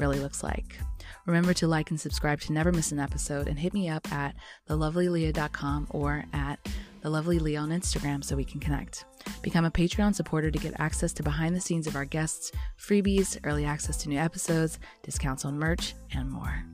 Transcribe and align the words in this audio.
really 0.00 0.18
looks 0.18 0.42
like. 0.42 0.78
Remember 1.26 1.54
to 1.54 1.68
like 1.68 1.90
and 1.90 2.00
subscribe 2.00 2.40
to 2.40 2.52
never 2.52 2.72
miss 2.72 2.90
an 2.90 2.98
episode 2.98 3.46
and 3.46 3.58
hit 3.58 3.74
me 3.74 3.88
up 3.88 4.10
at 4.10 4.34
thelovelyleah.com 4.68 5.86
or 5.90 6.24
at 6.32 6.58
thelovelyleah 7.04 7.60
on 7.60 7.70
Instagram 7.70 8.24
so 8.24 8.34
we 8.34 8.44
can 8.44 8.60
connect. 8.60 9.04
Become 9.42 9.66
a 9.66 9.70
Patreon 9.70 10.14
supporter 10.14 10.50
to 10.50 10.58
get 10.58 10.80
access 10.80 11.12
to 11.12 11.22
behind 11.22 11.54
the 11.54 11.60
scenes 11.60 11.86
of 11.86 11.94
our 11.94 12.06
guests, 12.06 12.50
freebies, 12.78 13.38
early 13.44 13.64
access 13.64 13.98
to 13.98 14.08
new 14.08 14.18
episodes, 14.18 14.78
discounts 15.02 15.44
on 15.44 15.58
merch, 15.58 15.94
and 16.14 16.30
more. 16.30 16.64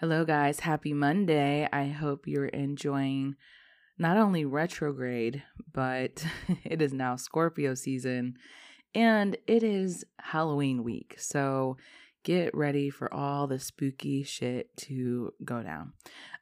Hello, 0.00 0.24
guys. 0.24 0.60
Happy 0.60 0.92
Monday. 0.92 1.68
I 1.72 1.88
hope 1.88 2.26
you're 2.26 2.46
enjoying 2.46 3.34
not 3.98 4.16
only 4.16 4.44
retrograde, 4.44 5.42
but 5.72 6.24
it 6.64 6.80
is 6.80 6.92
now 6.92 7.16
Scorpio 7.16 7.74
season 7.74 8.36
and 8.94 9.36
it 9.46 9.62
is 9.62 10.04
Halloween 10.18 10.82
week. 10.82 11.16
So 11.18 11.76
get 12.24 12.54
ready 12.54 12.90
for 12.90 13.12
all 13.12 13.46
the 13.46 13.58
spooky 13.58 14.22
shit 14.22 14.76
to 14.76 15.32
go 15.44 15.62
down. 15.62 15.92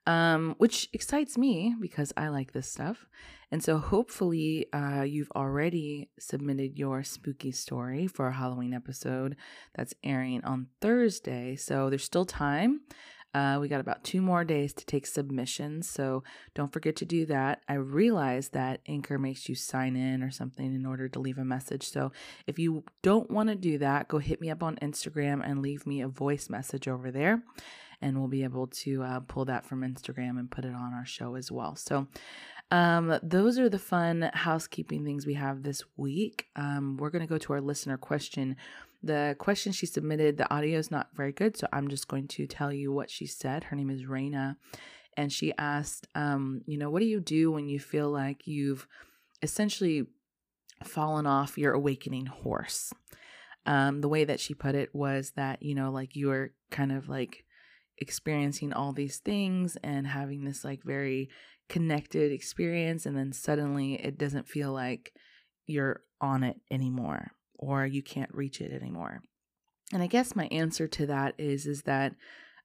Um, 0.06 0.54
which 0.58 0.88
excites 0.92 1.36
me 1.36 1.74
because 1.80 2.12
I 2.16 2.28
like 2.28 2.52
this 2.52 2.70
stuff. 2.70 3.06
And 3.50 3.62
so 3.62 3.78
hopefully 3.78 4.66
uh, 4.72 5.02
you've 5.02 5.30
already 5.34 6.08
submitted 6.18 6.78
your 6.78 7.02
spooky 7.04 7.52
story 7.52 8.06
for 8.06 8.28
a 8.28 8.32
Halloween 8.32 8.72
episode 8.72 9.36
that's 9.74 9.94
airing 10.02 10.44
on 10.44 10.68
Thursday. 10.80 11.56
So 11.56 11.90
there's 11.90 12.04
still 12.04 12.24
time. 12.24 12.80
Uh, 13.34 13.58
we 13.60 13.68
got 13.68 13.80
about 13.80 14.02
two 14.02 14.22
more 14.22 14.44
days 14.44 14.72
to 14.72 14.86
take 14.86 15.06
submissions, 15.06 15.88
so 15.88 16.24
don't 16.54 16.72
forget 16.72 16.96
to 16.96 17.04
do 17.04 17.26
that. 17.26 17.62
I 17.68 17.74
realize 17.74 18.48
that 18.50 18.80
Anchor 18.86 19.18
makes 19.18 19.48
you 19.48 19.54
sign 19.54 19.94
in 19.94 20.22
or 20.22 20.30
something 20.30 20.74
in 20.74 20.86
order 20.86 21.08
to 21.08 21.18
leave 21.18 21.36
a 21.36 21.44
message. 21.44 21.90
So 21.90 22.12
if 22.46 22.58
you 22.58 22.84
don't 23.02 23.30
want 23.30 23.50
to 23.50 23.54
do 23.54 23.76
that, 23.78 24.08
go 24.08 24.18
hit 24.18 24.40
me 24.40 24.50
up 24.50 24.62
on 24.62 24.76
Instagram 24.76 25.42
and 25.44 25.60
leave 25.60 25.86
me 25.86 26.00
a 26.00 26.08
voice 26.08 26.48
message 26.48 26.88
over 26.88 27.10
there, 27.10 27.42
and 28.00 28.18
we'll 28.18 28.28
be 28.28 28.44
able 28.44 28.68
to 28.68 29.02
uh, 29.02 29.20
pull 29.20 29.44
that 29.44 29.66
from 29.66 29.82
Instagram 29.82 30.38
and 30.38 30.50
put 30.50 30.64
it 30.64 30.74
on 30.74 30.94
our 30.94 31.06
show 31.06 31.34
as 31.34 31.52
well. 31.52 31.76
So 31.76 32.06
um, 32.70 33.18
those 33.22 33.58
are 33.58 33.68
the 33.68 33.78
fun 33.78 34.30
housekeeping 34.32 35.04
things 35.04 35.26
we 35.26 35.34
have 35.34 35.62
this 35.62 35.82
week. 35.96 36.46
Um, 36.56 36.96
we're 36.96 37.10
going 37.10 37.26
to 37.26 37.28
go 37.28 37.38
to 37.38 37.52
our 37.52 37.60
listener 37.60 37.96
question 37.96 38.56
the 39.02 39.36
question 39.38 39.72
she 39.72 39.86
submitted, 39.86 40.36
the 40.36 40.52
audio 40.52 40.78
is 40.78 40.90
not 40.90 41.08
very 41.14 41.32
good, 41.32 41.56
so 41.56 41.66
I'm 41.72 41.88
just 41.88 42.08
going 42.08 42.28
to 42.28 42.46
tell 42.46 42.72
you 42.72 42.92
what 42.92 43.10
she 43.10 43.26
said. 43.26 43.64
Her 43.64 43.76
name 43.76 43.90
is 43.90 44.02
Raina, 44.02 44.56
and 45.16 45.32
she 45.32 45.52
asked, 45.58 46.06
um, 46.14 46.62
you 46.66 46.78
know, 46.78 46.90
what 46.90 47.00
do 47.00 47.06
you 47.06 47.20
do 47.20 47.50
when 47.50 47.68
you 47.68 47.78
feel 47.78 48.10
like 48.10 48.46
you've 48.46 48.86
essentially 49.42 50.06
fallen 50.84 51.26
off 51.26 51.58
your 51.58 51.72
awakening 51.72 52.26
horse? 52.26 52.92
Um, 53.64 54.00
the 54.00 54.08
way 54.08 54.24
that 54.24 54.40
she 54.40 54.54
put 54.54 54.74
it 54.74 54.94
was 54.94 55.32
that, 55.36 55.62
you 55.62 55.74
know, 55.74 55.90
like 55.90 56.14
you're 56.14 56.52
kind 56.70 56.92
of 56.92 57.08
like 57.08 57.44
experiencing 57.98 58.72
all 58.72 58.92
these 58.92 59.18
things 59.18 59.76
and 59.82 60.06
having 60.06 60.44
this 60.44 60.64
like 60.64 60.84
very 60.84 61.30
connected 61.68 62.30
experience, 62.30 63.06
and 63.06 63.16
then 63.16 63.32
suddenly 63.32 63.94
it 63.94 64.18
doesn't 64.18 64.48
feel 64.48 64.72
like 64.72 65.12
you're 65.66 66.02
on 66.20 66.42
it 66.42 66.56
anymore 66.70 67.32
or 67.58 67.86
you 67.86 68.02
can't 68.02 68.34
reach 68.34 68.60
it 68.60 68.72
anymore. 68.72 69.20
And 69.92 70.02
I 70.02 70.06
guess 70.06 70.36
my 70.36 70.46
answer 70.46 70.88
to 70.88 71.06
that 71.06 71.34
is 71.38 71.66
is 71.66 71.82
that 71.82 72.14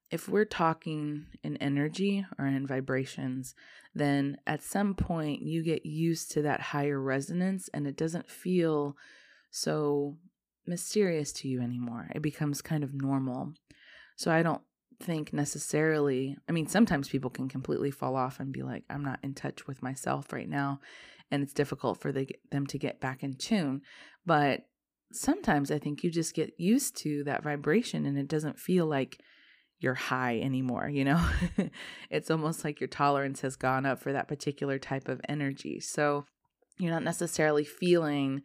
if 0.09 0.27
we're 0.27 0.45
talking 0.45 1.25
in 1.41 1.55
energy 1.57 2.25
or 2.37 2.45
in 2.45 2.67
vibrations, 2.67 3.55
then 3.95 4.37
at 4.45 4.61
some 4.61 4.93
point 4.93 5.41
you 5.41 5.63
get 5.63 5.85
used 5.85 6.31
to 6.31 6.41
that 6.41 6.59
higher 6.59 6.99
resonance 6.99 7.69
and 7.73 7.87
it 7.87 7.95
doesn't 7.95 8.29
feel 8.29 8.97
so 9.51 10.17
mysterious 10.67 11.31
to 11.31 11.47
you 11.47 11.61
anymore. 11.61 12.09
It 12.13 12.21
becomes 12.21 12.61
kind 12.61 12.83
of 12.83 12.93
normal. 12.93 13.53
So 14.17 14.31
I 14.31 14.43
don't 14.43 14.61
think 15.01 15.31
necessarily, 15.31 16.35
I 16.47 16.51
mean, 16.51 16.67
sometimes 16.67 17.09
people 17.09 17.29
can 17.29 17.47
completely 17.47 17.89
fall 17.89 18.15
off 18.15 18.39
and 18.39 18.51
be 18.51 18.63
like, 18.63 18.83
I'm 18.89 19.03
not 19.03 19.19
in 19.23 19.33
touch 19.33 19.65
with 19.65 19.81
myself 19.81 20.33
right 20.33 20.49
now. 20.49 20.81
And 21.31 21.41
it's 21.41 21.53
difficult 21.53 22.01
for 22.01 22.11
the, 22.11 22.27
them 22.51 22.67
to 22.67 22.77
get 22.77 22.99
back 22.99 23.23
in 23.23 23.35
tune. 23.35 23.81
But 24.25 24.65
sometimes 25.15 25.71
I 25.71 25.79
think 25.79 26.03
you 26.03 26.11
just 26.11 26.33
get 26.33 26.53
used 26.57 26.95
to 26.97 27.23
that 27.25 27.43
vibration 27.43 28.05
and 28.05 28.17
it 28.17 28.27
doesn't 28.27 28.59
feel 28.59 28.85
like 28.85 29.21
you're 29.79 29.95
high 29.95 30.39
anymore, 30.39 30.87
you 30.87 31.03
know? 31.03 31.23
it's 32.09 32.29
almost 32.29 32.63
like 32.63 32.79
your 32.79 32.87
tolerance 32.87 33.41
has 33.41 33.55
gone 33.55 33.85
up 33.85 33.99
for 33.99 34.13
that 34.13 34.27
particular 34.27 34.77
type 34.77 35.07
of 35.07 35.21
energy. 35.27 35.79
So 35.79 36.25
you're 36.77 36.93
not 36.93 37.03
necessarily 37.03 37.63
feeling 37.63 38.41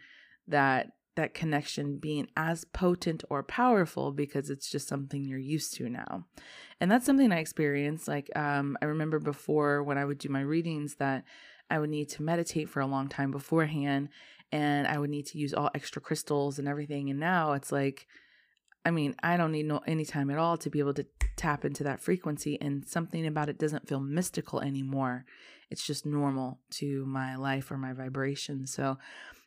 that 0.48 0.88
that 1.16 1.34
connection 1.34 1.98
being 1.98 2.28
as 2.36 2.64
potent 2.64 3.24
or 3.30 3.42
powerful 3.42 4.12
because 4.12 4.50
it's 4.50 4.70
just 4.70 4.86
something 4.86 5.24
you're 5.24 5.38
used 5.38 5.74
to 5.74 5.88
now. 5.88 6.26
And 6.78 6.90
that's 6.90 7.06
something 7.06 7.32
I 7.32 7.38
experienced. 7.38 8.06
Like, 8.06 8.28
um, 8.36 8.76
I 8.82 8.84
remember 8.84 9.18
before 9.18 9.82
when 9.82 9.96
I 9.96 10.04
would 10.04 10.18
do 10.18 10.28
my 10.28 10.42
readings 10.42 10.96
that 10.96 11.24
I 11.70 11.78
would 11.78 11.90
need 11.90 12.10
to 12.10 12.22
meditate 12.22 12.68
for 12.68 12.80
a 12.80 12.86
long 12.86 13.08
time 13.08 13.30
beforehand 13.30 14.10
and 14.52 14.86
I 14.86 14.98
would 14.98 15.10
need 15.10 15.26
to 15.26 15.38
use 15.38 15.52
all 15.52 15.70
extra 15.74 16.00
crystals 16.00 16.58
and 16.58 16.68
everything. 16.68 17.10
And 17.10 17.18
now 17.18 17.52
it's 17.52 17.72
like, 17.72 18.06
I 18.84 18.90
mean, 18.90 19.16
I 19.22 19.36
don't 19.36 19.52
need 19.52 19.66
no 19.66 19.80
any 19.86 20.04
time 20.04 20.30
at 20.30 20.38
all 20.38 20.56
to 20.58 20.70
be 20.70 20.78
able 20.78 20.94
to 20.94 21.06
tap 21.36 21.64
into 21.64 21.84
that 21.84 22.00
frequency, 22.00 22.56
and 22.60 22.86
something 22.86 23.26
about 23.26 23.48
it 23.48 23.58
doesn't 23.58 23.88
feel 23.88 24.00
mystical 24.00 24.60
anymore. 24.60 25.24
It's 25.70 25.84
just 25.84 26.06
normal 26.06 26.60
to 26.74 27.04
my 27.06 27.34
life 27.36 27.70
or 27.70 27.76
my 27.76 27.92
vibration. 27.92 28.66
So 28.66 28.98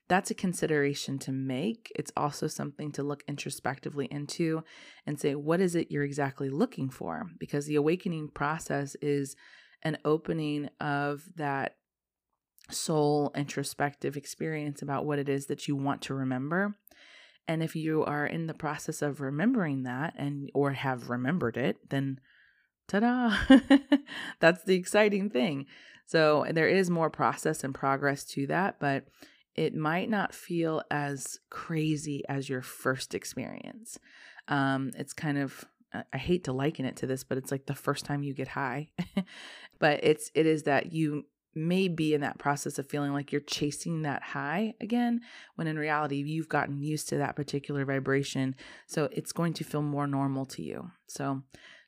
that's 0.09 0.31
a 0.31 0.35
consideration 0.35 1.19
to 1.19 1.31
make. 1.31 1.91
It's 1.95 2.11
also 2.17 2.47
something 2.47 2.91
to 2.93 3.03
look 3.03 3.23
introspectively 3.27 4.07
into 4.11 4.63
and 5.05 5.19
say, 5.19 5.35
what 5.35 5.61
is 5.61 5.75
it 5.75 5.91
you're 5.91 6.03
exactly 6.03 6.49
looking 6.49 6.89
for? 6.89 7.27
Because 7.39 7.65
the 7.65 7.75
awakening 7.75 8.29
process 8.33 8.95
is 9.01 9.35
an 9.83 9.97
opening 10.03 10.69
of 10.81 11.23
that 11.37 11.75
soul 12.69 13.31
introspective 13.35 14.17
experience 14.17 14.81
about 14.81 15.05
what 15.05 15.19
it 15.19 15.29
is 15.29 15.47
that 15.47 15.67
you 15.67 15.75
want 15.75 16.01
to 16.03 16.13
remember. 16.13 16.75
And 17.47 17.63
if 17.63 17.75
you 17.75 18.03
are 18.05 18.25
in 18.25 18.47
the 18.47 18.53
process 18.53 19.01
of 19.01 19.21
remembering 19.21 19.83
that 19.83 20.13
and 20.17 20.51
or 20.53 20.71
have 20.71 21.09
remembered 21.09 21.57
it, 21.57 21.77
then 21.89 22.19
ta-da. 22.87 23.35
That's 24.39 24.63
the 24.63 24.75
exciting 24.75 25.29
thing. 25.29 25.65
So 26.05 26.45
there 26.51 26.67
is 26.67 26.89
more 26.89 27.09
process 27.09 27.63
and 27.63 27.73
progress 27.73 28.23
to 28.25 28.47
that, 28.47 28.79
but 28.79 29.05
it 29.55 29.75
might 29.75 30.09
not 30.09 30.33
feel 30.33 30.81
as 30.89 31.39
crazy 31.49 32.23
as 32.29 32.49
your 32.49 32.61
first 32.61 33.13
experience. 33.13 33.99
Um, 34.47 34.91
it's 34.95 35.13
kind 35.13 35.37
of 35.37 35.65
I 36.13 36.17
hate 36.17 36.43
to 36.43 36.53
liken 36.53 36.85
it 36.85 36.97
to 36.97 37.07
this, 37.07 37.23
but 37.23 37.37
it's 37.37 37.51
like 37.51 37.65
the 37.65 37.73
first 37.73 38.05
time 38.05 38.21
you 38.21 38.33
get 38.33 38.49
high. 38.49 38.89
but 39.79 39.99
it's 40.03 40.31
it 40.35 40.45
is 40.45 40.63
that 40.63 40.93
you 40.93 41.25
may 41.55 41.87
be 41.87 42.13
in 42.13 42.21
that 42.21 42.37
process 42.37 42.79
of 42.79 42.89
feeling 42.89 43.13
like 43.13 43.31
you're 43.31 43.41
chasing 43.41 44.03
that 44.03 44.21
high 44.21 44.73
again, 44.81 45.21
when 45.55 45.67
in 45.67 45.77
reality, 45.77 46.17
you've 46.17 46.49
gotten 46.49 46.81
used 46.81 47.09
to 47.09 47.17
that 47.17 47.35
particular 47.35 47.85
vibration. 47.85 48.55
So 48.87 49.09
it's 49.11 49.31
going 49.31 49.53
to 49.53 49.63
feel 49.63 49.81
more 49.81 50.07
normal 50.07 50.45
to 50.47 50.61
you. 50.61 50.91
So, 51.07 51.43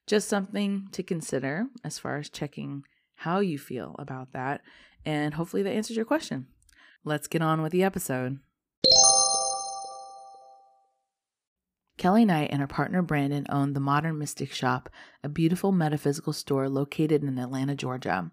just 0.08 0.28
something 0.28 0.88
to 0.92 1.04
consider 1.04 1.68
as 1.84 2.00
far 2.00 2.18
as 2.18 2.30
checking 2.30 2.84
how 3.16 3.40
you 3.40 3.60
feel 3.60 3.96
about 4.00 4.34
that. 4.34 4.62
And 5.06 5.36
hopefully 5.36 5.64
that 5.64 5.72
answers 5.72 5.96
your 5.96 6.06
question. 6.06 6.48
Let's 7.04 7.28
get 7.28 7.42
on 7.42 7.62
with 7.62 7.72
the 7.72 7.84
episode. 7.84 8.40
Kelly 12.02 12.26
Knight 12.26 12.50
and 12.52 12.62
her 12.62 12.68
partner 12.68 13.04
Brandon 13.04 13.46
own 13.50 13.74
the 13.74 13.80
Modern 13.80 14.18
Mystic 14.18 14.52
Shop, 14.52 14.90
a 15.24 15.30
beautiful 15.30 15.72
metaphysical 15.72 16.34
store 16.34 16.68
located 16.68 17.24
in 17.24 17.38
Atlanta, 17.38 17.76
Georgia. 17.76 18.32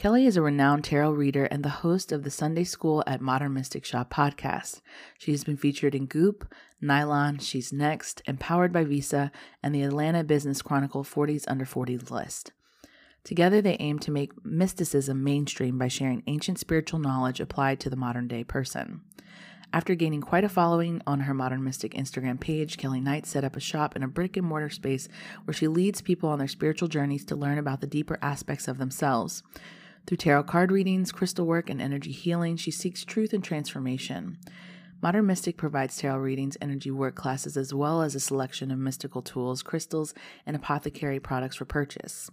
Kelly 0.00 0.24
is 0.24 0.38
a 0.38 0.40
renowned 0.40 0.84
tarot 0.84 1.10
reader 1.10 1.44
and 1.44 1.62
the 1.62 1.68
host 1.84 2.10
of 2.10 2.22
the 2.22 2.30
Sunday 2.30 2.64
School 2.64 3.04
at 3.06 3.20
Modern 3.20 3.52
Mystic 3.52 3.84
Shop 3.84 4.10
podcast. 4.10 4.80
She 5.18 5.30
has 5.32 5.44
been 5.44 5.58
featured 5.58 5.94
in 5.94 6.06
Goop, 6.06 6.50
Nylon, 6.80 7.38
She's 7.38 7.70
Next, 7.70 8.22
Empowered 8.24 8.72
by 8.72 8.84
Visa, 8.84 9.30
and 9.62 9.74
the 9.74 9.82
Atlanta 9.82 10.24
Business 10.24 10.62
Chronicle 10.62 11.04
40s 11.04 11.44
Under 11.48 11.66
40s 11.66 12.10
list. 12.10 12.52
Together, 13.24 13.60
they 13.60 13.76
aim 13.78 13.98
to 13.98 14.10
make 14.10 14.42
mysticism 14.42 15.22
mainstream 15.22 15.76
by 15.76 15.88
sharing 15.88 16.22
ancient 16.26 16.58
spiritual 16.58 16.98
knowledge 16.98 17.38
applied 17.38 17.78
to 17.80 17.90
the 17.90 17.94
modern 17.94 18.26
day 18.26 18.42
person. 18.42 19.02
After 19.70 19.94
gaining 19.94 20.22
quite 20.22 20.44
a 20.44 20.48
following 20.48 21.02
on 21.06 21.20
her 21.20 21.34
Modern 21.34 21.62
Mystic 21.62 21.92
Instagram 21.92 22.40
page, 22.40 22.78
Kelly 22.78 23.02
Knight 23.02 23.26
set 23.26 23.44
up 23.44 23.54
a 23.54 23.60
shop 23.60 23.96
in 23.96 24.02
a 24.02 24.08
brick 24.08 24.38
and 24.38 24.46
mortar 24.46 24.70
space 24.70 25.10
where 25.44 25.52
she 25.52 25.68
leads 25.68 26.00
people 26.00 26.30
on 26.30 26.38
their 26.38 26.48
spiritual 26.48 26.88
journeys 26.88 27.26
to 27.26 27.36
learn 27.36 27.58
about 27.58 27.82
the 27.82 27.86
deeper 27.86 28.18
aspects 28.22 28.66
of 28.66 28.78
themselves. 28.78 29.42
Through 30.06 30.16
tarot 30.16 30.44
card 30.44 30.72
readings, 30.72 31.12
crystal 31.12 31.46
work, 31.46 31.70
and 31.70 31.80
energy 31.80 32.12
healing, 32.12 32.56
she 32.56 32.70
seeks 32.70 33.04
truth 33.04 33.32
and 33.32 33.44
transformation. 33.44 34.38
Modern 35.02 35.26
Mystic 35.26 35.56
provides 35.56 35.96
tarot 35.96 36.18
readings, 36.18 36.58
energy 36.60 36.90
work 36.90 37.14
classes, 37.14 37.56
as 37.56 37.72
well 37.72 38.02
as 38.02 38.14
a 38.14 38.20
selection 38.20 38.70
of 38.70 38.78
mystical 38.78 39.22
tools, 39.22 39.62
crystals, 39.62 40.12
and 40.44 40.54
apothecary 40.54 41.20
products 41.20 41.56
for 41.56 41.64
purchase. 41.64 42.30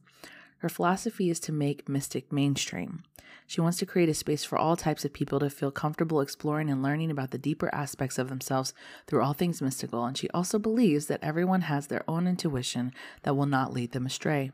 Her 0.57 0.69
philosophy 0.69 1.29
is 1.29 1.39
to 1.41 1.51
make 1.51 1.87
Mystic 1.87 2.31
mainstream. 2.31 3.03
She 3.45 3.61
wants 3.61 3.77
to 3.77 3.85
create 3.85 4.09
a 4.09 4.13
space 4.13 4.43
for 4.43 4.57
all 4.57 4.75
types 4.75 5.05
of 5.05 5.13
people 5.13 5.39
to 5.39 5.49
feel 5.49 5.71
comfortable 5.71 6.19
exploring 6.19 6.69
and 6.69 6.83
learning 6.83 7.09
about 7.09 7.31
the 7.31 7.37
deeper 7.37 7.73
aspects 7.73 8.17
of 8.17 8.27
themselves 8.27 8.73
through 9.05 9.21
all 9.21 9.33
things 9.33 9.61
mystical, 9.61 10.03
and 10.03 10.17
she 10.17 10.29
also 10.31 10.59
believes 10.59 11.05
that 11.05 11.23
everyone 11.23 11.61
has 11.61 11.87
their 11.87 12.03
own 12.09 12.27
intuition 12.27 12.91
that 13.23 13.37
will 13.37 13.45
not 13.45 13.71
lead 13.71 13.93
them 13.93 14.05
astray. 14.05 14.51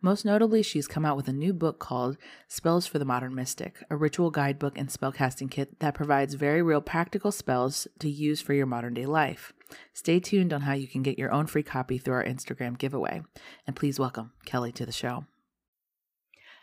Most 0.00 0.24
notably, 0.24 0.62
she's 0.62 0.86
come 0.86 1.04
out 1.04 1.16
with 1.16 1.26
a 1.26 1.32
new 1.32 1.52
book 1.52 1.80
called 1.80 2.18
Spells 2.46 2.86
for 2.86 3.00
the 3.00 3.04
Modern 3.04 3.34
Mystic, 3.34 3.82
a 3.90 3.96
ritual 3.96 4.30
guidebook 4.30 4.78
and 4.78 4.88
spellcasting 4.88 5.50
kit 5.50 5.80
that 5.80 5.94
provides 5.94 6.34
very 6.34 6.62
real 6.62 6.80
practical 6.80 7.32
spells 7.32 7.88
to 7.98 8.08
use 8.08 8.40
for 8.40 8.54
your 8.54 8.66
modern 8.66 8.94
day 8.94 9.06
life. 9.06 9.52
Stay 9.92 10.20
tuned 10.20 10.52
on 10.52 10.60
how 10.60 10.74
you 10.74 10.86
can 10.86 11.02
get 11.02 11.18
your 11.18 11.32
own 11.32 11.48
free 11.48 11.64
copy 11.64 11.98
through 11.98 12.14
our 12.14 12.24
Instagram 12.24 12.78
giveaway. 12.78 13.22
And 13.66 13.74
please 13.74 13.98
welcome 13.98 14.30
Kelly 14.44 14.70
to 14.72 14.86
the 14.86 14.92
show. 14.92 15.24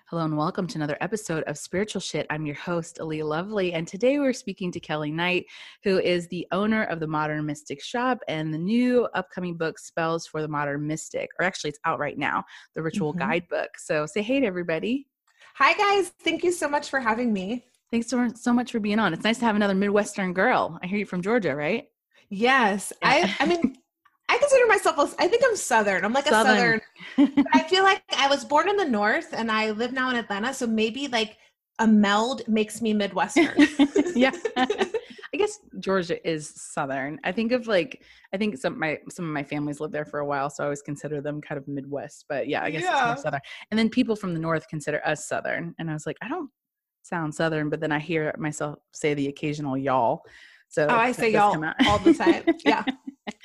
Hello 0.10 0.24
and 0.24 0.38
welcome 0.38 0.68
to 0.68 0.78
another 0.78 1.00
episode 1.02 1.44
of 1.46 1.58
Spiritual 1.58 2.00
Shit. 2.00 2.28
I'm 2.30 2.46
your 2.46 2.54
host, 2.54 3.00
Aaliyah 3.02 3.28
Lovely, 3.28 3.74
and 3.74 3.88
today 3.88 4.20
we're 4.20 4.34
speaking 4.34 4.72
to 4.72 4.80
Kelly 4.80 5.10
Knight, 5.10 5.48
who 5.84 5.98
is 5.98 6.28
the 6.28 6.46
owner 6.52 6.84
of 6.84 7.00
the 7.00 7.08
Modern 7.08 7.44
Mystic 7.44 7.82
Shop 7.82 8.20
and 8.28 8.54
the 8.54 8.58
new 8.60 9.06
upcoming 9.16 9.58
book, 9.58 9.80
Spells 9.80 10.28
for 10.28 10.44
the 10.44 10.48
Modern 10.48 10.86
Mystic, 10.86 11.32
or 11.40 11.46
actually 11.48 11.72
it's 11.72 11.80
out 11.86 11.98
right 11.98 12.20
now, 12.20 12.44
the 12.76 12.84
Ritual 12.84 13.14
mm-hmm. 13.14 13.28
Guidebook. 13.28 13.80
So 13.80 14.06
say 14.06 14.22
hey 14.22 14.40
to 14.42 14.46
everybody. 14.46 15.08
Hi 15.56 15.74
guys, 15.74 16.12
thank 16.24 16.44
you 16.44 16.52
so 16.52 16.70
much 16.70 16.92
for 16.92 17.00
having 17.00 17.34
me. 17.34 17.66
Thanks 17.90 18.08
so, 18.08 18.30
so 18.36 18.54
much 18.54 18.72
for 18.74 18.80
being 18.80 19.00
on. 19.00 19.12
It's 19.12 19.24
nice 19.24 19.40
to 19.40 19.46
have 19.46 19.56
another 19.56 19.74
Midwestern 19.74 20.34
girl. 20.34 20.78
I 20.84 20.86
hear 20.86 21.00
you 21.00 21.08
from 21.08 21.24
Georgia, 21.24 21.56
right? 21.56 21.88
Yes. 22.30 22.94
Yeah. 23.02 23.10
I 23.10 23.36
I 23.40 23.46
mean 23.48 23.76
I 24.28 24.38
consider 24.38 24.66
myself, 24.68 25.16
I 25.20 25.28
think 25.28 25.44
I'm 25.46 25.56
Southern. 25.56 26.04
I'm 26.04 26.14
like 26.14 26.28
Southern. 26.28 26.82
a 27.18 27.26
Southern. 27.28 27.46
I 27.54 27.64
feel 27.64 27.84
like 27.84 28.02
I 28.18 28.28
was 28.28 28.44
born 28.44 28.70
in 28.70 28.76
the 28.76 28.86
North 28.86 29.34
and 29.34 29.52
I 29.52 29.72
live 29.72 29.94
now 29.94 30.10
in 30.10 30.16
Atlanta. 30.16 30.54
So 30.54 30.66
maybe 30.66 31.08
like 31.08 31.38
a 31.80 31.88
meld 31.88 32.48
makes 32.48 32.82
me 32.82 32.94
Midwestern. 32.94 33.54
yeah. 34.16 34.32
I 34.58 35.38
guess 35.38 35.60
Georgia 35.80 36.28
is 36.28 36.50
Southern. 36.50 37.20
I 37.24 37.32
think 37.34 37.52
of 37.52 37.68
like, 37.68 38.02
I 38.34 38.38
think 38.38 38.58
some 38.58 38.74
of 38.74 38.80
my, 38.80 39.00
some 39.10 39.26
of 39.26 39.32
my 39.32 39.44
families 39.44 39.80
lived 39.80 39.94
there 39.94 40.06
for 40.06 40.20
a 40.20 40.26
while. 40.26 40.50
So 40.50 40.64
I 40.64 40.68
always 40.68 40.82
consider 40.82 41.22
them 41.22 41.42
kind 41.42 41.58
of 41.58 41.68
Midwest, 41.68 42.26
but 42.30 42.48
yeah, 42.48 42.64
I 42.64 42.72
guess 42.72 42.84
yeah. 42.84 42.98
it's 42.98 43.06
more 43.06 43.24
Southern. 43.24 43.42
And 43.70 43.78
then 43.78 43.90
people 43.90 44.16
from 44.16 44.34
the 44.34 44.40
North 44.40 44.68
consider 44.70 45.06
us 45.06 45.28
Southern. 45.28 45.76
And 45.78 45.90
I 45.90 45.94
was 45.94 46.06
like, 46.06 46.18
I 46.22 46.30
don't 46.30 46.50
sound 47.04 47.36
Southern, 47.36 47.70
but 47.70 47.82
then 47.82 47.92
I 47.92 48.00
hear 48.00 48.34
myself 48.38 48.80
say 48.94 49.14
the 49.14 49.28
occasional 49.28 49.78
y'all. 49.78 50.22
So 50.70 50.88
oh, 50.90 50.96
I 50.96 51.12
say 51.12 51.32
y'all 51.32 51.64
all 51.88 52.00
the 52.00 52.14
time. 52.14 52.44
yeah. 52.66 52.84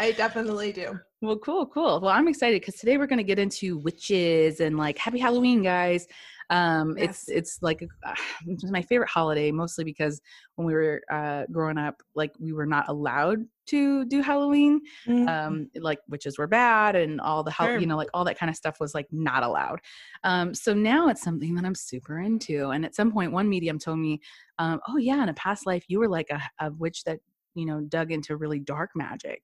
I 0.00 0.12
definitely 0.12 0.72
do. 0.72 0.98
Well, 1.20 1.36
cool, 1.36 1.66
cool. 1.66 2.00
Well, 2.00 2.10
I'm 2.10 2.26
excited 2.26 2.62
because 2.62 2.76
today 2.76 2.96
we're 2.96 3.06
going 3.06 3.18
to 3.18 3.22
get 3.22 3.38
into 3.38 3.76
witches 3.76 4.60
and 4.60 4.78
like 4.78 4.96
Happy 4.96 5.18
Halloween, 5.18 5.62
guys. 5.62 6.06
Um, 6.48 6.96
yes. 6.96 7.28
It's 7.28 7.28
it's 7.28 7.62
like 7.62 7.86
uh, 8.04 8.14
it's 8.46 8.64
my 8.70 8.80
favorite 8.80 9.10
holiday, 9.10 9.52
mostly 9.52 9.84
because 9.84 10.20
when 10.56 10.66
we 10.66 10.72
were 10.72 11.02
uh, 11.12 11.44
growing 11.52 11.76
up, 11.76 12.02
like 12.14 12.32
we 12.40 12.54
were 12.54 12.64
not 12.64 12.88
allowed 12.88 13.44
to 13.66 14.06
do 14.06 14.22
Halloween. 14.22 14.80
Mm-hmm. 15.06 15.28
Um, 15.28 15.70
like 15.76 15.98
witches 16.08 16.38
were 16.38 16.46
bad, 16.46 16.96
and 16.96 17.20
all 17.20 17.44
the 17.44 17.52
sure. 17.52 17.78
you 17.78 17.86
know, 17.86 17.98
like 17.98 18.08
all 18.14 18.24
that 18.24 18.38
kind 18.38 18.48
of 18.48 18.56
stuff 18.56 18.80
was 18.80 18.94
like 18.94 19.06
not 19.12 19.42
allowed. 19.42 19.80
Um, 20.24 20.54
so 20.54 20.72
now 20.72 21.08
it's 21.08 21.22
something 21.22 21.54
that 21.56 21.66
I'm 21.66 21.74
super 21.74 22.18
into. 22.18 22.70
And 22.70 22.86
at 22.86 22.96
some 22.96 23.12
point, 23.12 23.32
one 23.32 23.48
medium 23.48 23.78
told 23.78 23.98
me, 23.98 24.20
um, 24.58 24.80
"Oh 24.88 24.96
yeah, 24.96 25.22
in 25.22 25.28
a 25.28 25.34
past 25.34 25.66
life, 25.66 25.84
you 25.88 25.98
were 25.98 26.08
like 26.08 26.30
a, 26.30 26.40
a 26.58 26.72
witch 26.72 27.04
that 27.04 27.20
you 27.54 27.66
know 27.66 27.80
dug 27.80 28.12
into 28.12 28.36
really 28.36 28.58
dark 28.58 28.90
magic 28.94 29.40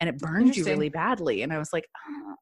and 0.00 0.08
it 0.08 0.18
burned 0.18 0.56
you 0.56 0.64
really 0.64 0.88
badly 0.88 1.42
and 1.42 1.52
i 1.52 1.58
was 1.58 1.72
like 1.72 1.86
oh, 2.08 2.34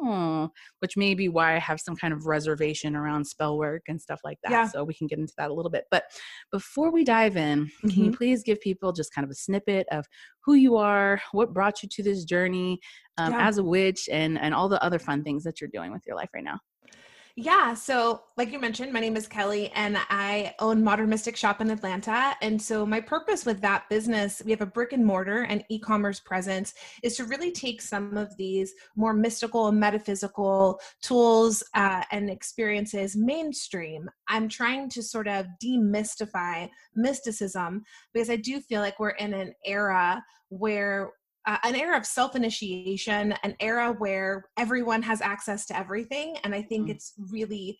oh, 0.00 0.50
which 0.80 0.96
may 0.96 1.14
be 1.14 1.28
why 1.28 1.56
i 1.56 1.58
have 1.58 1.80
some 1.80 1.96
kind 1.96 2.12
of 2.12 2.26
reservation 2.26 2.94
around 2.94 3.24
spell 3.24 3.58
work 3.58 3.82
and 3.88 4.00
stuff 4.00 4.20
like 4.24 4.38
that 4.42 4.52
yeah. 4.52 4.66
so 4.66 4.84
we 4.84 4.94
can 4.94 5.06
get 5.06 5.18
into 5.18 5.32
that 5.38 5.50
a 5.50 5.54
little 5.54 5.70
bit 5.70 5.84
but 5.90 6.04
before 6.52 6.90
we 6.90 7.04
dive 7.04 7.36
in 7.36 7.66
mm-hmm. 7.66 7.88
can 7.88 7.98
you 7.98 8.04
mm-hmm. 8.10 8.16
please 8.16 8.42
give 8.42 8.60
people 8.60 8.92
just 8.92 9.12
kind 9.14 9.24
of 9.24 9.30
a 9.30 9.34
snippet 9.34 9.86
of 9.90 10.06
who 10.44 10.54
you 10.54 10.76
are 10.76 11.20
what 11.32 11.52
brought 11.52 11.82
you 11.82 11.88
to 11.88 12.02
this 12.02 12.24
journey 12.24 12.78
um, 13.16 13.32
yeah. 13.32 13.48
as 13.48 13.58
a 13.58 13.64
witch 13.64 14.08
and 14.10 14.38
and 14.38 14.54
all 14.54 14.68
the 14.68 14.82
other 14.82 14.98
fun 14.98 15.22
things 15.24 15.42
that 15.44 15.60
you're 15.60 15.70
doing 15.72 15.92
with 15.92 16.02
your 16.06 16.16
life 16.16 16.30
right 16.34 16.44
now 16.44 16.58
yeah. 17.40 17.72
So, 17.72 18.22
like 18.36 18.50
you 18.50 18.58
mentioned, 18.58 18.92
my 18.92 18.98
name 18.98 19.16
is 19.16 19.28
Kelly 19.28 19.70
and 19.76 19.96
I 20.10 20.56
own 20.58 20.82
Modern 20.82 21.08
Mystic 21.08 21.36
Shop 21.36 21.60
in 21.60 21.70
Atlanta. 21.70 22.34
And 22.42 22.60
so, 22.60 22.84
my 22.84 23.00
purpose 23.00 23.46
with 23.46 23.60
that 23.60 23.88
business, 23.88 24.42
we 24.44 24.50
have 24.50 24.60
a 24.60 24.66
brick 24.66 24.92
and 24.92 25.06
mortar 25.06 25.42
and 25.42 25.62
e 25.68 25.78
commerce 25.78 26.18
presence, 26.18 26.74
is 27.04 27.16
to 27.16 27.24
really 27.24 27.52
take 27.52 27.80
some 27.80 28.16
of 28.16 28.36
these 28.36 28.74
more 28.96 29.14
mystical 29.14 29.68
and 29.68 29.78
metaphysical 29.78 30.80
tools 31.00 31.62
uh, 31.74 32.02
and 32.10 32.28
experiences 32.28 33.14
mainstream. 33.14 34.10
I'm 34.26 34.48
trying 34.48 34.88
to 34.90 35.02
sort 35.02 35.28
of 35.28 35.46
demystify 35.62 36.68
mysticism 36.96 37.84
because 38.12 38.30
I 38.30 38.36
do 38.36 38.58
feel 38.60 38.80
like 38.80 38.98
we're 38.98 39.10
in 39.10 39.32
an 39.32 39.52
era 39.64 40.24
where 40.48 41.12
uh, 41.46 41.58
an 41.64 41.74
era 41.74 41.96
of 41.96 42.06
self 42.06 42.36
initiation, 42.36 43.34
an 43.42 43.54
era 43.60 43.94
where 43.98 44.46
everyone 44.58 45.02
has 45.02 45.20
access 45.20 45.66
to 45.66 45.78
everything. 45.78 46.36
And 46.44 46.54
I 46.54 46.62
think 46.62 46.88
mm. 46.88 46.90
it's 46.90 47.14
really 47.30 47.78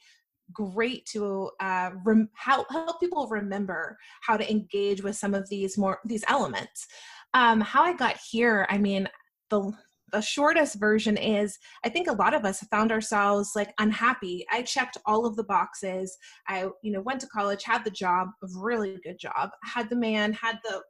great 0.52 1.04
to 1.06 1.50
uh, 1.60 1.90
rem- 2.04 2.30
help, 2.34 2.70
help 2.70 3.00
people 3.00 3.28
remember 3.28 3.98
how 4.22 4.36
to 4.36 4.50
engage 4.50 5.02
with 5.02 5.16
some 5.16 5.34
of 5.34 5.48
these 5.48 5.76
more 5.76 5.98
these 6.04 6.24
elements. 6.28 6.86
Um, 7.34 7.60
how 7.60 7.82
I 7.82 7.92
got 7.92 8.16
here, 8.30 8.66
I 8.70 8.78
mean, 8.78 9.08
the 9.50 9.72
the 10.12 10.20
shortest 10.20 10.76
version 10.76 11.16
is 11.16 11.58
i 11.84 11.88
think 11.88 12.08
a 12.08 12.12
lot 12.12 12.34
of 12.34 12.44
us 12.44 12.60
found 12.70 12.90
ourselves 12.90 13.52
like 13.54 13.74
unhappy 13.78 14.44
i 14.50 14.62
checked 14.62 14.96
all 15.06 15.26
of 15.26 15.36
the 15.36 15.44
boxes 15.44 16.16
i 16.48 16.68
you 16.82 16.92
know 16.92 17.00
went 17.00 17.20
to 17.20 17.26
college 17.26 17.62
had 17.64 17.84
the 17.84 17.90
job 17.90 18.28
a 18.42 18.46
really 18.56 18.98
good 19.04 19.18
job 19.18 19.50
had 19.64 19.88
the 19.90 19.96
man 19.96 20.32
had 20.32 20.58
the 20.64 20.80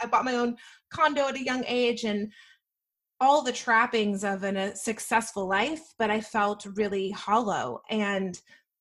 I 0.00 0.06
bought 0.06 0.24
my 0.24 0.34
own 0.34 0.56
condo 0.90 1.28
at 1.28 1.36
a 1.36 1.44
young 1.44 1.64
age 1.66 2.04
and 2.04 2.32
all 3.20 3.42
the 3.42 3.52
trappings 3.52 4.24
of 4.24 4.42
an, 4.42 4.56
a 4.56 4.76
successful 4.76 5.48
life, 5.48 5.94
but 5.98 6.10
I 6.10 6.20
felt 6.20 6.66
really 6.74 7.10
hollow. 7.10 7.80
And 7.90 8.38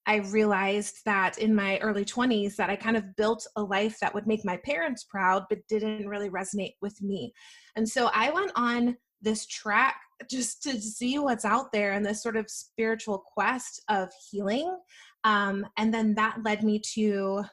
I 0.07 0.17
realized 0.17 0.99
that 1.05 1.37
in 1.39 1.55
my 1.55 1.77
early 1.79 2.05
20s 2.05 2.55
that 2.57 2.69
I 2.69 2.75
kind 2.75 2.97
of 2.97 3.15
built 3.15 3.47
a 3.55 3.63
life 3.63 3.97
that 4.01 4.13
would 4.13 4.27
make 4.27 4.45
my 4.45 4.57
parents 4.57 5.03
proud, 5.03 5.45
but 5.49 5.67
didn't 5.67 6.07
really 6.07 6.29
resonate 6.29 6.75
with 6.81 7.01
me. 7.01 7.33
And 7.75 7.87
so 7.87 8.09
I 8.13 8.29
went 8.29 8.51
on 8.55 8.97
this 9.21 9.47
track 9.47 9.95
just 10.29 10.61
to 10.63 10.79
see 10.79 11.17
what's 11.17 11.45
out 11.45 11.71
there 11.71 11.93
and 11.93 12.05
this 12.05 12.21
sort 12.21 12.37
of 12.37 12.49
spiritual 12.49 13.23
quest 13.33 13.81
of 13.89 14.09
healing. 14.29 14.77
Um, 15.23 15.65
and 15.77 15.93
then 15.93 16.13
that 16.15 16.37
led 16.43 16.63
me 16.63 16.79
to 16.93 17.43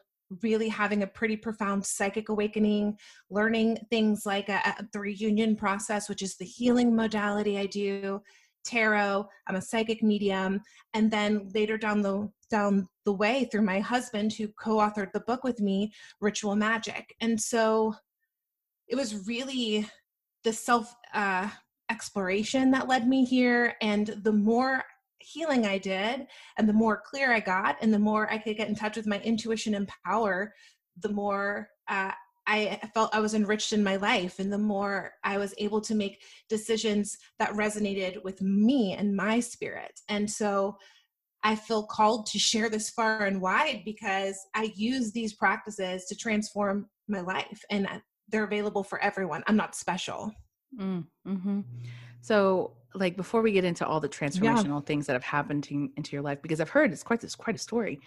really 0.43 0.69
having 0.69 1.03
a 1.03 1.07
pretty 1.07 1.37
profound 1.37 1.85
psychic 1.85 2.29
awakening, 2.29 2.97
learning 3.31 3.79
things 3.91 4.25
like 4.25 4.49
a, 4.49 4.61
a, 4.65 4.87
the 4.93 5.01
reunion 5.01 5.57
process, 5.57 6.09
which 6.09 6.23
is 6.23 6.37
the 6.37 6.45
healing 6.45 6.95
modality 6.95 7.59
I 7.59 7.67
do, 7.67 8.21
tarot. 8.65 9.27
I'm 9.47 9.57
a 9.57 9.63
psychic 9.63 10.03
medium, 10.03 10.61
and 10.95 11.11
then 11.11 11.51
later 11.55 11.77
down 11.77 12.03
the 12.03 12.31
down 12.51 12.87
the 13.05 13.13
way 13.13 13.49
through 13.51 13.63
my 13.63 13.81
husband, 13.81 14.33
who 14.33 14.49
co-authored 14.49 15.13
the 15.13 15.21
book 15.21 15.43
with 15.43 15.61
me, 15.61 15.93
Ritual 16.21 16.55
Magic. 16.55 17.15
And 17.21 17.41
so 17.41 17.95
it 18.89 18.97
was 18.97 19.27
really 19.27 19.89
the 20.45 20.53
self 20.53 20.95
uh, 21.15 21.49
exploration 21.91 22.71
that 22.73 22.89
led 22.89 23.09
me 23.09 23.25
here, 23.25 23.75
and 23.81 24.07
the 24.23 24.33
more 24.33 24.85
healing 25.23 25.67
I 25.67 25.79
did 25.79 26.27
and 26.59 26.69
the 26.69 26.73
more 26.73 27.03
clear 27.05 27.33
I 27.33 27.41
got 27.41 27.77
and 27.81 27.93
the 27.93 27.99
more 27.99 28.31
I 28.31 28.39
could 28.39 28.57
get 28.57 28.69
in 28.69 28.75
touch 28.75 28.97
with 28.97 29.07
my 29.07 29.21
intuition 29.21 29.75
and 29.75 29.89
power, 30.05 30.53
the 31.01 31.09
more 31.09 31.69
uh, 31.89 32.13
I 32.47 32.81
felt 32.93 33.15
I 33.15 33.21
was 33.21 33.35
enriched 33.35 33.73
in 33.73 33.85
my 33.85 33.97
life 33.97 34.39
and 34.39 34.53
the 34.53 34.59
more 34.59 35.13
I 35.23 35.39
was 35.39 35.55
able 35.59 35.81
to 35.83 35.95
make 35.95 36.23
decisions 36.49 37.17
that 37.39 37.53
resonated 37.53 38.23
with 38.25 38.43
me 38.43 38.95
and 38.95 39.15
my 39.15 39.41
spirit. 39.41 40.01
And 40.09 40.29
so 40.29 40.77
I 41.45 41.55
feel 41.57 41.85
called 41.85 42.27
to 42.27 42.39
share 42.39 42.69
this 42.69 42.91
far 42.91 43.25
and 43.25 43.41
wide 43.41 43.83
because 43.85 44.39
I 44.55 44.73
use 44.75 45.13
these 45.13 45.35
practices 45.35 46.05
to 46.07 46.17
transform 46.17 46.89
my 47.09 47.21
life 47.21 47.63
and 47.71 47.89
they're 48.29 48.45
available 48.45 48.85
for 48.85 49.01
everyone. 49.01 49.43
I'm 49.47 49.57
not 49.57 49.75
special. 49.75 50.33
Mm, 50.79 51.07
hmm 51.27 51.61
So, 52.23 52.73
like 52.95 53.17
before 53.17 53.43
we 53.43 53.53
get 53.53 53.65
into 53.65 53.87
all 53.87 54.01
the 54.01 54.09
transformational 54.09 54.81
yeah. 54.81 54.87
things 54.87 55.07
that 55.07 55.15
have 55.15 55.23
happened 55.23 55.65
to, 55.65 55.91
into 55.97 56.13
your 56.13 56.23
life, 56.23 56.41
because 56.41 56.61
I've 56.61 56.71
heard 56.71 56.93
it's 56.93 57.03
quite 57.03 57.23
it's 57.23 57.35
quite 57.35 57.57
a 57.57 57.59
story. 57.59 58.01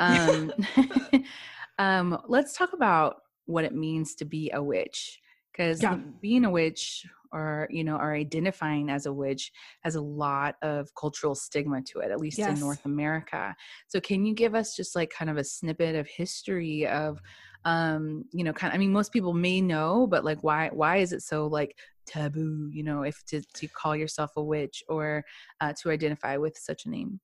Um, 0.00 0.52
um, 1.78 2.18
let's 2.26 2.56
talk 2.56 2.72
about 2.72 3.22
what 3.46 3.64
it 3.64 3.74
means 3.74 4.14
to 4.16 4.24
be 4.24 4.50
a 4.52 4.62
witch, 4.62 5.20
because 5.52 5.82
yeah. 5.82 5.98
being 6.20 6.44
a 6.44 6.50
witch 6.50 7.06
or 7.30 7.68
you 7.70 7.84
know 7.84 7.96
are 7.96 8.14
identifying 8.14 8.88
as 8.90 9.06
a 9.06 9.12
witch 9.12 9.52
has 9.80 9.96
a 9.96 10.00
lot 10.00 10.56
of 10.62 10.88
cultural 10.94 11.34
stigma 11.34 11.82
to 11.82 12.00
it 12.00 12.10
at 12.10 12.18
least 12.18 12.38
yes. 12.38 12.48
in 12.48 12.58
north 12.58 12.84
america 12.86 13.54
so 13.86 14.00
can 14.00 14.24
you 14.24 14.34
give 14.34 14.54
us 14.54 14.74
just 14.74 14.96
like 14.96 15.10
kind 15.10 15.30
of 15.30 15.36
a 15.36 15.44
snippet 15.44 15.94
of 15.94 16.06
history 16.06 16.86
of 16.86 17.20
um 17.68 18.24
you 18.32 18.42
know 18.42 18.52
kind 18.52 18.72
of, 18.72 18.74
i 18.74 18.78
mean 18.78 18.92
most 18.92 19.12
people 19.12 19.34
may 19.34 19.60
know 19.60 20.06
but 20.06 20.24
like 20.24 20.42
why 20.42 20.70
why 20.72 20.96
is 20.96 21.12
it 21.12 21.22
so 21.22 21.46
like 21.46 21.76
taboo 22.06 22.70
you 22.72 22.82
know 22.82 23.02
if 23.02 23.22
to, 23.26 23.42
to 23.54 23.68
call 23.68 23.94
yourself 23.94 24.30
a 24.36 24.42
witch 24.42 24.82
or 24.88 25.22
uh, 25.60 25.72
to 25.80 25.90
identify 25.90 26.36
with 26.38 26.56
such 26.56 26.86
a 26.86 26.90
name 26.90 27.20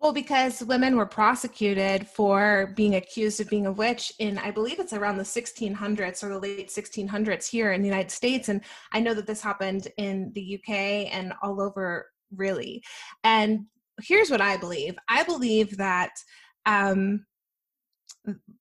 well, 0.00 0.12
because 0.12 0.64
women 0.64 0.96
were 0.96 1.06
prosecuted 1.06 2.08
for 2.08 2.72
being 2.74 2.96
accused 2.96 3.40
of 3.40 3.48
being 3.48 3.66
a 3.66 3.72
witch 3.72 4.12
in, 4.18 4.36
I 4.36 4.50
believe 4.50 4.80
it's 4.80 4.92
around 4.92 5.16
the 5.16 5.22
1600s 5.22 6.24
or 6.24 6.28
the 6.30 6.40
late 6.40 6.70
1600s 6.70 7.48
here 7.48 7.70
in 7.70 7.82
the 7.82 7.86
United 7.86 8.10
States. 8.10 8.48
And 8.48 8.62
I 8.90 8.98
know 8.98 9.14
that 9.14 9.28
this 9.28 9.40
happened 9.40 9.86
in 9.98 10.32
the 10.34 10.58
UK 10.58 10.70
and 11.14 11.32
all 11.40 11.62
over, 11.62 12.10
really. 12.34 12.82
And 13.22 13.66
here's 14.02 14.28
what 14.28 14.40
I 14.40 14.56
believe 14.56 14.96
I 15.08 15.22
believe 15.22 15.76
that 15.76 16.10
um, 16.66 17.24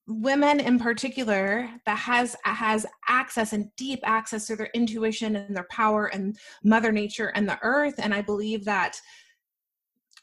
women 0.08 0.60
in 0.60 0.80
particular 0.80 1.70
that 1.86 1.98
has 1.98 2.36
has 2.44 2.86
access 3.08 3.54
and 3.54 3.70
deep 3.78 4.00
access 4.04 4.48
to 4.48 4.56
their 4.56 4.70
intuition 4.74 5.36
and 5.36 5.56
their 5.56 5.68
power 5.70 6.08
and 6.08 6.38
mother 6.64 6.92
nature 6.92 7.28
and 7.36 7.48
the 7.48 7.60
earth. 7.62 7.96
And 7.98 8.14
i 8.14 8.22
believe 8.22 8.66
that 8.66 9.00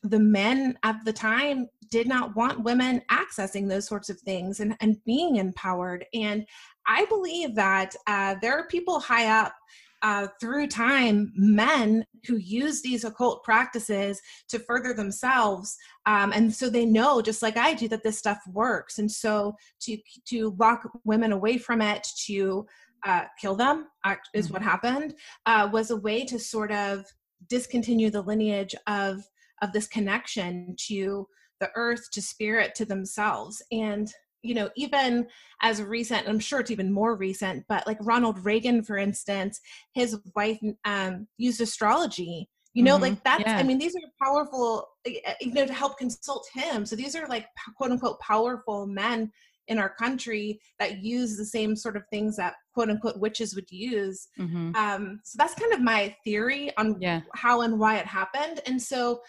the 0.03 0.19
men 0.19 0.79
at 0.83 1.05
the 1.05 1.13
time 1.13 1.69
did 1.91 2.07
not 2.07 2.37
want 2.37 2.63
women 2.63 3.01
accessing 3.11 3.69
those 3.69 3.87
sorts 3.87 4.11
of 4.11 4.21
things 4.21 4.61
and, 4.61 4.77
and 4.81 5.03
being 5.05 5.37
empowered. 5.37 6.05
And 6.15 6.45
i 6.87 7.05
believe 7.07 7.55
that 7.55 7.95
uh, 8.07 8.37
there 8.43 8.59
are 8.59 8.67
people 8.67 8.99
high 8.99 9.27
up 9.27 9.55
uh, 10.03 10.29
through 10.41 10.67
time 10.67 11.33
men 11.35 12.05
who 12.27 12.37
use 12.37 12.83
these 12.83 13.05
occult 13.05 13.43
practices 13.45 14.21
to 14.49 14.59
further 14.59 14.95
themselves 14.95 15.77
um, 16.07 16.33
and 16.33 16.53
so 16.53 16.69
they 16.69 16.85
know 16.85 17.21
just 17.21 17.43
like 17.43 17.57
i 17.57 17.75
do 17.75 17.89
that 17.89 18.03
this 18.03 18.19
stuff 18.19 18.39
works 18.53 18.99
and 18.99 19.11
so 19.11 19.55
to 19.81 19.97
to 20.27 20.55
lock 20.59 20.89
women 21.05 21.33
away 21.33 21.59
from 21.59 21.81
it 21.81 22.07
to 22.17 22.67
uh, 23.05 23.25
kill 23.41 23.55
them 23.55 23.87
is 24.35 24.47
mm-hmm. 24.47 24.55
what 24.55 24.63
happened 24.63 25.15
uh, 25.47 25.69
was 25.73 25.91
a 25.91 25.97
way 25.97 26.25
to 26.25 26.39
sort 26.39 26.73
of 26.73 27.05
discontinue 27.49 28.11
the 28.11 28.23
lineage 28.23 28.75
of 28.87 29.23
of 29.63 29.73
this 29.73 29.87
connection 29.87 30.75
to 30.77 31.27
the 31.61 31.71
earth 31.75 32.11
to 32.13 32.23
spirit 32.23 32.75
to 32.75 32.85
themselves 32.85 33.63
and 33.73 34.13
you 34.43 34.55
know, 34.55 34.71
even 34.77 35.27
as 35.63 35.83
recent, 35.83 36.29
I'm 36.29 36.39
sure 36.39 36.61
it's 36.61 36.71
even 36.71 36.93
more 36.93 37.17
recent, 37.17 37.65
but 37.69 37.87
like 37.87 37.99
Ronald 38.01 38.45
Reagan, 38.45 38.83
for 38.83 38.97
instance, 38.97 39.61
his 39.95 40.19
wife 40.35 40.59
um, 40.85 41.27
used 41.37 41.61
astrology. 41.61 42.49
You 42.75 42.85
know, 42.85 42.95
mm-hmm. 42.95 43.03
like 43.03 43.25
that's, 43.25 43.43
yeah. 43.45 43.57
I 43.57 43.63
mean, 43.65 43.79
these 43.79 43.97
are 43.97 44.25
powerful, 44.25 44.87
eh, 45.07 45.15
eh, 45.25 45.35
you 45.41 45.53
know, 45.53 45.67
to 45.67 45.73
help 45.73 45.99
consult 45.99 46.47
him. 46.53 46.87
So 46.87 46.95
these 46.95 47.17
are 47.17 47.27
like 47.27 47.47
quote 47.77 47.91
unquote 47.91 48.21
powerful 48.21 48.87
men 48.87 49.33
in 49.69 49.79
our 49.79 49.95
country 49.95 50.61
that 50.79 51.03
use 51.03 51.37
the 51.37 51.45
same 51.45 51.77
sort 51.77 51.97
of 51.97 52.03
things 52.11 52.37
that 52.37 52.55
quote 52.75 52.91
unquote 52.91 53.19
witches 53.19 53.55
would 53.55 53.71
use. 53.71 54.29
Mm-hmm. 54.39 54.75
Um, 54.77 55.21
so 55.25 55.37
that's 55.39 55.55
kind 55.55 55.73
of 55.73 55.81
my 55.81 56.15
theory 56.25 56.71
on 56.77 56.97
yeah. 57.01 57.21
how 57.35 57.63
and 57.63 57.79
why 57.79 57.97
it 57.97 58.07
happened. 58.07 58.61
And 58.67 58.81
so 58.81 59.21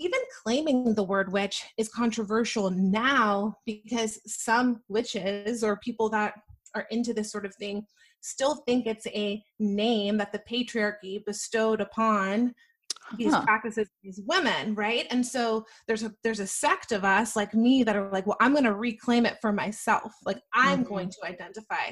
even 0.00 0.20
claiming 0.42 0.94
the 0.94 1.02
word 1.02 1.30
witch 1.30 1.62
is 1.76 1.88
controversial 1.88 2.70
now 2.70 3.54
because 3.66 4.18
some 4.26 4.80
witches 4.88 5.62
or 5.62 5.76
people 5.76 6.08
that 6.08 6.34
are 6.74 6.86
into 6.90 7.12
this 7.12 7.30
sort 7.30 7.44
of 7.44 7.54
thing 7.56 7.84
still 8.22 8.56
think 8.66 8.86
it's 8.86 9.06
a 9.08 9.42
name 9.58 10.16
that 10.16 10.32
the 10.32 10.42
patriarchy 10.50 11.24
bestowed 11.24 11.80
upon 11.80 12.54
these 13.16 13.32
huh. 13.32 13.42
practices 13.42 13.88
these 14.02 14.20
women 14.26 14.74
right 14.74 15.06
and 15.10 15.24
so 15.26 15.64
there's 15.86 16.02
a 16.02 16.12
there's 16.22 16.40
a 16.40 16.46
sect 16.46 16.92
of 16.92 17.04
us 17.04 17.34
like 17.34 17.54
me 17.54 17.82
that 17.82 17.96
are 17.96 18.10
like 18.10 18.26
well 18.26 18.36
i'm 18.40 18.52
going 18.52 18.64
to 18.64 18.74
reclaim 18.74 19.26
it 19.26 19.36
for 19.40 19.52
myself 19.52 20.12
like 20.24 20.40
i'm 20.54 20.80
mm-hmm. 20.80 20.94
going 20.94 21.10
to 21.10 21.26
identify 21.26 21.90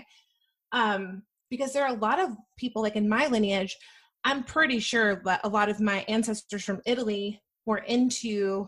um 0.73 1.23
because 1.51 1.73
there 1.73 1.85
are 1.85 1.95
a 1.95 1.99
lot 1.99 2.21
of 2.21 2.31
people 2.57 2.83
like 2.83 2.95
in 2.95 3.09
my 3.09 3.27
lineage 3.27 3.77
i'm 4.25 4.45
pretty 4.45 4.79
sure 4.79 5.21
that 5.25 5.41
a 5.43 5.49
lot 5.49 5.69
of 5.69 5.81
my 5.81 6.05
ancestors 6.09 6.63
from 6.63 6.81
italy 6.87 7.41
were 7.69 7.79
into 7.79 8.67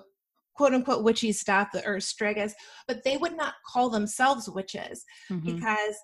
quote 0.54 0.74
unquote 0.74 1.02
witchy 1.02 1.32
stuff 1.32 1.68
or 1.86 1.96
stregas, 1.96 2.52
but 2.86 3.02
they 3.02 3.16
would 3.16 3.34
not 3.34 3.54
call 3.66 3.88
themselves 3.88 4.48
witches 4.48 5.04
mm-hmm. 5.30 5.56
because 5.56 5.96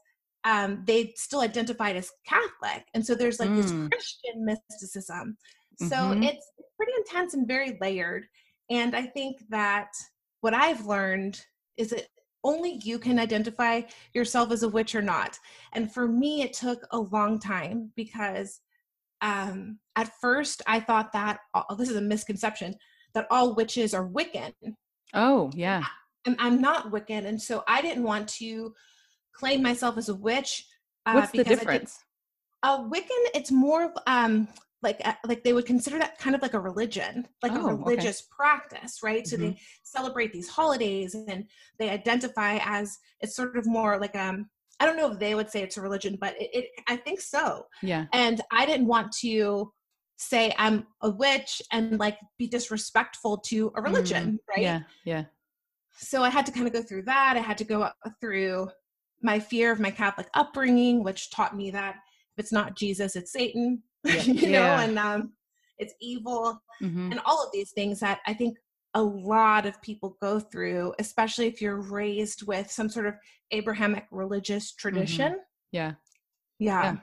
um, 0.44 0.82
they 0.86 1.12
still 1.14 1.40
identified 1.40 1.94
as 1.94 2.10
Catholic. 2.26 2.86
And 2.94 3.04
so 3.04 3.14
there's 3.14 3.38
like 3.38 3.50
mm. 3.50 3.56
this 3.56 3.70
Christian 3.70 4.46
mysticism. 4.46 5.36
So 5.78 5.96
mm-hmm. 5.96 6.22
it's 6.22 6.50
pretty 6.78 6.92
intense 6.96 7.34
and 7.34 7.46
very 7.46 7.76
layered. 7.82 8.24
And 8.70 8.96
I 8.96 9.02
think 9.02 9.36
that 9.50 9.88
what 10.40 10.54
I've 10.54 10.86
learned 10.86 11.38
is 11.76 11.90
that 11.90 12.06
only 12.42 12.80
you 12.82 12.98
can 12.98 13.18
identify 13.18 13.82
yourself 14.14 14.52
as 14.52 14.62
a 14.62 14.68
witch 14.68 14.94
or 14.94 15.02
not. 15.02 15.38
And 15.74 15.92
for 15.92 16.08
me, 16.08 16.40
it 16.42 16.54
took 16.54 16.80
a 16.92 16.98
long 16.98 17.38
time 17.38 17.92
because 17.94 18.60
um, 19.20 19.78
at 19.94 20.12
first 20.20 20.62
I 20.66 20.80
thought 20.80 21.12
that 21.12 21.40
oh, 21.54 21.74
this 21.76 21.90
is 21.90 21.96
a 21.96 22.00
misconception 22.00 22.74
that 23.14 23.26
all 23.30 23.54
witches 23.54 23.94
are 23.94 24.06
Wiccan. 24.06 24.52
Oh, 25.14 25.50
yeah. 25.54 25.84
And 26.26 26.36
I'm 26.38 26.60
not 26.60 26.90
Wiccan. 26.90 27.24
And 27.24 27.40
so 27.40 27.64
I 27.66 27.80
didn't 27.80 28.02
want 28.04 28.28
to 28.40 28.74
claim 29.32 29.62
myself 29.62 29.96
as 29.96 30.08
a 30.08 30.14
witch. 30.14 30.66
Uh, 31.06 31.12
What's 31.14 31.32
the 31.32 31.44
difference? 31.44 31.98
A 32.62 32.78
Wiccan, 32.78 33.30
it's 33.34 33.50
more 33.50 33.92
um, 34.06 34.48
like 34.82 35.00
uh, 35.04 35.14
like 35.26 35.44
they 35.44 35.52
would 35.52 35.66
consider 35.66 35.98
that 35.98 36.18
kind 36.18 36.34
of 36.34 36.42
like 36.42 36.54
a 36.54 36.60
religion, 36.60 37.26
like 37.42 37.52
oh, 37.52 37.68
a 37.68 37.74
religious 37.74 38.20
okay. 38.20 38.28
practice, 38.36 39.02
right? 39.02 39.22
Mm-hmm. 39.22 39.30
So 39.30 39.36
they 39.36 39.48
mm-hmm. 39.48 39.58
celebrate 39.82 40.32
these 40.32 40.48
holidays 40.48 41.14
and 41.14 41.44
they 41.78 41.90
identify 41.90 42.58
as 42.62 42.98
it's 43.20 43.36
sort 43.36 43.56
of 43.56 43.66
more 43.66 43.98
like 43.98 44.16
um 44.16 44.48
I 44.78 44.86
don't 44.86 44.96
know 44.96 45.10
if 45.10 45.18
they 45.18 45.34
would 45.34 45.50
say 45.50 45.62
it's 45.62 45.76
a 45.76 45.80
religion, 45.80 46.18
but 46.20 46.40
it, 46.40 46.50
it, 46.52 46.66
I 46.88 46.96
think 46.96 47.20
so. 47.20 47.66
Yeah. 47.82 48.06
And 48.12 48.40
I 48.52 48.66
didn't 48.66 48.86
want 48.86 49.12
to 49.20 49.72
say 50.18 50.54
I'm 50.58 50.86
a 51.02 51.10
witch 51.10 51.62
and 51.72 51.98
like 51.98 52.18
be 52.38 52.46
disrespectful 52.46 53.38
to 53.38 53.72
a 53.76 53.82
religion, 53.82 54.32
mm, 54.32 54.38
right? 54.48 54.62
Yeah. 54.62 54.80
Yeah. 55.04 55.24
So 55.98 56.22
I 56.22 56.28
had 56.28 56.44
to 56.46 56.52
kind 56.52 56.66
of 56.66 56.72
go 56.72 56.82
through 56.82 57.02
that. 57.02 57.36
I 57.36 57.40
had 57.40 57.58
to 57.58 57.64
go 57.64 57.90
through 58.20 58.68
my 59.22 59.38
fear 59.38 59.72
of 59.72 59.80
my 59.80 59.90
Catholic 59.90 60.28
upbringing, 60.34 61.02
which 61.02 61.30
taught 61.30 61.56
me 61.56 61.70
that 61.70 61.96
if 62.36 62.44
it's 62.44 62.52
not 62.52 62.76
Jesus, 62.76 63.16
it's 63.16 63.32
Satan, 63.32 63.82
yeah. 64.04 64.22
you 64.22 64.34
yeah. 64.34 64.50
know, 64.50 64.82
and 64.82 64.98
um, 64.98 65.32
it's 65.78 65.94
evil, 66.00 66.60
mm-hmm. 66.82 67.12
and 67.12 67.20
all 67.24 67.42
of 67.42 67.50
these 67.52 67.72
things 67.72 67.98
that 68.00 68.20
I 68.26 68.34
think 68.34 68.58
a 68.96 69.02
lot 69.02 69.66
of 69.66 69.80
people 69.82 70.16
go 70.22 70.40
through, 70.40 70.94
especially 70.98 71.46
if 71.46 71.60
you're 71.60 71.82
raised 71.82 72.46
with 72.46 72.70
some 72.70 72.88
sort 72.88 73.06
of 73.06 73.14
Abrahamic 73.50 74.06
religious 74.10 74.72
mm-hmm. 74.72 74.80
tradition. 74.80 75.32
Mm-hmm. 75.32 75.40
Yeah. 75.72 75.92
yeah. 76.58 76.82
Yeah. 76.82 76.96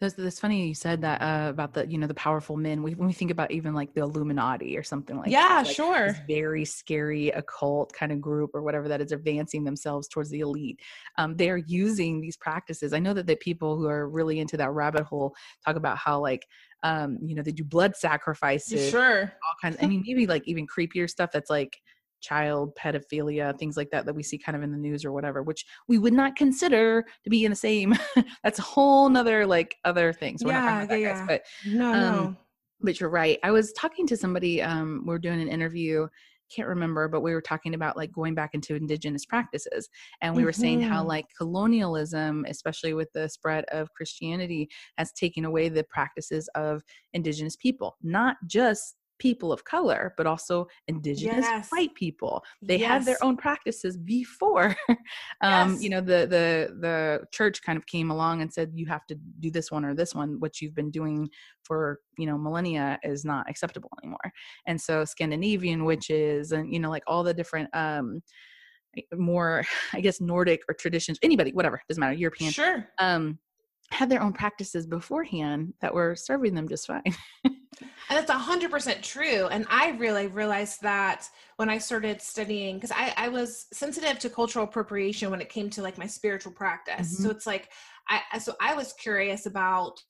That's, 0.00 0.14
that's 0.14 0.38
funny 0.38 0.66
you 0.66 0.74
said 0.74 1.00
that 1.02 1.22
uh, 1.22 1.48
about 1.48 1.72
the 1.72 1.86
you 1.86 1.96
know 1.96 2.06
the 2.06 2.12
powerful 2.12 2.58
men. 2.58 2.82
We, 2.82 2.94
when 2.94 3.06
we 3.06 3.14
think 3.14 3.30
about 3.30 3.50
even 3.50 3.72
like 3.72 3.94
the 3.94 4.02
Illuminati 4.02 4.76
or 4.76 4.82
something 4.82 5.16
like 5.16 5.30
yeah, 5.30 5.48
that, 5.48 5.66
like 5.66 5.74
sure, 5.74 6.16
very 6.26 6.66
scary 6.66 7.30
occult 7.30 7.94
kind 7.94 8.12
of 8.12 8.20
group 8.20 8.50
or 8.52 8.60
whatever 8.60 8.88
that 8.88 9.00
is 9.00 9.12
advancing 9.12 9.64
themselves 9.64 10.06
towards 10.06 10.28
the 10.28 10.40
elite. 10.40 10.80
Um, 11.16 11.34
they 11.34 11.48
are 11.48 11.56
using 11.56 12.20
these 12.20 12.36
practices. 12.36 12.92
I 12.92 12.98
know 12.98 13.14
that 13.14 13.26
the 13.26 13.36
people 13.36 13.78
who 13.78 13.86
are 13.88 14.06
really 14.06 14.38
into 14.38 14.58
that 14.58 14.72
rabbit 14.72 15.04
hole 15.04 15.34
talk 15.64 15.76
about 15.76 15.96
how 15.96 16.20
like 16.20 16.46
um, 16.82 17.18
you 17.22 17.34
know 17.34 17.42
they 17.42 17.52
do 17.52 17.64
blood 17.64 17.96
sacrifices, 17.96 18.90
sure, 18.90 19.22
all 19.22 19.54
kinds. 19.62 19.76
I 19.82 19.86
mean, 19.88 20.02
maybe 20.06 20.26
like 20.26 20.46
even 20.46 20.66
creepier 20.66 21.08
stuff 21.08 21.30
that's 21.32 21.50
like 21.50 21.76
child 22.20 22.74
pedophilia 22.74 23.56
things 23.58 23.76
like 23.76 23.90
that 23.90 24.06
that 24.06 24.14
we 24.14 24.22
see 24.22 24.38
kind 24.38 24.56
of 24.56 24.62
in 24.62 24.72
the 24.72 24.78
news 24.78 25.04
or 25.04 25.12
whatever 25.12 25.42
which 25.42 25.66
we 25.86 25.98
would 25.98 26.14
not 26.14 26.34
consider 26.34 27.04
to 27.22 27.30
be 27.30 27.44
in 27.44 27.50
the 27.50 27.56
same 27.56 27.94
that's 28.42 28.58
a 28.58 28.62
whole 28.62 29.08
nother 29.08 29.46
like 29.46 29.76
other 29.84 30.12
things 30.12 30.40
so 30.40 30.48
yeah, 30.48 30.86
yeah, 30.88 30.96
yeah. 30.96 31.26
but 31.26 31.42
no 31.66 31.92
um, 31.92 32.00
no 32.00 32.36
but 32.80 32.98
you're 32.98 33.10
right 33.10 33.38
i 33.42 33.50
was 33.50 33.72
talking 33.74 34.06
to 34.06 34.16
somebody 34.16 34.62
um 34.62 35.04
we 35.06 35.14
are 35.14 35.18
doing 35.18 35.40
an 35.40 35.48
interview 35.48 36.08
can't 36.54 36.68
remember 36.68 37.08
but 37.08 37.20
we 37.20 37.32
were 37.32 37.40
talking 37.40 37.74
about 37.74 37.96
like 37.96 38.12
going 38.12 38.34
back 38.34 38.50
into 38.54 38.74
indigenous 38.74 39.24
practices 39.24 39.88
and 40.20 40.34
we 40.34 40.40
mm-hmm. 40.40 40.46
were 40.46 40.52
saying 40.52 40.80
how 40.80 41.00
mm-hmm. 41.00 41.08
like 41.08 41.26
colonialism 41.36 42.44
especially 42.48 42.94
with 42.94 43.12
the 43.12 43.28
spread 43.28 43.64
of 43.66 43.92
christianity 43.92 44.68
has 44.98 45.12
taken 45.12 45.44
away 45.44 45.68
the 45.68 45.84
practices 45.84 46.48
of 46.54 46.82
indigenous 47.12 47.56
people 47.56 47.96
not 48.02 48.36
just 48.46 48.96
people 49.18 49.52
of 49.52 49.64
color, 49.64 50.14
but 50.16 50.26
also 50.26 50.66
indigenous 50.88 51.44
Yes. 51.44 51.70
white 51.70 51.94
people. 51.94 52.42
They 52.62 52.78
had 52.78 53.04
their 53.04 53.22
own 53.22 53.36
practices 53.36 53.96
before. 53.96 54.76
um, 55.42 55.72
Yes. 55.72 55.82
You 55.82 55.90
know, 55.90 56.00
the 56.00 56.26
the 56.26 56.76
the 56.80 57.20
church 57.32 57.62
kind 57.62 57.76
of 57.76 57.86
came 57.86 58.10
along 58.10 58.42
and 58.42 58.52
said 58.52 58.72
you 58.74 58.86
have 58.86 59.06
to 59.06 59.14
do 59.40 59.50
this 59.50 59.70
one 59.70 59.84
or 59.84 59.94
this 59.94 60.14
one. 60.14 60.40
What 60.40 60.60
you've 60.60 60.74
been 60.74 60.90
doing 60.90 61.28
for 61.64 62.00
you 62.18 62.26
know 62.26 62.38
millennia 62.38 62.98
is 63.02 63.24
not 63.24 63.48
acceptable 63.48 63.90
anymore. 64.02 64.32
And 64.66 64.80
so 64.80 65.04
Scandinavian 65.04 65.84
witches 65.84 66.52
and 66.52 66.72
you 66.72 66.78
know 66.80 66.90
like 66.90 67.04
all 67.06 67.22
the 67.22 67.34
different 67.34 67.68
um 67.74 68.22
more 69.14 69.64
I 69.92 70.00
guess 70.00 70.20
Nordic 70.20 70.60
or 70.68 70.74
traditions. 70.74 71.18
Anybody, 71.22 71.50
whatever, 71.52 71.82
doesn't 71.88 72.00
matter. 72.00 72.14
European 72.14 72.52
Sure. 72.52 72.88
um 72.98 73.38
had 73.90 74.08
their 74.10 74.22
own 74.22 74.32
practices 74.32 74.86
beforehand 74.86 75.74
that 75.80 75.94
were 75.94 76.16
serving 76.16 76.54
them 76.54 76.68
just 76.68 76.86
fine. 76.86 77.02
And 78.08 78.16
that's 78.16 78.30
hundred 78.30 78.70
percent 78.70 79.02
true. 79.02 79.48
And 79.48 79.66
I 79.68 79.90
really 79.90 80.28
realized 80.28 80.80
that 80.82 81.28
when 81.56 81.68
I 81.68 81.78
started 81.78 82.22
studying, 82.22 82.76
because 82.76 82.92
I, 82.92 83.12
I 83.16 83.28
was 83.28 83.66
sensitive 83.72 84.18
to 84.20 84.30
cultural 84.30 84.64
appropriation 84.64 85.30
when 85.30 85.40
it 85.40 85.48
came 85.48 85.70
to 85.70 85.82
like 85.82 85.98
my 85.98 86.06
spiritual 86.06 86.52
practice. 86.52 87.18
So 87.18 87.30
it's 87.30 87.46
like 87.46 87.70
I 88.08 88.38
so 88.38 88.54
I 88.60 88.74
was 88.74 88.92
curious 88.92 89.46
about 89.46 90.00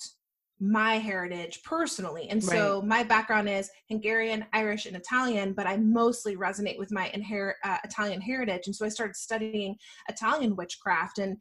my 0.59 0.95
heritage 0.95 1.63
personally. 1.65 2.29
And 2.31 2.43
so 2.43 2.81
my 2.83 3.03
background 3.03 3.49
is 3.49 3.71
Hungarian, 3.91 4.47
Irish, 4.53 4.87
and 4.87 4.97
Italian, 4.97 5.53
but 5.53 5.67
I 5.67 5.77
mostly 5.77 6.37
resonate 6.37 6.79
with 6.79 6.91
my 6.91 7.11
inher- 7.15 7.55
uh, 7.63 7.77
Italian 7.85 8.23
heritage. 8.23 8.67
And 8.67 8.75
so 8.75 8.87
I 8.87 8.89
started 8.89 9.17
studying 9.17 9.77
Italian 10.09 10.57
witchcraft. 10.57 11.19
And 11.19 11.37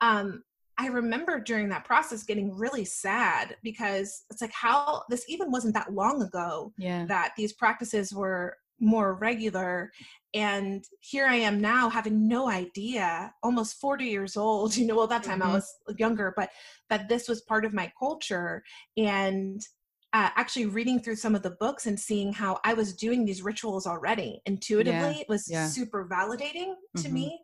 um, 0.00 0.42
I 0.78 0.88
remember 0.88 1.40
during 1.40 1.68
that 1.70 1.84
process 1.84 2.22
getting 2.22 2.54
really 2.56 2.84
sad 2.84 3.56
because 3.62 4.24
it's 4.30 4.42
like 4.42 4.52
how 4.52 5.02
this 5.08 5.24
even 5.28 5.50
wasn't 5.50 5.74
that 5.74 5.92
long 5.92 6.22
ago 6.22 6.72
yeah. 6.76 7.06
that 7.06 7.32
these 7.36 7.52
practices 7.52 8.12
were 8.12 8.56
more 8.78 9.14
regular 9.14 9.90
and 10.34 10.84
here 11.00 11.26
i 11.26 11.34
am 11.34 11.60
now 11.62 11.88
having 11.88 12.28
no 12.28 12.46
idea 12.50 13.32
almost 13.42 13.80
40 13.80 14.04
years 14.04 14.36
old 14.36 14.76
you 14.76 14.86
know 14.86 14.96
well 14.96 15.06
that 15.06 15.22
time 15.22 15.40
i 15.40 15.46
Mhm. 15.46 15.54
was 15.54 15.74
younger 15.96 16.34
but 16.36 16.50
that 16.90 17.08
this 17.08 17.26
was 17.26 17.40
part 17.42 17.64
of 17.64 17.72
my 17.72 17.90
culture 17.98 18.62
and 18.98 19.62
uh, 20.12 20.30
actually 20.36 20.66
reading 20.66 21.00
through 21.00 21.16
some 21.16 21.34
of 21.34 21.42
the 21.42 21.56
books 21.58 21.86
and 21.86 21.98
seeing 21.98 22.34
how 22.34 22.60
i 22.64 22.74
was 22.74 22.92
doing 22.94 23.24
these 23.24 23.40
rituals 23.40 23.86
already 23.86 24.42
intuitively 24.44 25.20
it 25.20 25.28
was 25.28 25.48
yeah. 25.48 25.66
super 25.66 26.06
validating 26.06 26.74
to 26.96 27.08
Mhm. 27.08 27.12
me 27.12 27.40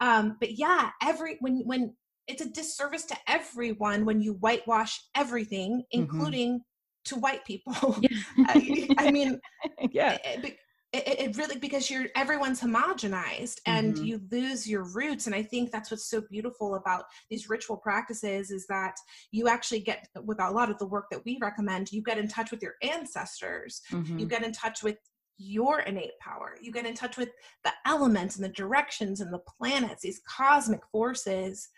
um 0.00 0.36
but 0.38 0.52
yeah 0.52 0.90
every 1.02 1.36
when 1.40 1.62
when 1.66 1.96
it's 2.30 2.42
a 2.42 2.48
disservice 2.48 3.04
to 3.04 3.16
everyone 3.26 4.04
when 4.04 4.20
you 4.20 4.34
whitewash 4.34 5.00
everything 5.16 5.70
Mhm. 5.80 5.84
including 6.00 6.60
to 7.04 7.16
white 7.16 7.44
people 7.44 7.96
Yeah. 8.02 8.18
I, 8.46 8.88
I 8.98 9.10
mean 9.10 9.38
yeah. 9.90 10.18
it, 10.24 10.44
it- 10.44 10.56
it, 10.92 11.36
really 11.36 11.56
because 11.56 11.88
you're 11.88 12.08
everyone's 12.16 12.60
homogenized 12.60 13.58
and 13.64 13.94
Mhm. 13.94 14.04
you 14.08 14.20
lose 14.32 14.68
your 14.68 14.82
roots 14.82 15.26
and 15.26 15.34
i 15.36 15.42
think 15.52 15.70
that's 15.70 15.88
what's 15.90 16.10
so 16.10 16.20
beautiful 16.34 16.74
about 16.74 17.04
these 17.30 17.48
ritual 17.48 17.76
practices 17.76 18.50
is 18.50 18.66
that 18.66 18.96
you 19.30 19.46
actually 19.46 19.78
get 19.90 20.08
with 20.24 20.40
a 20.40 20.50
lot 20.50 20.68
of 20.68 20.78
the 20.78 20.86
work 20.94 21.06
that 21.12 21.24
we 21.24 21.38
recommend 21.40 21.92
you 21.92 22.02
get 22.02 22.18
in 22.18 22.26
touch 22.26 22.50
with 22.50 22.60
your 22.60 22.74
ancestors 22.82 23.82
you 23.92 23.98
Mhm. 24.26 24.30
get 24.30 24.42
in 24.42 24.50
touch 24.52 24.82
with 24.82 24.98
your 25.38 25.78
innate 25.90 26.18
power 26.20 26.56
you 26.60 26.72
get 26.72 26.86
in 26.86 26.94
touch 26.94 27.16
with 27.16 27.30
the 27.62 27.72
elements 27.86 28.34
and 28.34 28.44
the 28.44 28.48
directions 28.62 29.20
and 29.20 29.32
the 29.32 29.44
planets 29.56 30.02
these 30.02 30.20
cosmic 30.26 30.80
forces 30.90 31.68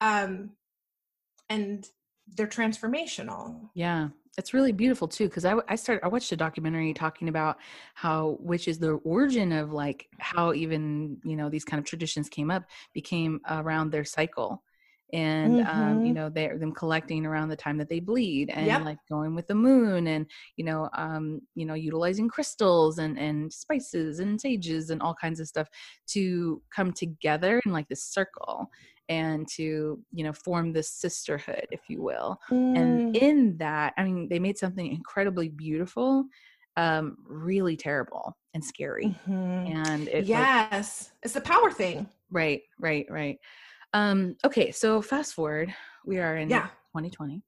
um 0.00 0.56
and 1.50 1.90
they're 2.28 2.46
transformational 2.48 3.70
Yeah, 3.74 4.08
it's 4.38 4.52
really 4.54 4.72
beautiful 4.72 5.08
too. 5.08 5.28
Because 5.28 5.44
I, 5.44 5.54
I 5.68 5.76
started, 5.76 6.04
I 6.04 6.08
watched 6.08 6.32
a 6.32 6.36
documentary 6.36 6.92
talking 6.94 7.28
about 7.28 7.58
how, 7.94 8.36
which 8.40 8.68
is 8.68 8.78
the 8.78 8.92
origin 9.04 9.52
of 9.52 9.72
like 9.72 10.08
how 10.18 10.52
even 10.54 11.20
you 11.24 11.36
know 11.36 11.48
these 11.48 11.64
kind 11.64 11.78
of 11.78 11.84
traditions 11.86 12.28
came 12.28 12.50
up, 12.50 12.64
became 12.92 13.40
around 13.48 13.90
their 13.90 14.04
cycle, 14.04 14.64
and 15.12 15.60
um, 15.66 16.00
you 16.04 16.12
Mhm. 16.12 16.14
know 16.14 16.28
they're 16.30 16.58
them 16.58 16.72
collecting 16.72 17.26
around 17.26 17.48
the 17.48 17.56
time 17.56 17.78
that 17.78 17.88
they 17.88 18.00
bleed, 18.00 18.50
and 18.50 18.82
Yep. 18.82 18.82
like 18.84 18.98
going 19.08 19.34
with 19.36 19.46
the 19.46 19.54
moon, 19.54 20.06
and 20.08 20.28
you 20.56 20.64
know, 20.64 20.88
um, 20.94 21.40
you 21.54 21.64
know, 21.66 21.74
utilizing 21.74 22.28
crystals 22.28 22.98
and 22.98 23.18
and 23.18 23.52
spices 23.52 24.18
and 24.20 24.40
sages 24.40 24.90
and 24.90 25.00
all 25.02 25.14
kinds 25.14 25.38
of 25.40 25.46
stuff 25.48 25.68
to 26.08 26.62
come 26.70 26.92
together 26.92 27.60
in 27.64 27.72
like 27.72 27.88
this 27.88 28.04
circle 28.04 28.70
and 29.10 29.46
to 29.56 30.02
you 30.12 30.24
know 30.24 30.32
form 30.32 30.72
this 30.72 30.90
sisterhood 30.90 31.66
if 31.70 31.80
you 31.88 32.00
will. 32.02 32.38
And 32.74 33.02
Mm. 33.02 33.16
in 33.16 33.56
that 33.58 33.92
i 33.98 34.04
mean 34.04 34.28
they 34.30 34.38
made 34.38 34.56
something 34.56 34.86
incredibly 34.90 35.48
beautiful 35.50 36.24
um 36.76 37.16
really 37.26 37.76
terrible 37.76 38.36
and 38.54 38.64
scary. 38.64 39.06
Mhm. 39.28 39.70
and 39.76 40.08
it 40.08 40.28
like, 40.28 40.28
yes 40.28 41.12
it's 41.22 41.34
the 41.34 41.40
power 41.42 41.70
thing. 41.70 42.08
Right 42.30 42.62
right 42.78 43.06
right. 43.10 43.38
Um 43.92 44.36
okay 44.44 44.70
so 44.70 45.02
fast 45.02 45.34
forward 45.34 45.74
we 46.06 46.18
are 46.18 46.36
in 46.36 46.48
Yeah. 46.48 46.68
2020 46.94 47.42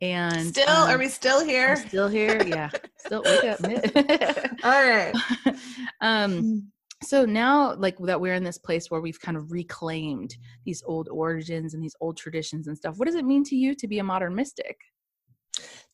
and 0.00 0.46
still 0.46 0.68
um, 0.68 0.88
are 0.94 0.98
we 0.98 1.08
still 1.08 1.44
here? 1.44 1.76
still 1.76 2.08
here 2.08 2.40
yeah. 2.44 2.70
Still 2.96 3.24
wake 3.26 3.44
up 3.44 3.58
all 4.64 4.84
right. 4.94 5.14
Um 6.00 6.70
so 7.02 7.24
now 7.24 7.74
like 7.74 7.96
that 7.98 8.20
we're 8.20 8.34
in 8.34 8.44
this 8.44 8.58
place 8.58 8.90
where 8.90 9.00
we've 9.00 9.20
kind 9.20 9.36
of 9.36 9.52
reclaimed 9.52 10.36
these 10.64 10.82
old 10.86 11.08
origins 11.08 11.74
and 11.74 11.82
these 11.82 11.96
old 12.00 12.16
traditions 12.16 12.68
and 12.68 12.76
stuff 12.76 12.98
what 12.98 13.06
does 13.06 13.14
it 13.14 13.24
mean 13.24 13.44
to 13.44 13.56
you 13.56 13.74
to 13.74 13.88
be 13.88 13.98
a 13.98 14.04
modern 14.04 14.34
mystic? 14.34 14.78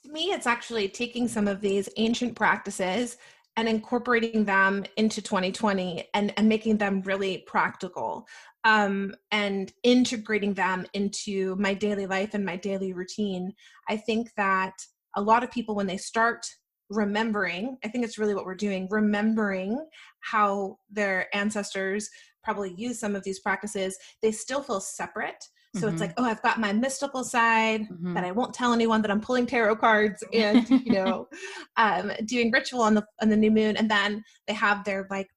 To 0.04 0.12
me 0.12 0.26
it's 0.32 0.46
actually 0.46 0.88
taking 0.88 1.28
some 1.28 1.48
of 1.48 1.60
these 1.60 1.88
ancient 1.96 2.34
practices 2.36 3.16
and 3.56 3.68
incorporating 3.68 4.44
them 4.44 4.84
into 4.96 5.20
2020 5.20 6.08
and, 6.14 6.32
and 6.36 6.48
making 6.48 6.76
them 6.76 7.02
really 7.02 7.38
practical 7.38 8.24
um, 8.62 9.12
and 9.32 9.72
integrating 9.82 10.54
them 10.54 10.86
into 10.92 11.56
my 11.56 11.74
daily 11.74 12.06
life 12.06 12.34
and 12.34 12.44
my 12.44 12.54
daily 12.54 12.92
routine. 12.92 13.52
I 13.88 13.96
think 13.96 14.30
that 14.36 14.74
a 15.16 15.22
lot 15.22 15.42
of 15.42 15.50
people 15.50 15.74
when 15.74 15.88
they 15.88 15.96
start 15.96 16.46
remembering 16.90 17.76
i 17.84 17.88
think 17.88 18.04
it's 18.04 18.18
really 18.18 18.34
what 18.34 18.44
we're 18.44 18.54
doing 18.54 18.88
remembering 18.90 19.86
how 20.20 20.78
their 20.90 21.34
ancestors 21.34 22.08
probably 22.42 22.72
use 22.76 22.98
some 22.98 23.14
of 23.14 23.22
these 23.24 23.40
practices 23.40 23.98
they 24.22 24.32
still 24.32 24.62
feel 24.62 24.80
separate 24.80 25.44
so 25.74 25.86
Mhm. 25.86 25.92
it's 25.92 26.00
like 26.00 26.14
oh 26.16 26.24
i've 26.24 26.42
got 26.42 26.58
my 26.60 26.72
mystical 26.72 27.22
side 27.24 27.82
Mhm. 27.90 28.14
that 28.14 28.24
i 28.24 28.32
won't 28.32 28.54
tell 28.54 28.72
anyone 28.72 29.02
that 29.02 29.10
i'm 29.10 29.20
pulling 29.20 29.46
tarot 29.46 29.76
cards 29.76 30.24
and 30.32 30.66
you 30.82 30.92
know 30.92 31.28
um, 31.76 32.10
doing 32.24 32.50
ritual 32.50 32.82
on 32.82 32.94
the 32.94 33.04
on 33.20 33.28
the 33.28 33.36
new 33.36 33.50
moon 33.50 33.76
and 33.76 33.90
then 33.90 34.22
they 34.46 34.54
have 34.54 34.84
their 34.84 35.06
like 35.10 35.28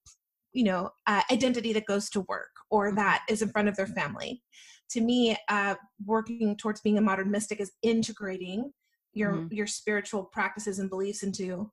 you 0.53 0.63
know 0.63 0.89
uh, 1.07 1.21
identity 1.31 1.73
that 1.73 1.85
goes 1.85 2.09
to 2.09 2.21
work 2.21 2.51
or 2.69 2.91
Mhm. 2.91 2.95
that 2.95 3.23
is 3.29 3.41
in 3.41 3.49
front 3.49 3.67
of 3.67 3.75
their 3.75 3.87
family 3.87 4.41
to 4.89 5.01
me 5.01 5.37
uh, 5.49 5.75
working 6.05 6.55
towards 6.57 6.81
being 6.81 6.97
a 6.97 7.01
modern 7.01 7.31
mystic 7.31 7.59
is 7.59 7.71
integrating 7.81 8.71
your 9.13 9.33
Mhm. 9.33 9.51
your 9.51 9.67
spiritual 9.67 10.23
practices 10.23 10.79
and 10.79 10.89
beliefs 10.89 11.23
into 11.23 11.71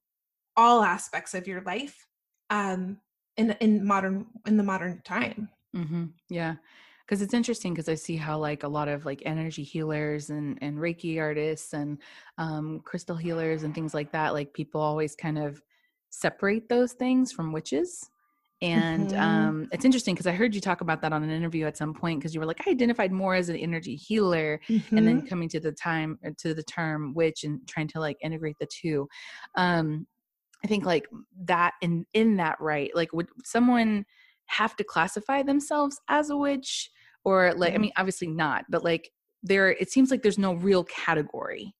all 0.57 0.83
aspects 0.83 1.35
of 1.35 1.46
your 1.46 1.62
life 1.62 2.07
um 2.51 3.01
in 3.37 3.53
in 3.61 3.85
modern 3.85 4.27
in 4.46 4.57
the 4.57 4.62
modern 4.62 5.01
time 5.03 5.48
mm-hmm. 5.74 6.07
Yeah, 6.29 6.57
because 7.07 7.22
it's 7.22 7.35
interesting 7.35 7.72
because 7.72 7.88
I 7.88 7.94
see 7.94 8.16
how 8.16 8.38
like 8.38 8.62
a 8.64 8.68
lot 8.68 8.88
of 8.88 9.05
like 9.07 9.22
energy 9.24 9.62
healers 9.62 10.31
and 10.31 10.59
and 10.62 10.79
Reiki 10.79 11.18
artists 11.20 11.72
and 11.72 11.98
um, 12.38 12.81
crystal 12.81 13.16
healers 13.16 13.62
and 13.62 13.74
things 13.74 13.94
like 13.94 14.12
that, 14.12 14.35
like 14.35 14.53
people 14.53 14.81
always 14.81 15.14
kind 15.14 15.38
of 15.38 15.62
separate 16.11 16.68
those 16.68 16.92
things 16.92 17.33
from 17.33 17.53
witches. 17.53 18.11
And 18.60 19.12
Mhm. 19.12 19.18
um, 19.18 19.68
it's 19.72 19.84
interesting 19.84 20.14
because 20.14 20.26
I 20.26 20.32
heard 20.32 20.54
you 20.54 20.60
talk 20.60 20.80
about 20.80 21.00
that 21.02 21.12
on 21.12 21.22
an 21.22 21.30
interview 21.30 21.66
at 21.66 21.76
some 21.76 21.94
point 21.94 22.18
because 22.20 22.34
you 22.34 22.40
were 22.40 22.46
like, 22.46 22.66
I 22.66 22.70
identified 22.70 23.12
more 23.12 23.34
as 23.34 23.48
an 23.48 23.56
energy 23.56 23.94
healer, 23.94 24.60
and 24.96 25.06
then 25.06 25.22
Mhm. 25.22 25.28
coming 25.28 25.48
to 25.50 25.60
the 25.60 25.72
time 25.72 26.18
uh, 26.26 26.30
to 26.38 26.54
the 26.54 26.64
term 26.64 27.14
witch 27.14 27.44
and 27.44 27.66
trying 27.68 27.88
to 27.88 28.00
like 28.00 28.16
integrate 28.20 28.56
the 28.58 28.66
two. 28.66 29.08
Um, 29.54 30.06
I 30.64 30.68
think 30.68 30.84
like 30.84 31.06
that 31.44 31.74
in 31.82 32.06
in 32.14 32.36
that 32.36 32.60
right, 32.60 32.90
like 32.94 33.12
would 33.12 33.28
someone 33.44 34.04
have 34.46 34.76
to 34.76 34.84
classify 34.84 35.42
themselves 35.42 36.00
as 36.08 36.30
a 36.30 36.36
witch 36.36 36.90
or 37.24 37.54
like 37.54 37.74
I 37.74 37.78
Mhm. 37.78 37.80
mean 37.80 37.92
obviously 37.96 38.28
not, 38.28 38.64
but 38.70 38.84
like 38.84 39.10
there 39.42 39.70
it 39.70 39.90
seems 39.90 40.10
like 40.10 40.22
there's 40.22 40.38
no 40.38 40.54
real 40.54 40.84
category. 40.84 41.74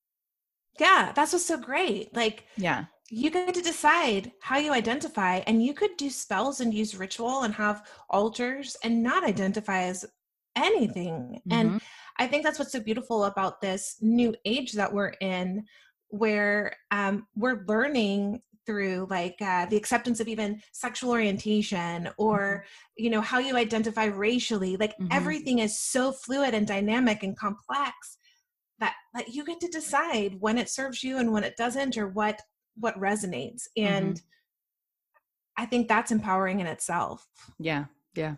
yeah 0.79 1.13
that's 1.13 1.33
what's 1.33 1.45
so 1.47 1.59
great 1.59 2.15
like 2.15 2.45
Yeah. 2.57 2.87
You 3.11 3.31
get 3.31 3.55
to 3.55 3.63
decide 3.63 4.33
how 4.43 4.59
you 4.59 4.73
identify 4.73 5.37
and 5.47 5.65
you 5.65 5.73
could 5.73 5.97
do 5.97 6.11
spells 6.11 6.61
and 6.61 6.75
use 6.75 6.95
ritual 6.95 7.43
and 7.43 7.55
have 7.55 7.87
altars 8.11 8.77
and 8.83 9.03
not 9.03 9.25
identify 9.25 9.83
as 9.83 10.05
anything 10.57 11.41
and 11.51 11.71
Mhm. 11.71 11.81
i 12.19 12.27
think 12.27 12.43
that's 12.43 12.59
what's 12.59 12.73
so 12.73 12.81
beautiful 12.81 13.25
about 13.25 13.61
this 13.61 13.97
new 14.01 14.35
age 14.45 14.73
that 14.73 14.93
we're 14.93 15.15
in 15.21 15.65
where 16.09 16.77
um, 16.91 17.27
we're 17.37 17.65
learning 17.67 18.43
through 18.67 19.07
like 19.09 19.37
uh, 19.41 19.67
the 19.67 19.77
acceptance 19.77 20.21
of 20.21 20.29
even 20.29 20.61
sexual 20.73 21.11
orientation 21.11 22.09
or 22.19 22.65
you 22.97 23.09
know 23.09 23.21
how 23.21 23.39
you 23.39 23.57
identify 23.57 24.05
racially 24.07 24.77
like 24.77 24.95
Mhm. 25.01 25.09
everything 25.13 25.59
is 25.61 25.79
so 25.79 26.13
fluid 26.13 26.55
and 26.55 26.67
dynamic 26.67 27.23
and 27.23 27.37
complex 27.39 28.19
that 28.81 28.95
that 29.15 29.29
you 29.29 29.45
get 29.45 29.61
to 29.61 29.69
decide 29.69 30.41
when 30.41 30.59
it 30.59 30.69
serves 30.69 31.03
you 31.05 31.19
and 31.19 31.33
when 31.33 31.45
it 31.45 31.57
doesn't 31.57 31.97
or 31.97 32.09
what 32.09 32.41
what 32.81 32.99
resonates 32.99 33.63
Mm-hmm. 33.77 33.87
and 33.87 34.23
i 35.57 35.65
think 35.67 35.89
that's 35.89 36.11
empowering 36.11 36.61
in 36.61 36.67
itself 36.67 37.27
Yeah. 37.59 37.87
Yeah. 38.15 38.37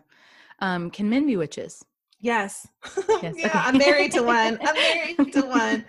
Um, 0.59 0.91
can 0.91 1.09
men 1.09 1.25
be 1.25 1.37
witches? 1.37 1.83
yes 2.19 2.67
Yes, 3.23 3.33
yeah 3.37 3.47
okay. 3.47 3.59
i'm 3.65 3.77
married 3.77 4.11
to 4.11 4.21
one 4.23 4.59
i'm 4.61 4.75
married 4.75 5.17
to 5.33 5.41
one 5.41 5.83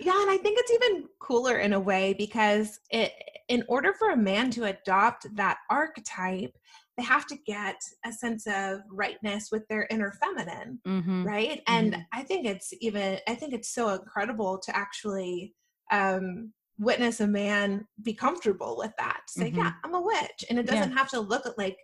yeah 0.00 0.20
and 0.20 0.30
i 0.30 0.36
think 0.36 0.58
it's 0.58 0.72
even 0.72 1.04
cooler 1.20 1.58
in 1.58 1.72
a 1.72 1.80
way 1.80 2.12
because 2.18 2.80
it 2.90 3.12
in 3.48 3.62
order 3.68 3.92
for 3.92 4.10
a 4.10 4.16
man 4.16 4.50
to 4.50 4.64
adopt 4.64 5.26
that 5.36 5.58
archetype 5.70 6.56
they 6.96 7.04
have 7.04 7.26
to 7.26 7.36
get 7.46 7.76
a 8.04 8.10
sense 8.12 8.46
of 8.48 8.80
rightness 8.90 9.50
with 9.52 9.66
their 9.68 9.86
inner 9.90 10.12
feminine 10.20 10.80
Mm-hmm. 10.86 11.24
right 11.24 11.62
and 11.68 11.94
Mhm. 11.94 12.06
i 12.12 12.22
think 12.24 12.46
it's 12.46 12.72
even 12.80 13.18
i 13.28 13.34
think 13.36 13.52
it's 13.54 13.68
so 13.72 13.90
incredible 13.90 14.58
to 14.58 14.76
actually 14.76 15.54
um 15.92 16.52
witness 16.78 17.20
a 17.20 17.26
man 17.26 17.86
be 18.02 18.12
comfortable 18.12 18.76
with 18.78 18.92
that 18.98 19.20
say 19.28 19.52
yeah 19.56 19.72
i'm 19.84 19.94
a 19.94 20.00
witch 20.00 20.44
and 20.50 20.58
it 20.58 20.66
Mm-hmm. 20.66 20.74
Yeah. 20.74 20.80
doesn't 20.80 20.96
have 20.96 21.08
to 21.10 21.20
look 21.20 21.44
like 21.56 21.76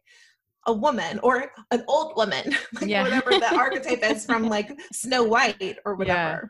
a 0.67 0.73
woman 0.73 1.19
or 1.23 1.51
an 1.71 1.83
old 1.89 2.15
woman 2.17 2.45
like 2.81 2.89
Yeah. 2.91 3.03
whatever 3.03 3.31
the 3.31 3.55
archetype 3.57 4.03
is 4.05 4.25
from 4.27 4.49
like 4.49 4.71
snow 4.93 5.25
white 5.25 5.77
or 5.85 5.95
whatever 5.95 6.31
yeah. 6.31 6.49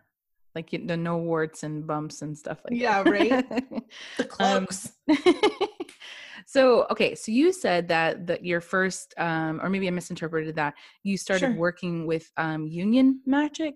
Like 0.54 0.70
the 0.70 0.96
no 0.98 1.16
warts 1.16 1.62
and 1.62 1.86
bumps 1.86 2.20
and 2.20 2.36
stuff 2.36 2.60
like 2.68 2.78
Yeah, 2.78 3.02
that. 3.04 3.10
right? 3.10 3.46
the 4.18 4.28
Um, 4.38 4.66
so 6.46 6.86
okay, 6.90 7.14
so 7.14 7.32
you 7.32 7.52
said 7.52 7.88
that 7.88 8.26
that 8.26 8.44
your 8.44 8.60
first 8.60 9.14
um 9.16 9.60
or 9.62 9.70
maybe 9.70 9.86
I 9.86 9.90
misinterpreted 9.90 10.56
that. 10.56 10.74
You 11.04 11.16
started 11.16 11.46
Sure. 11.46 11.56
working 11.56 12.06
with 12.06 12.30
um 12.36 12.66
union 12.66 13.20
magic 13.24 13.74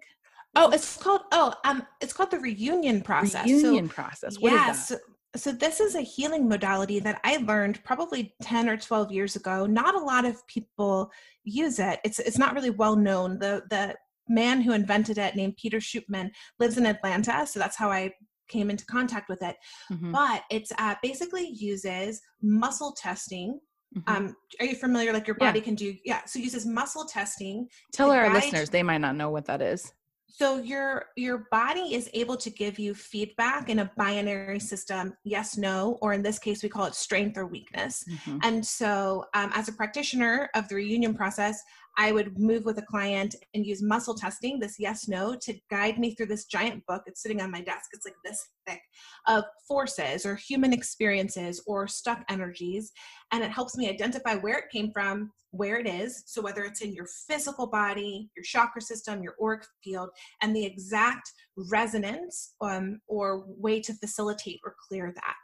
oh 0.55 0.71
it's 0.71 0.97
called 0.97 1.21
oh 1.33 1.53
um 1.65 1.83
it's 2.07 2.13
called 2.15 2.31
the 2.31 2.39
reunion 2.39 3.03
process 3.03 3.45
So- 3.47 3.53
reunion 3.53 3.89
process. 3.89 4.39
What 4.39 4.53
is 4.53 4.59
that? 4.61 4.73
So, 4.77 4.97
so 5.35 5.53
this 5.53 5.81
is 5.81 5.95
a 5.97 6.01
healing 6.01 6.49
modality 6.49 6.99
that 7.01 7.21
I 7.25 7.37
learned 7.39 7.83
probably 7.85 8.35
10 8.43 8.69
or 8.71 8.77
12 8.79 9.13
years 9.13 9.37
ago. 9.37 9.67
Not 9.67 9.95
a 9.95 9.99
lot 9.99 10.25
of 10.25 10.47
people 10.47 11.11
use 11.45 11.79
it. 11.79 12.01
It's 12.05 12.19
it's 12.19 12.39
not 12.39 12.55
really 12.55 12.71
well 12.71 12.97
known. 12.97 13.39
The 13.39 13.63
the 13.69 13.95
man 14.29 14.61
who 14.63 14.73
invented 14.73 15.19
it 15.19 15.37
named 15.37 15.57
Peter 15.57 15.79
Schupman 15.79 16.31
lives 16.59 16.79
in 16.79 16.87
Atlanta, 16.87 17.47
so 17.47 17.59
that's 17.61 17.77
how 17.77 17.91
I 17.91 18.13
came 18.49 18.71
into 18.71 18.87
contact 18.87 19.29
with 19.29 19.43
it. 19.43 19.57
Mhm, 19.93 20.13
But 20.13 20.43
it's 20.51 20.73
uh, 20.79 20.95
basically 21.03 21.47
uses 21.51 22.21
muscle 22.43 22.93
testing. 22.93 23.61
mhm. 23.97 24.03
Um, 24.13 24.37
are 24.61 24.67
you 24.67 24.75
familiar? 24.77 25.13
Like 25.13 25.27
your 25.27 25.37
Yeah. 25.41 25.49
body 25.49 25.61
can 25.61 25.75
do, 25.75 25.95
yeah. 26.05 26.25
So 26.25 26.39
uses 26.39 26.65
muscle 26.65 27.05
testing 27.05 27.69
Tell 27.93 28.11
our 28.11 28.25
guide- 28.27 28.35
listeners 28.35 28.71
they 28.71 28.83
might 28.83 29.03
not 29.07 29.17
know 29.17 29.31
what 29.31 29.45
that 29.47 29.61
is. 29.63 29.93
So 30.39 30.59
your 30.59 31.07
your 31.17 31.47
body 31.51 31.95
is 31.95 32.11
able 32.13 32.37
to 32.37 32.51
give 32.51 32.79
you 32.79 32.93
feedback 32.95 33.71
in 33.71 33.79
a 33.79 33.91
binary 33.97 34.61
system, 34.61 35.17
yes, 35.25 35.57
no, 35.57 35.99
or 36.03 36.13
in 36.13 36.23
this 36.23 36.39
case 36.39 36.63
we 36.63 36.69
call 36.69 36.85
it 36.85 36.95
strength 36.95 37.39
or 37.39 37.47
weakness. 37.47 38.05
Mhm. 38.05 38.41
And 38.43 38.67
so, 38.67 39.25
um, 39.33 39.51
as 39.55 39.69
a 39.69 39.73
practitioner 39.73 40.51
of 40.55 40.69
the 40.69 40.75
reunion 40.75 41.15
process, 41.15 41.63
I 41.97 42.13
would 42.13 42.39
move 42.39 42.65
with 42.65 42.79
a 42.79 42.83
client 42.83 43.35
and 43.55 43.65
use 43.65 43.83
muscle 43.83 44.15
testing, 44.15 44.59
this 44.59 44.77
yes 44.79 45.09
no, 45.09 45.35
to 45.35 45.55
guide 45.71 45.99
me 45.99 46.15
through 46.15 46.27
this 46.27 46.45
giant 46.45 46.85
book. 46.87 47.03
It's 47.07 47.23
sitting 47.23 47.41
on 47.41 47.51
my 47.51 47.61
desk, 47.61 47.91
it's 47.93 48.05
like 48.05 48.15
this 48.25 48.47
thick 48.67 48.81
of 49.27 49.45
forces 49.67 50.27
or 50.27 50.37
human 50.37 50.73
experiences 50.73 51.63
or 51.67 51.89
stuck 51.89 52.25
energies. 52.29 52.93
And 53.33 53.43
it 53.43 53.51
helps 53.51 53.77
me 53.77 53.89
identify 53.89 54.35
where 54.35 54.59
it 54.59 54.71
came 54.71 54.93
from, 54.93 55.33
where 55.51 55.79
it 55.79 55.87
is. 55.87 56.23
So, 56.27 56.43
whether 56.43 56.65
it's 56.65 56.83
in 56.83 56.93
your 56.93 57.07
physical 57.29 57.67
body, 57.67 58.31
your 58.37 58.45
chakra 58.45 58.83
system, 58.83 59.23
your 59.23 59.35
auric 59.43 59.65
field, 59.83 60.11
and 60.43 60.55
the 60.55 60.65
exact 60.65 61.33
resonance 61.71 62.55
um, 62.61 63.01
or 63.09 63.45
way 63.47 63.81
to 63.81 63.95
facilitate 63.95 64.61
or 64.65 64.75
clear 64.89 65.13
that. 65.15 65.35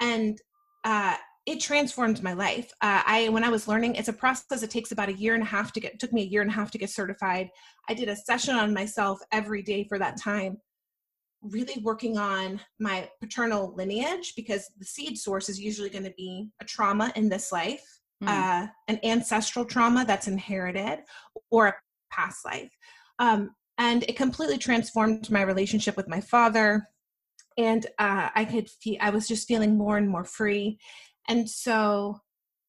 And 0.00 0.40
uh, 0.84 1.16
it 1.48 1.60
transformed 1.60 2.22
my 2.22 2.34
life. 2.34 2.70
Uh, 2.82 3.02
I 3.06 3.28
when 3.30 3.42
I 3.42 3.48
was 3.48 3.66
learning, 3.66 3.94
it's 3.94 4.08
a 4.08 4.12
process. 4.12 4.62
It 4.62 4.70
takes 4.70 4.92
about 4.92 5.08
a 5.08 5.14
year 5.14 5.34
and 5.34 5.42
a 5.42 5.46
half 5.46 5.72
to 5.72 5.80
get. 5.80 5.94
It 5.94 6.00
took 6.00 6.12
me 6.12 6.22
a 6.22 6.26
year 6.26 6.42
and 6.42 6.50
a 6.50 6.54
half 6.54 6.70
to 6.72 6.78
get 6.78 6.90
certified. 6.90 7.48
I 7.88 7.94
did 7.94 8.08
a 8.08 8.16
session 8.16 8.54
on 8.54 8.74
myself 8.74 9.18
every 9.32 9.62
day 9.62 9.84
for 9.84 9.98
that 9.98 10.20
time, 10.20 10.58
really 11.40 11.80
working 11.82 12.18
on 12.18 12.60
my 12.78 13.08
paternal 13.20 13.74
lineage 13.74 14.34
because 14.36 14.70
the 14.78 14.84
seed 14.84 15.16
source 15.16 15.48
is 15.48 15.58
usually 15.58 15.88
going 15.88 16.04
to 16.04 16.14
be 16.18 16.50
a 16.60 16.64
trauma 16.64 17.12
in 17.16 17.28
this 17.28 17.50
life, 17.50 17.84
Mm. 18.22 18.26
uh, 18.28 18.66
an 18.88 18.98
ancestral 19.04 19.64
trauma 19.64 20.04
that's 20.04 20.26
inherited, 20.26 21.04
or 21.52 21.68
a 21.68 21.74
past 22.10 22.44
life. 22.44 22.72
Um, 23.20 23.54
and 23.78 24.02
it 24.02 24.16
completely 24.16 24.58
transformed 24.58 25.30
my 25.30 25.42
relationship 25.42 25.96
with 25.96 26.08
my 26.08 26.20
father 26.20 26.88
and 27.58 27.86
uh, 27.98 28.30
i 28.34 28.44
could 28.44 28.68
feel 28.70 28.96
i 29.00 29.10
was 29.10 29.28
just 29.28 29.46
feeling 29.46 29.76
more 29.76 29.98
and 29.98 30.08
more 30.08 30.24
free 30.24 30.78
and 31.28 31.48
so 31.48 32.18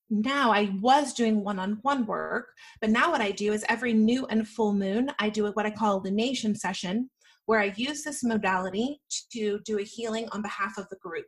now 0.09 0.51
i 0.51 0.71
was 0.81 1.13
doing 1.13 1.43
one-on-one 1.43 2.05
work 2.05 2.47
but 2.81 2.89
now 2.89 3.11
what 3.11 3.21
i 3.21 3.31
do 3.31 3.53
is 3.53 3.65
every 3.69 3.93
new 3.93 4.25
and 4.27 4.47
full 4.47 4.73
moon 4.73 5.11
i 5.19 5.29
do 5.29 5.45
what 5.51 5.65
i 5.65 5.71
call 5.71 5.97
a 5.97 6.01
lunation 6.01 6.55
session 6.55 7.09
where 7.45 7.59
i 7.59 7.73
use 7.77 8.03
this 8.03 8.23
modality 8.23 8.99
to 9.31 9.59
do 9.65 9.79
a 9.79 9.83
healing 9.83 10.27
on 10.31 10.41
behalf 10.43 10.77
of 10.77 10.87
the 10.89 10.95
group. 10.97 11.25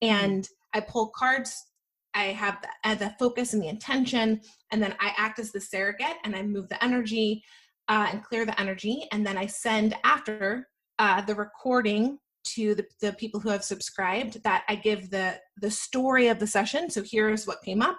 And 0.00 0.48
i 0.72 0.80
pull 0.80 1.08
cards 1.08 1.66
i 2.14 2.24
have 2.24 2.58
the, 2.62 2.90
uh, 2.90 2.94
the 2.94 3.14
focus 3.18 3.52
and 3.52 3.62
the 3.62 3.68
intention 3.68 4.40
and 4.70 4.82
then 4.82 4.94
i 5.00 5.12
act 5.16 5.38
as 5.38 5.52
the 5.52 5.60
surrogate 5.60 6.16
and 6.24 6.34
i 6.34 6.42
move 6.42 6.68
the 6.68 6.82
energy 6.82 7.42
uh, 7.88 8.08
and 8.12 8.22
clear 8.22 8.46
the 8.46 8.58
energy 8.60 9.06
and 9.12 9.26
then 9.26 9.36
i 9.36 9.46
send 9.46 9.96
after 10.04 10.68
uh, 10.98 11.20
the 11.22 11.34
recording 11.34 12.18
to 12.44 12.74
the, 12.74 12.86
the 13.00 13.12
people 13.14 13.40
who 13.40 13.48
have 13.48 13.64
subscribed 13.64 14.42
that 14.44 14.64
i 14.68 14.74
give 14.74 15.10
the 15.10 15.38
the 15.60 15.70
story 15.70 16.28
of 16.28 16.38
the 16.38 16.46
session 16.46 16.88
so 16.90 17.02
here's 17.04 17.46
what 17.46 17.62
came 17.62 17.82
up 17.82 17.98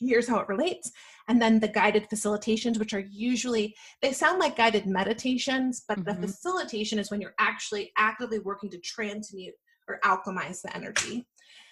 here's 0.00 0.28
how 0.28 0.38
it 0.38 0.48
relates 0.48 0.90
and 1.28 1.40
then 1.40 1.58
the 1.58 1.68
guided 1.68 2.06
facilitations 2.12 2.78
which 2.78 2.92
are 2.94 3.04
usually 3.10 3.74
they 4.02 4.12
sound 4.12 4.38
like 4.38 4.56
guided 4.56 4.86
meditations 4.86 5.84
but 5.88 5.98
Mhm. 5.98 6.04
the 6.04 6.14
facilitation 6.28 6.98
is 6.98 7.10
when 7.10 7.20
you're 7.20 7.34
actually 7.38 7.92
actively 7.96 8.38
working 8.38 8.70
to 8.70 8.78
transmute 8.80 9.54
or 9.88 9.98
alchemize 10.04 10.62
the 10.62 10.74
energy 10.76 11.26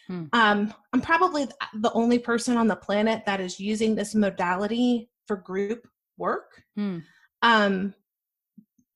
Hmm. 0.06 0.24
um, 0.34 0.74
i'm 0.92 1.00
probably 1.00 1.46
the 1.74 1.92
only 1.92 2.18
person 2.18 2.58
on 2.58 2.66
the 2.66 2.76
planet 2.76 3.22
that 3.24 3.40
is 3.40 3.58
using 3.58 3.94
this 3.94 4.14
modality 4.14 5.08
for 5.26 5.36
group 5.36 5.86
work 6.18 6.62
Hmm. 6.76 6.98
um, 7.42 7.94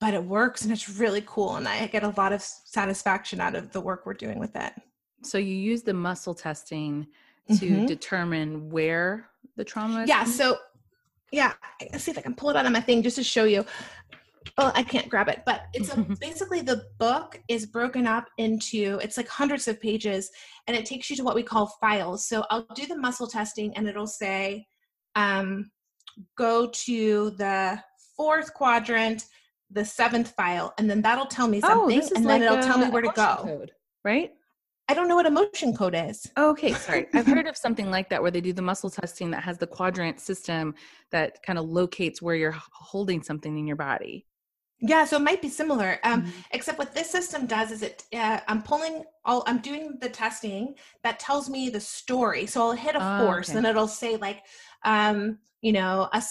but 0.01 0.15
it 0.15 0.23
works 0.25 0.63
and 0.63 0.73
it's 0.73 0.89
really 0.89 1.23
cool 1.27 1.57
and 1.57 1.67
i 1.69 1.87
get 1.87 2.03
a 2.03 2.15
lot 2.17 2.33
of 2.33 2.43
satisfaction 2.43 3.41
out 3.41 3.55
of 3.55 3.73
the 3.73 3.81
work 3.81 4.07
we're 4.07 4.15
doing 4.15 4.39
with 4.39 4.55
it 4.57 4.73
So 5.23 5.39
you 5.39 5.55
use 5.55 5.83
the 5.83 5.95
muscle 5.95 6.35
testing 6.35 7.07
to 7.49 7.67
Mhm. 7.67 7.87
determine 7.87 8.71
where 8.71 9.29
the 9.57 9.65
trauma 9.65 10.03
is. 10.03 10.09
yeah 10.09 10.21
coming- 10.21 10.33
so 10.33 10.57
yeah 11.33 11.53
let's 11.93 12.05
see 12.05 12.11
if 12.11 12.19
i 12.19 12.21
can 12.21 12.35
pull 12.35 12.51
it 12.51 12.57
out 12.57 12.67
of 12.67 12.73
my 12.73 12.81
thing 12.81 13.03
just 13.03 13.17
to 13.17 13.25
show 13.25 13.45
you 13.45 13.65
well 14.57 14.73
i 14.75 14.83
can't 14.83 15.09
grab 15.09 15.29
it 15.29 15.43
but 15.45 15.63
it's 15.75 15.93
a, 15.93 15.97
basically 16.21 16.61
the 16.61 16.85
book 16.99 17.41
is 17.49 17.67
broken 17.67 18.07
up 18.07 18.27
into 18.39 18.99
it's 19.03 19.17
like 19.17 19.29
hundreds 19.29 19.67
of 19.69 19.81
pages 19.81 20.31
and 20.67 20.77
it 20.77 20.87
takes 20.87 21.11
you 21.11 21.17
to 21.17 21.25
what 21.25 21.35
we 21.35 21.43
call 21.43 21.67
files 21.81 22.27
so 22.27 22.45
i'll 22.51 22.67
do 22.75 22.87
the 22.87 22.97
muscle 22.97 23.27
testing 23.27 23.75
and 23.77 23.89
it'll 23.89 24.07
say 24.07 24.67
um, 25.17 25.71
go 26.37 26.69
to 26.69 27.31
the 27.31 27.83
fourth 28.17 28.55
quadrant 28.55 29.25
the 29.71 29.85
seventh 29.85 30.31
file 30.35 30.73
and 30.79 30.89
then 30.89 31.03
that'll 31.03 31.27
tell 31.27 31.49
me 31.49 31.61
Oh, 31.63 31.69
something 31.89 31.99
is 32.03 32.13
and 32.13 32.25
like 32.25 32.41
then 32.41 32.43
it'll 32.43 32.59
tell 32.59 32.79
me 32.79 32.89
where 32.91 33.03
to 33.03 33.09
go 33.09 33.37
code, 33.45 33.73
right? 34.05 34.31
i 34.89 34.95
don't 34.95 35.09
know 35.09 35.17
what 35.17 35.27
emotion 35.27 35.75
code 35.77 35.95
is 35.95 36.27
Oh, 36.37 36.51
okay, 36.51 36.73
sorry. 36.73 37.07
I've 37.15 37.27
heard 37.37 37.47
of 37.47 37.57
something 37.57 37.91
like 37.91 38.09
that 38.11 38.23
where 38.23 38.31
they 38.31 38.41
do 38.41 38.53
the 38.55 38.63
muscle 38.63 38.89
testing 38.91 39.31
that 39.33 39.43
has 39.43 39.59
the 39.59 39.67
quadrant 39.67 40.21
system 40.21 40.75
that 41.11 41.43
kind 41.43 41.59
of 41.59 41.67
locates 41.69 42.23
where 42.23 42.35
you're 42.35 42.57
holding 42.73 43.23
something 43.23 43.59
in 43.59 43.67
your 43.67 43.77
body. 43.77 44.25
yeah 44.81 45.05
so 45.05 45.17
it 45.17 45.23
might 45.23 45.43
be 45.43 45.49
similar 45.49 45.99
um, 46.05 46.23
Mhm. 46.23 46.33
except 46.53 46.79
what 46.79 46.95
this 46.95 47.11
system 47.11 47.47
does 47.47 47.71
is 47.73 47.83
it 47.83 48.05
uh, 48.15 48.39
i'm 48.49 48.63
pulling 48.63 49.05
all 49.25 49.43
i'm 49.49 49.59
doing 49.59 49.99
the 50.01 50.09
testing 50.09 50.75
that 51.03 51.19
tells 51.19 51.51
me 51.51 51.69
the 51.69 51.81
story 51.81 52.47
so 52.47 52.63
i'll 52.63 52.73
hit 52.87 52.95
a 52.95 53.01
Oh, 53.03 53.19
force 53.19 53.49
okay. 53.51 53.59
and 53.59 53.67
it'll 53.67 53.89
say 53.89 54.17
like 54.17 54.41
um 54.85 55.39
you 55.63 55.73
know 55.73 56.09
a 56.13 56.23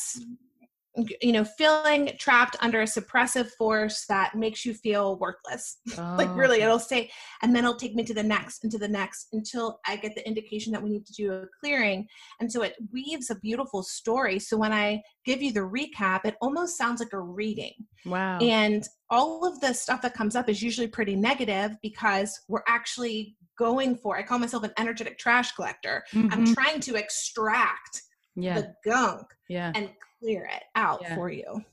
you 1.21 1.31
know 1.31 1.43
feeling 1.43 2.11
trapped 2.17 2.55
under 2.61 2.81
a 2.81 2.85
suppressive 2.85 3.49
force 3.57 4.05
that 4.07 4.35
makes 4.35 4.65
you 4.65 4.73
feel 4.73 5.17
worthless 5.19 5.77
like 6.17 6.29
Oh, 6.29 6.35
really 6.35 6.61
it'll 6.61 6.79
say 6.79 7.09
and 7.41 7.55
then 7.55 7.63
it'll 7.63 7.75
take 7.75 7.95
me 7.95 8.03
to 8.03 8.13
the 8.13 8.23
next 8.23 8.63
and 8.63 8.71
to 8.71 8.77
the 8.77 8.87
next 8.87 9.27
until 9.33 9.79
i 9.85 9.95
get 9.95 10.15
the 10.15 10.27
indication 10.27 10.71
that 10.73 10.81
we 10.81 10.89
need 10.89 11.05
to 11.05 11.13
do 11.13 11.31
a 11.33 11.45
clearing 11.59 12.07
and 12.39 12.51
so 12.51 12.63
it 12.63 12.75
weaves 12.91 13.29
a 13.29 13.35
beautiful 13.35 13.83
story 13.83 14.39
so 14.39 14.57
when 14.57 14.73
i 14.73 15.01
give 15.25 15.41
you 15.41 15.51
the 15.51 15.59
recap 15.59 16.21
it 16.25 16.35
almost 16.41 16.77
sounds 16.77 16.99
like 16.99 17.13
a 17.13 17.19
reading 17.19 17.73
Wow. 18.05 18.39
and 18.39 18.87
all 19.09 19.45
of 19.45 19.59
the 19.59 19.73
stuff 19.73 20.01
that 20.01 20.13
comes 20.13 20.35
up 20.35 20.47
is 20.49 20.61
usually 20.61 20.87
pretty 20.87 21.15
negative 21.15 21.71
because 21.81 22.39
we're 22.47 22.63
actually 22.67 23.35
going 23.57 23.95
for, 23.95 24.17
I 24.17 24.23
call 24.23 24.39
myself 24.39 24.63
an 24.63 24.71
energetic 24.77 25.17
trash 25.17 25.51
collector. 25.53 26.03
I'm 26.13 26.45
Mhm. 26.45 26.53
trying 26.53 26.79
to 26.81 26.95
extract 26.95 28.01
Yeah. 28.35 28.53
the 28.61 28.73
gunk 28.85 29.25
Yeah. 29.49 29.71
and 29.75 29.89
clear 30.19 30.45
it 30.45 30.63
out 30.75 31.01
Yeah. 31.01 31.15
for 31.15 31.29
you. 31.29 31.63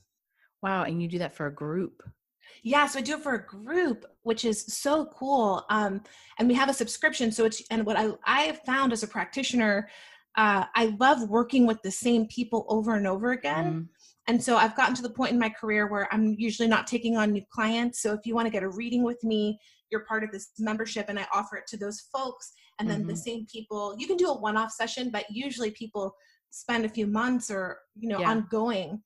Wow. 0.61 0.83
And 0.83 1.01
you 1.01 1.07
do 1.07 1.19
that 1.19 1.35
for 1.35 1.47
a 1.47 1.53
group. 1.53 2.01
Yeah, 2.63 2.87
so 2.87 2.99
I 2.99 3.01
do 3.01 3.15
it 3.15 3.21
for 3.21 3.33
a 3.33 3.45
group, 3.45 4.05
which 4.23 4.45
is 4.45 4.65
so 4.65 5.05
cool. 5.05 5.65
Um, 5.69 6.01
and 6.39 6.47
we 6.47 6.53
have 6.55 6.69
a 6.69 6.73
subscription. 6.73 7.31
So 7.31 7.45
it's 7.45 7.61
and 7.69 7.85
what 7.85 7.97
I 7.97 8.11
I 8.25 8.41
have 8.43 8.61
found 8.65 8.93
as 8.93 9.03
a 9.03 9.07
practitioner, 9.07 9.89
uh, 10.37 10.65
I 10.73 10.95
love 10.99 11.29
working 11.29 11.65
with 11.65 11.81
the 11.81 11.91
same 11.91 12.27
people 12.27 12.65
over 12.69 12.95
and 12.95 13.07
over 13.07 13.31
again. 13.31 13.73
Mm. 13.73 13.87
And 14.27 14.43
so 14.43 14.57
I've 14.57 14.75
gotten 14.75 14.95
to 14.95 15.03
the 15.03 15.11
point 15.11 15.31
in 15.31 15.39
my 15.39 15.49
career 15.49 15.87
where 15.87 16.11
I'm 16.11 16.35
usually 16.37 16.67
not 16.67 16.87
taking 16.87 17.15
on 17.15 17.31
new 17.31 17.43
clients. 17.51 18.01
So 18.01 18.13
if 18.13 18.25
you 18.25 18.33
want 18.33 18.47
to 18.47 18.51
get 18.51 18.63
a 18.63 18.69
reading 18.69 19.03
with 19.03 19.23
me, 19.23 19.59
you're 19.91 20.05
part 20.05 20.23
of 20.23 20.31
this 20.31 20.49
membership 20.57 21.05
and 21.09 21.19
I 21.19 21.27
offer 21.33 21.57
it 21.57 21.67
to 21.67 21.77
those 21.77 22.07
folks. 22.11 22.51
And 22.79 22.89
then 22.89 23.01
mm-hmm. 23.01 23.09
the 23.09 23.15
same 23.15 23.45
people, 23.45 23.95
you 23.97 24.07
can 24.07 24.17
do 24.17 24.29
a 24.29 24.37
one 24.39 24.57
off 24.57 24.71
session, 24.71 25.11
but 25.11 25.25
usually 25.29 25.71
people 25.71 26.15
spend 26.55 26.85
a 26.85 26.89
few 26.89 27.05
months 27.05 27.51
or, 27.51 27.79
you 27.95 28.07
know, 28.07 28.19
yeah. 28.19 28.29
ongoing 28.29 29.01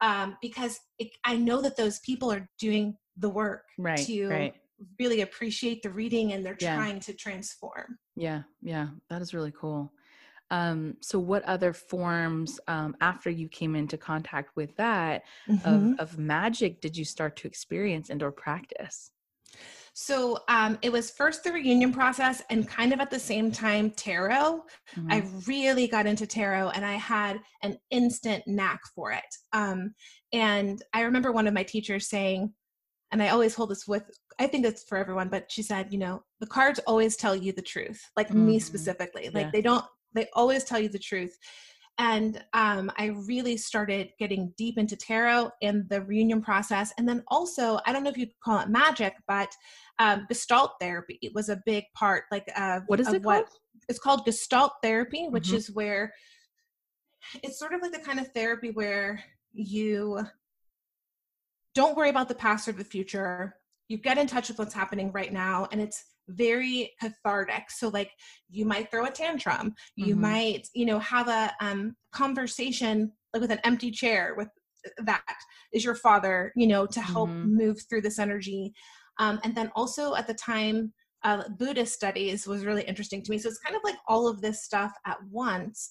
um, 0.00 0.36
because 0.40 0.80
it, 0.98 1.10
I 1.24 1.36
know 1.36 1.60
that 1.60 1.76
those 1.76 1.98
people 2.00 2.32
are 2.32 2.48
doing 2.58 2.96
the 3.18 3.28
work 3.28 3.64
right, 3.78 3.98
to 3.98 4.28
right. 4.28 4.54
really 4.98 5.20
appreciate 5.20 5.82
the 5.82 5.90
reading 5.90 6.32
and 6.32 6.44
they're 6.44 6.56
yeah. 6.58 6.76
trying 6.76 7.00
to 7.00 7.12
transform. 7.12 7.98
Yeah, 8.16 8.42
yeah, 8.62 8.88
that 9.10 9.20
is 9.20 9.34
really 9.34 9.52
cool. 9.52 9.92
Um, 10.50 10.96
so, 11.00 11.18
what 11.18 11.42
other 11.44 11.72
forms 11.72 12.58
um, 12.68 12.96
after 13.00 13.28
you 13.30 13.48
came 13.48 13.74
into 13.74 13.96
contact 13.98 14.56
with 14.56 14.74
that 14.76 15.24
mm-hmm. 15.48 15.92
of, 15.94 16.00
of 16.00 16.18
magic 16.18 16.80
did 16.80 16.96
you 16.96 17.04
start 17.04 17.36
to 17.36 17.48
experience 17.48 18.10
and 18.10 18.22
or 18.22 18.32
practice? 18.32 19.10
So 19.94 20.38
um, 20.48 20.76
it 20.82 20.90
was 20.90 21.12
first 21.12 21.44
the 21.44 21.52
reunion 21.52 21.92
process 21.92 22.42
and 22.50 22.68
kind 22.68 22.92
of 22.92 22.98
at 22.98 23.10
the 23.10 23.18
same 23.18 23.52
time 23.52 23.90
tarot. 23.90 24.64
Mm-hmm. 24.96 25.12
I 25.12 25.24
really 25.46 25.86
got 25.86 26.06
into 26.06 26.26
tarot 26.26 26.70
and 26.70 26.84
I 26.84 26.94
had 26.94 27.38
an 27.62 27.78
instant 27.90 28.42
knack 28.46 28.80
for 28.94 29.12
it. 29.12 29.22
Um, 29.52 29.94
and 30.32 30.82
I 30.92 31.02
remember 31.02 31.30
one 31.30 31.46
of 31.46 31.54
my 31.54 31.62
teachers 31.62 32.08
saying, 32.08 32.52
and 33.12 33.22
I 33.22 33.28
always 33.28 33.54
hold 33.54 33.70
this 33.70 33.86
with, 33.86 34.02
I 34.40 34.48
think 34.48 34.66
it's 34.66 34.82
for 34.82 34.98
everyone, 34.98 35.28
but 35.28 35.50
she 35.50 35.62
said, 35.62 35.92
you 35.92 35.98
know, 35.98 36.24
the 36.40 36.48
cards 36.48 36.80
always 36.88 37.16
tell 37.16 37.36
you 37.36 37.52
the 37.52 37.62
truth, 37.62 38.02
like 38.16 38.28
mm-hmm. 38.28 38.46
me 38.46 38.58
specifically. 38.58 39.30
Like 39.32 39.46
yeah. 39.46 39.50
they 39.52 39.62
don't, 39.62 39.84
they 40.12 40.26
always 40.34 40.64
tell 40.64 40.80
you 40.80 40.88
the 40.88 40.98
truth 40.98 41.38
and 41.98 42.42
um, 42.54 42.90
i 42.96 43.06
really 43.26 43.56
started 43.56 44.10
getting 44.18 44.52
deep 44.56 44.78
into 44.78 44.96
tarot 44.96 45.50
and 45.62 45.88
the 45.88 46.02
reunion 46.02 46.42
process 46.42 46.92
and 46.98 47.08
then 47.08 47.22
also 47.28 47.78
i 47.86 47.92
don't 47.92 48.02
know 48.02 48.10
if 48.10 48.18
you'd 48.18 48.30
call 48.42 48.58
it 48.58 48.68
magic 48.68 49.14
but 49.28 49.48
um, 49.98 50.26
gestalt 50.28 50.72
therapy 50.80 51.18
was 51.34 51.48
a 51.48 51.62
big 51.64 51.84
part 51.94 52.24
like 52.30 52.50
uh, 52.56 52.80
what 52.86 53.00
is 53.00 53.12
it 53.12 53.22
what 53.22 53.46
called? 53.46 53.58
it's 53.88 53.98
called 53.98 54.24
gestalt 54.24 54.72
therapy 54.82 55.28
which 55.28 55.48
mm-hmm. 55.48 55.56
is 55.56 55.70
where 55.72 56.12
it's 57.42 57.58
sort 57.58 57.72
of 57.72 57.80
like 57.80 57.92
the 57.92 57.98
kind 57.98 58.20
of 58.20 58.28
therapy 58.28 58.70
where 58.70 59.22
you 59.52 60.20
don't 61.74 61.96
worry 61.96 62.10
about 62.10 62.28
the 62.28 62.34
past 62.34 62.68
or 62.68 62.72
the 62.72 62.84
future 62.84 63.56
you 63.88 63.98
get 63.98 64.18
in 64.18 64.26
touch 64.26 64.48
with 64.48 64.58
what's 64.58 64.74
happening 64.74 65.12
right 65.12 65.32
now 65.32 65.68
and 65.72 65.80
it's 65.80 66.04
very 66.28 66.92
cathartic 67.00 67.70
so 67.70 67.88
like 67.88 68.10
you 68.48 68.64
might 68.64 68.90
throw 68.90 69.04
a 69.04 69.10
tantrum 69.10 69.74
you 69.96 70.14
mm-hmm. 70.14 70.22
might 70.22 70.68
you 70.74 70.86
know 70.86 70.98
have 70.98 71.28
a 71.28 71.52
um, 71.60 71.94
conversation 72.12 73.12
like 73.32 73.42
with 73.42 73.50
an 73.50 73.60
empty 73.64 73.90
chair 73.90 74.34
with 74.36 74.48
that 74.98 75.22
is 75.72 75.84
your 75.84 75.94
father 75.94 76.52
you 76.56 76.66
know 76.66 76.86
to 76.86 77.00
help 77.00 77.28
mm-hmm. 77.28 77.56
move 77.56 77.78
through 77.88 78.00
this 78.00 78.18
energy 78.18 78.72
um, 79.18 79.40
and 79.44 79.54
then 79.54 79.70
also 79.74 80.14
at 80.14 80.26
the 80.26 80.34
time 80.34 80.92
uh, 81.24 81.42
buddhist 81.58 81.94
studies 81.94 82.46
was 82.46 82.64
really 82.64 82.82
interesting 82.82 83.22
to 83.22 83.30
me 83.30 83.38
so 83.38 83.48
it's 83.48 83.58
kind 83.58 83.76
of 83.76 83.82
like 83.84 83.96
all 84.08 84.28
of 84.28 84.40
this 84.40 84.62
stuff 84.64 84.92
at 85.06 85.18
once 85.30 85.90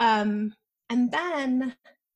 um, 0.00 0.52
and 0.88 1.12
then 1.12 1.74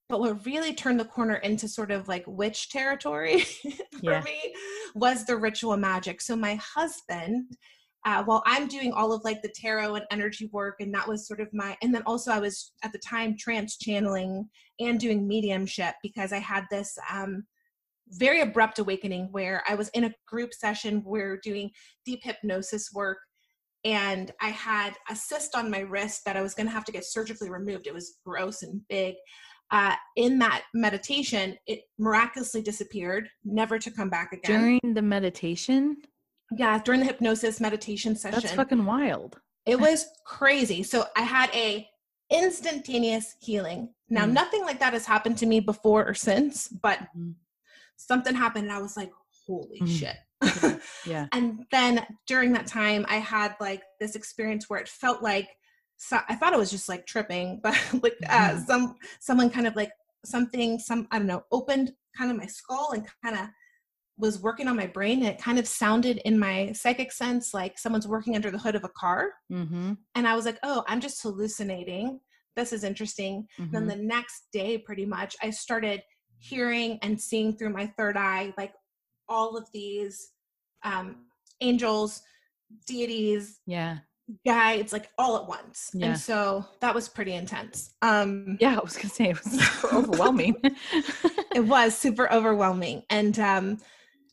but 0.09 0.21
what 0.21 0.45
really 0.45 0.75
turned 0.75 1.01
the 1.01 1.05
corner 1.05 1.37
into 1.37 1.67
sort 1.67 1.91
of 1.91 2.09
like 2.09 2.25
witch 2.27 2.71
territory 2.71 3.41
for 4.01 4.13
yeah. 4.13 4.21
me 4.21 4.55
was 4.95 5.25
the 5.25 5.37
ritual 5.37 5.77
magic. 5.77 6.21
So 6.21 6.37
my 6.37 6.57
husband, 6.57 7.57
uh, 8.05 8.23
while 8.23 8.43
I'm 8.45 8.69
doing 8.69 8.93
all 8.93 9.13
of 9.13 9.25
like 9.25 9.41
the 9.41 9.53
tarot 9.55 9.95
and 9.95 10.05
energy 10.11 10.51
work, 10.53 10.77
and 10.81 10.95
that 10.95 11.09
was 11.09 11.27
sort 11.27 11.41
of 11.41 11.49
my, 11.55 11.77
and 11.83 11.95
then 11.95 12.03
also 12.05 12.31
I 12.31 12.39
was 12.39 12.73
at 12.83 12.93
the 12.93 12.99
time 12.99 13.35
trance 13.39 13.79
channeling 13.79 14.49
and 14.79 15.01
doing 15.01 15.27
mediumship 15.27 15.95
because 16.03 16.33
I 16.33 16.39
had 16.39 16.65
this 16.71 16.99
um, 17.11 17.45
very 18.09 18.41
abrupt 18.41 18.79
awakening 18.79 19.29
where 19.31 19.63
I 19.69 19.75
was 19.75 19.89
in 19.91 20.05
a 20.05 20.15
group 20.27 20.53
session 20.53 21.03
where 21.05 21.33
we 21.33 21.39
doing 21.43 21.71
deep 22.05 22.21
hypnosis 22.23 22.91
work 22.93 23.19
and 23.85 24.31
I 24.41 24.49
had 24.49 24.95
a 25.11 25.17
cyst 25.17 25.55
on 25.55 25.71
my 25.71 25.81
wrist 25.81 26.23
that 26.25 26.37
I 26.37 26.43
was 26.43 26.55
going 26.55 26.67
to 26.67 26.73
have 26.73 26.87
to 26.87 26.93
get 26.93 27.05
surgically 27.05 27.51
removed. 27.51 27.87
It 27.87 27.93
was 27.93 28.19
gross 28.25 28.63
and 28.63 28.81
big 28.89 29.15
uh, 29.71 29.95
in 30.17 30.39
that 30.39 30.63
meditation, 30.75 31.57
it 31.67 31.81
miraculously 31.99 32.63
disappeared, 32.63 33.29
never 33.45 33.79
to 33.79 33.91
come 33.91 34.11
back 34.11 34.33
again. 34.33 34.61
During 34.61 34.95
the 34.95 35.03
meditation? 35.03 35.97
Yeah, 36.57 36.79
during 36.79 37.01
the 37.01 37.07
hypnosis 37.07 37.61
meditation 37.61 38.15
session. 38.15 38.41
That's 38.41 38.55
fucking 38.55 38.85
wild. 38.85 39.41
It 39.67 39.81
was 39.81 40.07
crazy. 40.27 40.83
So 40.83 41.07
I 41.17 41.23
had 41.23 41.51
a 41.55 41.89
instantaneous 42.31 43.35
healing. 43.41 43.89
Now, 44.11 44.27
mm. 44.27 44.33
nothing 44.33 44.63
like 44.63 44.79
that 44.81 44.93
has 44.93 45.07
happened 45.07 45.39
to 45.39 45.47
me 45.47 45.61
before 45.61 46.07
or 46.07 46.15
since, 46.15 46.69
but 46.69 46.99
mm. 47.17 47.35
Something 47.97 48.35
happened 48.35 48.67
and 48.67 48.73
I 48.73 48.81
was 48.81 48.97
like, 48.97 49.11
holy 49.47 49.81
mm. 49.81 49.89
shit. 49.89 50.17
yeah. 51.07 51.27
And 51.33 51.65
then 51.71 52.07
during 52.27 52.53
that 52.53 52.67
time, 52.67 53.07
I 53.09 53.17
had 53.17 53.55
like 53.61 53.83
this 54.01 54.15
experience 54.15 54.69
where 54.69 54.81
it 54.81 54.89
felt 54.89 55.23
like 55.23 55.49
so 55.97 56.19
I 56.29 56.35
thought 56.35 56.53
it 56.53 56.59
was 56.59 56.71
just 56.71 56.89
like 56.89 57.07
tripping, 57.07 57.61
but 57.63 57.79
like 58.03 58.17
uh, 58.29 58.51
mm-hmm. 58.51 58.65
some 58.65 58.97
someone 59.21 59.51
kind 59.51 59.67
of 59.67 59.77
like 59.77 59.91
something 60.25 60.79
some 60.79 61.07
I 61.11 61.19
don't 61.19 61.27
know 61.27 61.45
opened 61.53 61.93
kind 62.17 62.31
of 62.31 62.37
my 62.37 62.47
skull 62.47 62.93
and 62.93 63.07
kind 63.25 63.37
of 63.39 63.49
was 64.17 64.41
working 64.41 64.69
on 64.69 64.77
my 64.77 64.87
brain 64.87 65.19
and 65.19 65.29
it 65.29 65.43
kind 65.43 65.59
of 65.59 65.67
sounded 65.67 66.19
in 66.19 66.39
my 66.39 66.73
psychic 66.73 67.11
sense 67.11 67.53
like 67.53 67.79
someone's 67.79 68.07
working 68.07 68.37
under 68.37 68.51
the 68.51 68.59
hood 68.59 68.77
of 68.77 68.85
a 68.85 68.89
car 68.91 69.33
mm-hmm. 69.51 69.93
and 70.15 70.29
i 70.29 70.37
was 70.37 70.45
like 70.45 70.59
oh 70.63 70.85
i'm 70.87 71.01
just 71.01 71.21
hallucinating 71.21 72.21
this 72.55 72.73
is 72.73 72.85
interesting 72.85 73.47
mm-hmm. 73.59 73.73
then 73.73 73.89
the 73.89 73.97
next 73.97 74.45
day 74.53 74.79
pretty 74.79 75.05
much 75.05 75.35
i 75.43 75.51
started 75.51 76.01
hearing 76.45 76.99
and 77.03 77.19
seeing 77.21 77.57
through 77.57 77.71
my 77.71 77.87
third 77.99 78.17
eye 78.17 78.53
like 78.59 78.75
all 79.29 79.57
of 79.57 79.67
these 79.73 80.33
um 80.85 81.17
angels 81.63 82.23
deities 82.87 83.61
yeah. 83.67 83.99
guides 84.45 84.93
like 84.93 85.11
all 85.19 85.37
at 85.37 85.47
once. 85.49 85.91
Yeah. 85.95 86.07
and 86.07 86.19
so 86.19 86.67
that 86.81 86.95
was 86.95 87.09
pretty 87.09 87.33
intense. 87.33 87.95
Um 88.03 88.59
yeah 88.61 88.77
i 88.77 88.83
was 88.83 88.97
gonna 88.97 89.09
say 89.09 89.31
it 89.31 89.43
was 89.43 89.85
overwhelming. 89.93 90.57
It 91.55 91.65
was 91.65 91.97
super 91.97 92.31
overwhelming. 92.33 93.05
And 93.11 93.39
um 93.39 93.79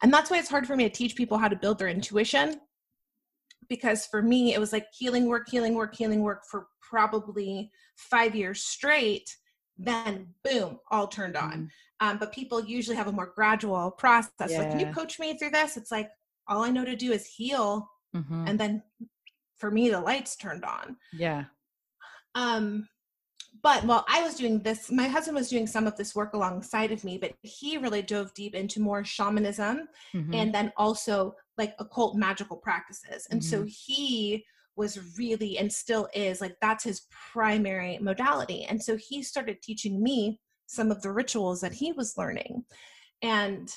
and 0.01 0.11
that's 0.11 0.31
why 0.31 0.39
it's 0.39 0.49
hard 0.49 0.65
for 0.65 0.75
me 0.75 0.83
to 0.83 0.89
teach 0.89 1.15
people 1.15 1.37
how 1.37 1.47
to 1.47 1.55
build 1.55 1.77
their 1.79 1.87
intuition 1.87 2.59
because 3.69 4.05
for 4.07 4.21
me 4.21 4.53
it 4.53 4.59
was 4.59 4.73
like 4.73 4.87
healing 4.97 5.27
work 5.27 5.47
healing 5.47 5.75
work 5.75 5.95
healing 5.95 6.23
work 6.23 6.41
for 6.49 6.67
probably 6.81 7.71
five 7.95 8.35
years 8.35 8.63
straight 8.63 9.29
then 9.77 10.27
boom 10.43 10.79
all 10.91 11.07
turned 11.07 11.35
on. 11.35 11.53
Mm. 11.53 11.69
Um, 12.01 12.17
but 12.17 12.33
people 12.33 12.63
usually 12.65 12.97
have 12.97 13.07
a 13.07 13.11
more 13.11 13.31
gradual 13.33 13.91
process 13.91 14.49
yeah. 14.49 14.59
like 14.59 14.71
can 14.71 14.79
you 14.79 14.93
coach 14.93 15.19
me 15.19 15.37
through 15.37 15.51
this 15.51 15.77
it's 15.77 15.91
like 15.91 16.09
all 16.47 16.63
i 16.63 16.69
know 16.69 16.83
to 16.83 16.95
do 16.95 17.11
is 17.11 17.25
heal 17.25 17.89
mm-hmm. 18.15 18.47
and 18.47 18.59
then 18.59 18.83
for 19.57 19.71
me 19.71 19.89
the 19.89 19.99
lights 19.99 20.35
turned 20.35 20.65
on 20.65 20.97
yeah 21.13 21.45
um 22.35 22.87
but 23.63 23.83
while 23.83 24.05
I 24.07 24.23
was 24.23 24.35
doing 24.35 24.59
this, 24.59 24.91
my 24.91 25.07
husband 25.07 25.35
was 25.35 25.49
doing 25.49 25.67
some 25.67 25.85
of 25.85 25.95
this 25.95 26.15
work 26.15 26.33
alongside 26.33 26.91
of 26.91 27.03
me, 27.03 27.17
but 27.17 27.33
he 27.41 27.77
really 27.77 28.01
dove 28.01 28.33
deep 28.33 28.55
into 28.55 28.79
more 28.79 29.03
shamanism 29.03 29.87
mm-hmm. 30.15 30.33
and 30.33 30.53
then 30.53 30.71
also 30.77 31.35
like 31.57 31.75
occult 31.77 32.15
magical 32.15 32.57
practices. 32.57 33.27
And 33.29 33.41
mm-hmm. 33.41 33.49
so 33.49 33.65
he 33.67 34.45
was 34.75 35.17
really 35.17 35.57
and 35.57 35.71
still 35.71 36.07
is 36.15 36.41
like 36.41 36.55
that's 36.61 36.83
his 36.83 37.05
primary 37.31 37.99
modality. 37.99 38.63
And 38.63 38.81
so 38.81 38.97
he 38.97 39.21
started 39.21 39.61
teaching 39.61 40.01
me 40.01 40.39
some 40.71 40.89
of 40.89 41.01
the 41.01 41.11
rituals 41.11 41.59
that 41.59 41.73
he 41.73 41.91
was 41.91 42.17
learning. 42.17 42.63
And 43.21 43.69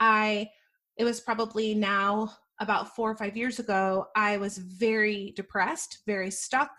I, 0.00 0.48
it 0.96 1.04
was 1.04 1.20
probably 1.20 1.74
now 1.74 2.32
about 2.60 2.94
four 2.94 3.10
or 3.10 3.16
five 3.16 3.36
years 3.36 3.58
ago, 3.58 4.06
I 4.16 4.38
was 4.38 4.56
very 4.58 5.34
depressed, 5.36 5.98
very 6.06 6.30
stuck 6.30 6.70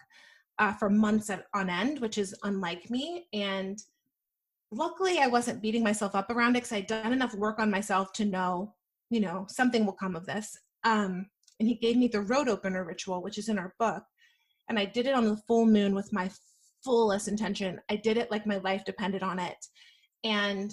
uh, 0.58 0.73
for 0.73 0.89
months 0.89 1.29
on 1.53 1.69
end, 1.69 1.99
which 1.99 2.17
is 2.17 2.34
unlike 2.43 2.89
me. 2.89 3.27
And 3.34 3.77
luckily, 4.71 5.19
I 5.19 5.27
wasn't 5.27 5.62
beating 5.62 5.84
myself 5.84 6.15
up 6.15 6.31
around 6.31 6.51
it 6.51 6.63
because 6.63 6.71
I'd 6.71 6.88
done 6.88 7.13
enough 7.13 7.36
work 7.36 7.60
on 7.60 7.69
myself 7.69 8.13
to 8.13 8.25
know, 8.25 8.73
you 9.10 9.19
know, 9.19 9.45
something 9.49 9.86
will 9.86 9.93
come 9.93 10.15
of 10.15 10.25
this. 10.25 10.58
Um, 10.84 11.27
and 11.60 11.67
he 11.67 11.75
gave 11.75 11.97
me 11.97 12.08
the 12.08 12.21
road 12.21 12.47
opener 12.47 12.84
ritual, 12.84 13.21
which 13.21 13.38
is 13.38 13.49
in 13.49 13.60
our 13.60 13.75
book. 13.77 14.03
And 14.69 14.79
I 14.79 14.86
did 14.86 15.05
it 15.05 15.13
on 15.13 15.25
the 15.25 15.38
full 15.38 15.65
moon 15.65 15.93
with 15.93 16.12
my 16.12 16.31
fullest 16.86 17.28
intention. 17.28 17.82
I 17.89 17.98
did 17.98 18.17
it 18.17 18.32
like 18.32 18.45
my 18.45 18.58
life 18.58 18.86
depended 18.86 19.24
on 19.24 19.39
it. 19.39 19.58
And 20.24 20.71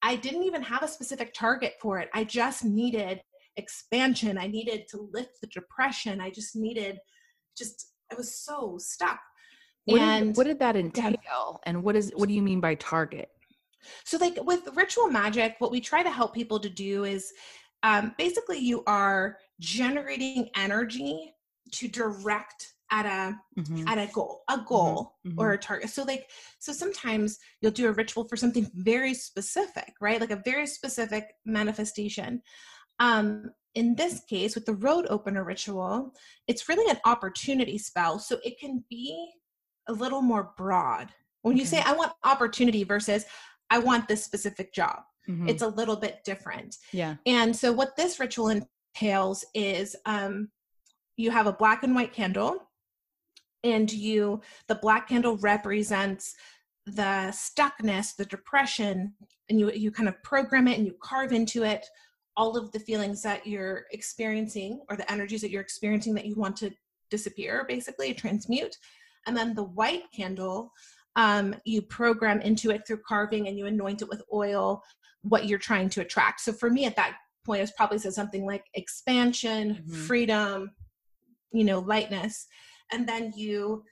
I 0.00 0.16
didn't 0.16 0.44
even 0.44 0.62
have 0.62 0.82
a 0.82 0.88
specific 0.88 1.34
target 1.34 1.74
for 1.82 1.98
it. 1.98 2.08
I 2.14 2.24
just 2.24 2.64
needed 2.64 3.20
expansion. 3.56 4.38
I 4.38 4.46
needed 4.46 4.86
to 4.90 5.10
lift 5.12 5.40
the 5.40 5.48
depression. 5.48 6.20
I 6.20 6.30
just 6.30 6.56
needed 6.56 6.98
just 7.56 7.92
I 8.10 8.14
was 8.14 8.34
so 8.34 8.78
stuck. 8.78 9.18
What 9.84 10.00
and 10.00 10.26
did, 10.28 10.36
what 10.36 10.46
did 10.46 10.58
that 10.60 10.76
entail? 10.76 11.60
And 11.66 11.82
what 11.82 11.96
is 11.96 12.12
what 12.14 12.28
do 12.28 12.34
you 12.34 12.42
mean 12.42 12.60
by 12.60 12.76
target? 12.76 13.28
So, 14.04 14.18
like 14.18 14.38
with 14.44 14.68
ritual 14.74 15.08
magic, 15.08 15.56
what 15.58 15.70
we 15.70 15.80
try 15.80 16.02
to 16.02 16.10
help 16.10 16.34
people 16.34 16.60
to 16.60 16.68
do 16.68 17.04
is 17.04 17.32
um, 17.82 18.14
basically 18.18 18.58
you 18.58 18.82
are 18.86 19.38
generating 19.60 20.50
energy 20.56 21.32
to 21.72 21.88
direct 21.88 22.74
at 22.90 23.06
a 23.06 23.60
mm-hmm. 23.60 23.86
at 23.86 23.98
a 23.98 24.10
goal 24.12 24.42
a 24.48 24.54
mm-hmm. 24.54 24.64
goal 24.64 25.16
mm-hmm. 25.26 25.38
or 25.38 25.52
a 25.52 25.58
target 25.58 25.90
so 25.90 26.02
like 26.04 26.30
so 26.58 26.72
sometimes 26.72 27.38
you'll 27.60 27.70
do 27.72 27.88
a 27.88 27.92
ritual 27.92 28.24
for 28.24 28.36
something 28.36 28.70
very 28.74 29.14
specific 29.14 29.92
right 30.00 30.20
like 30.20 30.30
a 30.30 30.42
very 30.44 30.66
specific 30.66 31.24
manifestation 31.44 32.40
um 33.00 33.50
in 33.74 33.94
this 33.94 34.20
case 34.28 34.54
with 34.54 34.64
the 34.64 34.74
road 34.74 35.06
opener 35.10 35.44
ritual 35.44 36.12
it's 36.46 36.68
really 36.68 36.90
an 36.90 36.98
opportunity 37.04 37.78
spell 37.78 38.18
so 38.18 38.38
it 38.44 38.58
can 38.58 38.82
be 38.88 39.30
a 39.88 39.92
little 39.92 40.22
more 40.22 40.52
broad 40.56 41.08
when 41.42 41.54
okay. 41.54 41.60
you 41.60 41.66
say 41.66 41.82
i 41.84 41.92
want 41.92 42.12
opportunity 42.24 42.84
versus 42.84 43.24
i 43.70 43.78
want 43.78 44.08
this 44.08 44.24
specific 44.24 44.72
job 44.72 45.00
mm-hmm. 45.28 45.48
it's 45.48 45.62
a 45.62 45.68
little 45.68 45.96
bit 45.96 46.20
different 46.24 46.76
yeah 46.92 47.16
and 47.26 47.54
so 47.54 47.70
what 47.70 47.96
this 47.96 48.18
ritual 48.18 48.48
entails 48.48 49.44
is 49.54 49.94
um 50.06 50.48
you 51.18 51.30
have 51.30 51.46
a 51.46 51.52
black 51.52 51.82
and 51.82 51.94
white 51.94 52.12
candle 52.12 52.67
and 53.64 53.92
you 53.92 54.40
the 54.68 54.74
black 54.76 55.08
candle 55.08 55.36
represents 55.38 56.34
the 56.86 57.32
stuckness 57.32 58.16
the 58.16 58.24
depression 58.26 59.12
and 59.50 59.60
you 59.60 59.70
you 59.72 59.90
kind 59.90 60.08
of 60.08 60.22
program 60.22 60.68
it 60.68 60.78
and 60.78 60.86
you 60.86 60.94
carve 61.02 61.32
into 61.32 61.62
it 61.64 61.86
all 62.38 62.56
of 62.56 62.70
the 62.70 62.78
feelings 62.78 63.20
that 63.20 63.44
you're 63.44 63.86
experiencing 63.90 64.80
or 64.88 64.96
the 64.96 65.10
energies 65.10 65.40
that 65.40 65.50
you're 65.50 65.60
experiencing 65.60 66.14
that 66.14 66.24
you 66.24 66.36
want 66.36 66.56
to 66.56 66.70
disappear 67.10 67.64
basically 67.68 68.14
transmute. 68.14 68.76
And 69.26 69.36
then 69.36 69.54
the 69.54 69.64
white 69.64 70.04
candle 70.14 70.72
um, 71.16 71.56
you 71.64 71.82
program 71.82 72.40
into 72.40 72.70
it 72.70 72.86
through 72.86 73.00
carving 73.06 73.48
and 73.48 73.58
you 73.58 73.66
anoint 73.66 74.02
it 74.02 74.08
with 74.08 74.22
oil 74.32 74.80
what 75.22 75.46
you're 75.46 75.58
trying 75.58 75.88
to 75.90 76.00
attract. 76.00 76.40
So 76.40 76.52
for 76.52 76.70
me 76.70 76.84
at 76.84 76.94
that 76.94 77.16
point 77.44 77.60
it 77.62 77.72
probably 77.76 77.98
says 77.98 78.14
something 78.14 78.46
like 78.46 78.64
expansion 78.74 79.74
mm-hmm. 79.74 79.94
freedom 80.02 80.70
you 81.50 81.64
know 81.64 81.78
lightness 81.78 82.46
and 82.92 83.08
then 83.08 83.32
you 83.36 83.84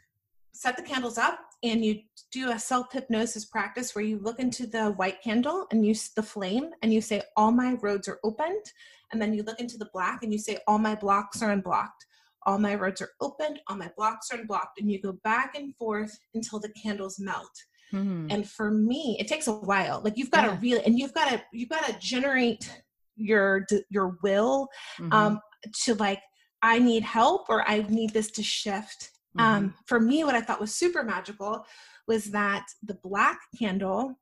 set 0.52 0.76
the 0.76 0.82
candles 0.82 1.18
up 1.18 1.38
and 1.62 1.84
you 1.84 2.00
do 2.32 2.50
a 2.50 2.58
self 2.58 2.92
hypnosis 2.92 3.44
practice 3.44 3.94
where 3.94 4.04
you 4.04 4.18
look 4.18 4.40
into 4.40 4.66
the 4.66 4.90
white 4.92 5.22
candle 5.22 5.66
and 5.70 5.86
use 5.86 6.10
the 6.10 6.22
flame 6.22 6.70
and 6.82 6.92
you 6.92 7.00
say 7.00 7.22
all 7.36 7.52
my 7.52 7.74
roads 7.82 8.08
are 8.08 8.18
opened 8.24 8.72
and 9.12 9.20
then 9.20 9.32
you 9.32 9.42
look 9.42 9.60
into 9.60 9.78
the 9.78 9.88
black 9.92 10.22
and 10.22 10.32
you 10.32 10.38
say 10.38 10.58
all 10.66 10.78
my 10.78 10.94
blocks 10.94 11.42
are 11.42 11.50
unblocked 11.50 12.06
all 12.44 12.58
my 12.58 12.74
roads 12.74 13.02
are 13.02 13.10
opened 13.20 13.60
all 13.68 13.76
my 13.76 13.90
blocks 13.96 14.30
are 14.30 14.38
unblocked 14.38 14.80
and 14.80 14.90
you 14.90 15.00
go 15.00 15.12
back 15.24 15.54
and 15.56 15.74
forth 15.76 16.18
until 16.34 16.58
the 16.58 16.70
candles 16.70 17.18
melt 17.18 17.64
mm-hmm. 17.92 18.26
and 18.30 18.48
for 18.48 18.70
me 18.70 19.16
it 19.20 19.28
takes 19.28 19.46
a 19.46 19.52
while 19.52 20.00
like 20.04 20.16
you've 20.16 20.30
got 20.30 20.42
to 20.42 20.48
yeah. 20.48 20.58
really 20.60 20.84
and 20.84 20.98
you've 20.98 21.14
got 21.14 21.28
to 21.28 21.42
you've 21.52 21.68
got 21.68 21.84
to 21.84 21.96
generate 21.98 22.82
your 23.16 23.66
your 23.90 24.16
will 24.22 24.68
mm-hmm. 24.98 25.12
um 25.12 25.40
to 25.72 25.94
like 25.94 26.20
I 26.66 26.80
need 26.80 27.04
help 27.04 27.48
or 27.48 27.68
I 27.68 27.86
need 27.88 28.12
this 28.12 28.30
to 28.32 28.42
shift. 28.42 29.10
Mm-hmm. 29.38 29.40
Um, 29.40 29.74
for 29.86 30.00
me, 30.00 30.24
what 30.24 30.34
I 30.34 30.40
thought 30.40 30.60
was 30.60 30.74
super 30.74 31.04
magical 31.04 31.64
was 32.08 32.24
that 32.32 32.66
the 32.82 32.98
black 33.04 33.38
candle 33.56 34.18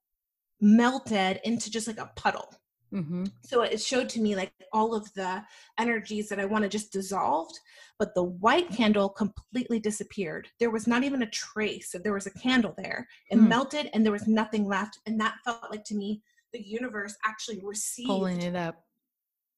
melted 0.61 1.40
into 1.44 1.70
just 1.70 1.87
like 1.87 1.98
a 1.98 2.11
puddle. 2.16 2.52
Mm-hmm. 2.92 3.24
So 3.42 3.62
it 3.62 3.80
showed 3.80 4.11
to 4.11 4.20
me 4.20 4.37
like 4.37 4.52
all 4.74 4.94
of 4.94 5.12
the 5.14 5.42
energies 5.80 6.28
that 6.28 6.38
I 6.38 6.44
wanted 6.44 6.70
just 6.70 6.92
dissolved, 6.92 7.59
but 7.98 8.14
the 8.14 8.22
white 8.22 8.68
candle 8.68 9.09
completely 9.09 9.80
disappeared. 9.80 10.46
There 10.61 10.70
was 10.70 10.87
not 10.87 11.02
even 11.02 11.22
a 11.22 11.30
trace. 11.30 11.90
That 11.92 12.04
there 12.04 12.12
was 12.12 12.26
a 12.26 12.38
candle 12.38 12.74
there. 12.76 13.09
It 13.30 13.38
mm. 13.38 13.48
melted 13.48 13.88
and 13.94 14.04
there 14.04 14.12
was 14.12 14.28
nothing 14.28 14.66
left. 14.66 14.98
And 15.07 15.18
that 15.18 15.37
felt 15.44 15.70
like 15.70 15.85
to 15.85 15.94
me 15.94 16.22
the 16.52 16.62
universe 16.62 17.16
actually 17.26 17.61
received 17.64 18.07
pulling 18.07 18.42
it 18.42 18.54
up 18.54 18.85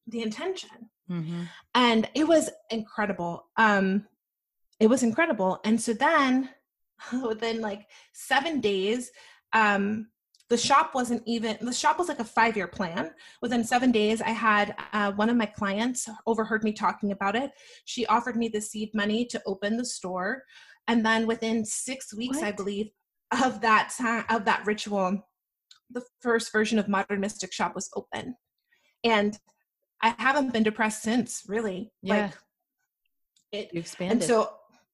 the 0.06 0.22
intention 0.22 0.88
mm-hmm. 1.10 1.42
and 1.74 2.08
it 2.14 2.26
was 2.26 2.50
incredible. 2.70 3.46
Um 3.56 4.06
it 4.78 4.88
was 4.88 5.02
incredible. 5.02 5.60
And 5.64 5.80
so 5.80 5.92
then 5.92 6.50
within 7.26 7.60
like 7.60 7.86
seven 8.12 8.60
days 8.60 9.10
um 9.52 10.08
the 10.48 10.56
shop 10.56 10.94
wasn't 10.94 11.22
even 11.26 11.56
the 11.60 11.72
shop 11.72 11.98
was 11.98 12.08
like 12.08 12.20
a 12.20 12.24
five 12.24 12.56
year 12.56 12.68
plan. 12.68 13.10
Within 13.42 13.64
seven 13.64 13.90
days 13.90 14.20
i 14.20 14.30
had 14.30 14.74
uh, 14.92 15.12
one 15.12 15.30
of 15.30 15.36
my 15.36 15.46
clients 15.46 16.08
overheard 16.26 16.64
me 16.64 16.72
talking 16.72 17.12
about 17.12 17.36
it. 17.36 17.50
She 17.84 18.06
offered 18.06 18.36
me 18.36 18.48
the 18.48 18.60
seed 18.60 18.90
money 18.94 19.24
to 19.26 19.42
open 19.46 19.76
the 19.76 19.84
store. 19.84 20.42
And 20.88 21.04
then 21.04 21.26
within 21.26 21.64
six 21.64 22.14
weeks 22.14 22.38
what? 22.38 22.46
i 22.46 22.52
believe 22.52 22.90
of 23.42 23.60
that 23.60 23.92
time 23.98 24.24
of 24.28 24.44
that 24.44 24.64
ritual 24.66 25.26
the 25.90 26.04
first 26.20 26.52
version 26.52 26.78
of 26.78 26.88
modern 26.88 27.20
mystic 27.20 27.52
shop 27.52 27.74
was 27.74 27.90
open. 27.94 28.36
And 29.04 29.38
I 30.02 30.14
haven't 30.18 30.52
been 30.52 30.62
depressed 30.62 31.02
since, 31.02 31.44
really. 31.48 31.92
Yeah. 32.02 32.26
Like 32.26 32.32
it 33.52 33.70
you 33.72 33.80
expanded. 33.80 34.18
And 34.18 34.22
so 34.24 34.50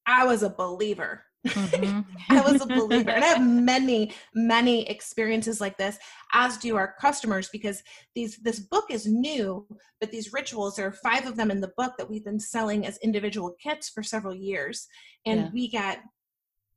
I 0.06 0.26
was 0.26 0.42
a 0.42 0.50
believer. 0.50 1.24
Mm-hmm. 1.46 2.00
I 2.30 2.40
was 2.40 2.62
a 2.62 2.66
believer. 2.66 3.10
and 3.10 3.24
I 3.24 3.28
have 3.28 3.42
many, 3.46 4.12
many 4.34 4.88
experiences 4.88 5.60
like 5.60 5.76
this, 5.76 5.98
as 6.32 6.56
do 6.56 6.76
our 6.76 6.94
customers, 7.00 7.48
because 7.48 7.82
these 8.14 8.36
this 8.38 8.60
book 8.60 8.86
is 8.90 9.06
new, 9.06 9.66
but 10.00 10.10
these 10.10 10.32
rituals, 10.32 10.76
there 10.76 10.86
are 10.86 10.92
five 10.92 11.26
of 11.26 11.36
them 11.36 11.50
in 11.50 11.60
the 11.60 11.72
book 11.76 11.94
that 11.98 12.08
we've 12.08 12.24
been 12.24 12.40
selling 12.40 12.86
as 12.86 12.98
individual 12.98 13.54
kits 13.62 13.88
for 13.88 14.02
several 14.02 14.34
years. 14.34 14.86
And 15.26 15.40
yeah. 15.40 15.50
we 15.52 15.68
get 15.68 16.02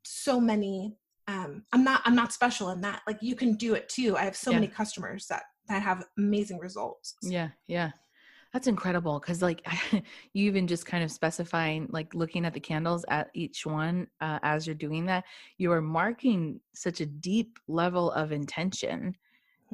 so 0.03 0.39
many 0.39 0.95
um 1.27 1.63
i'm 1.73 1.83
not 1.83 2.01
i'm 2.05 2.15
not 2.15 2.31
special 2.31 2.69
in 2.69 2.81
that 2.81 3.01
like 3.07 3.17
you 3.21 3.35
can 3.35 3.55
do 3.55 3.73
it 3.73 3.89
too 3.89 4.15
i 4.15 4.23
have 4.23 4.35
so 4.35 4.51
yeah. 4.51 4.57
many 4.57 4.67
customers 4.67 5.25
that 5.27 5.43
that 5.67 5.81
have 5.81 6.05
amazing 6.17 6.59
results 6.59 7.15
yeah 7.23 7.49
yeah 7.67 7.91
that's 8.55 8.67
incredible 8.67 9.19
because, 9.19 9.41
like, 9.41 9.67
you 9.91 10.01
even 10.33 10.65
just 10.65 10.85
kind 10.85 11.03
of 11.03 11.11
specifying, 11.11 11.89
like, 11.89 12.15
looking 12.15 12.45
at 12.45 12.53
the 12.53 12.59
candles 12.59 13.03
at 13.09 13.29
each 13.33 13.65
one 13.65 14.07
uh, 14.21 14.39
as 14.43 14.65
you're 14.65 14.73
doing 14.73 15.05
that, 15.07 15.25
you 15.57 15.73
are 15.73 15.81
marking 15.81 16.61
such 16.73 17.01
a 17.01 17.05
deep 17.05 17.59
level 17.67 18.11
of 18.13 18.31
intention 18.31 19.13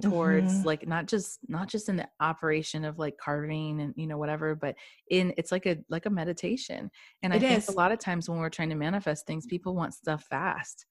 towards 0.02 0.54
mm-hmm. 0.54 0.68
like 0.68 0.88
not 0.88 1.06
just 1.06 1.38
not 1.50 1.68
just 1.68 1.90
in 1.90 1.98
the 1.98 2.08
operation 2.22 2.86
of 2.86 2.98
like 2.98 3.18
carving 3.18 3.82
and 3.82 3.94
you 3.98 4.08
know 4.08 4.18
whatever 4.18 4.56
but 4.56 4.74
in 5.10 5.34
it's 5.36 5.52
like 5.52 5.66
a 5.66 5.78
like 5.90 6.06
a 6.06 6.10
meditation 6.10 6.90
and 7.22 7.34
it 7.34 7.44
i 7.44 7.46
is. 7.46 7.66
think 7.66 7.76
a 7.76 7.78
lot 7.78 7.92
of 7.92 8.00
times 8.00 8.30
when 8.30 8.40
we're 8.40 8.50
trying 8.50 8.70
to 8.70 8.76
manifest 8.76 9.28
things 9.28 9.46
people 9.46 9.76
want 9.76 9.94
stuff 9.94 10.24
fast 10.24 10.86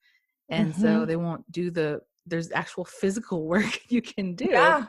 and 0.50 0.74
mm-hmm. 0.74 0.82
so 0.82 1.06
they 1.06 1.16
won't 1.16 1.50
do 1.50 1.70
the 1.70 1.98
there's 2.26 2.52
actual 2.52 2.84
physical 2.84 3.46
work 3.46 3.80
you 3.88 4.02
can 4.02 4.34
do 4.34 4.48
yeah 4.50 4.84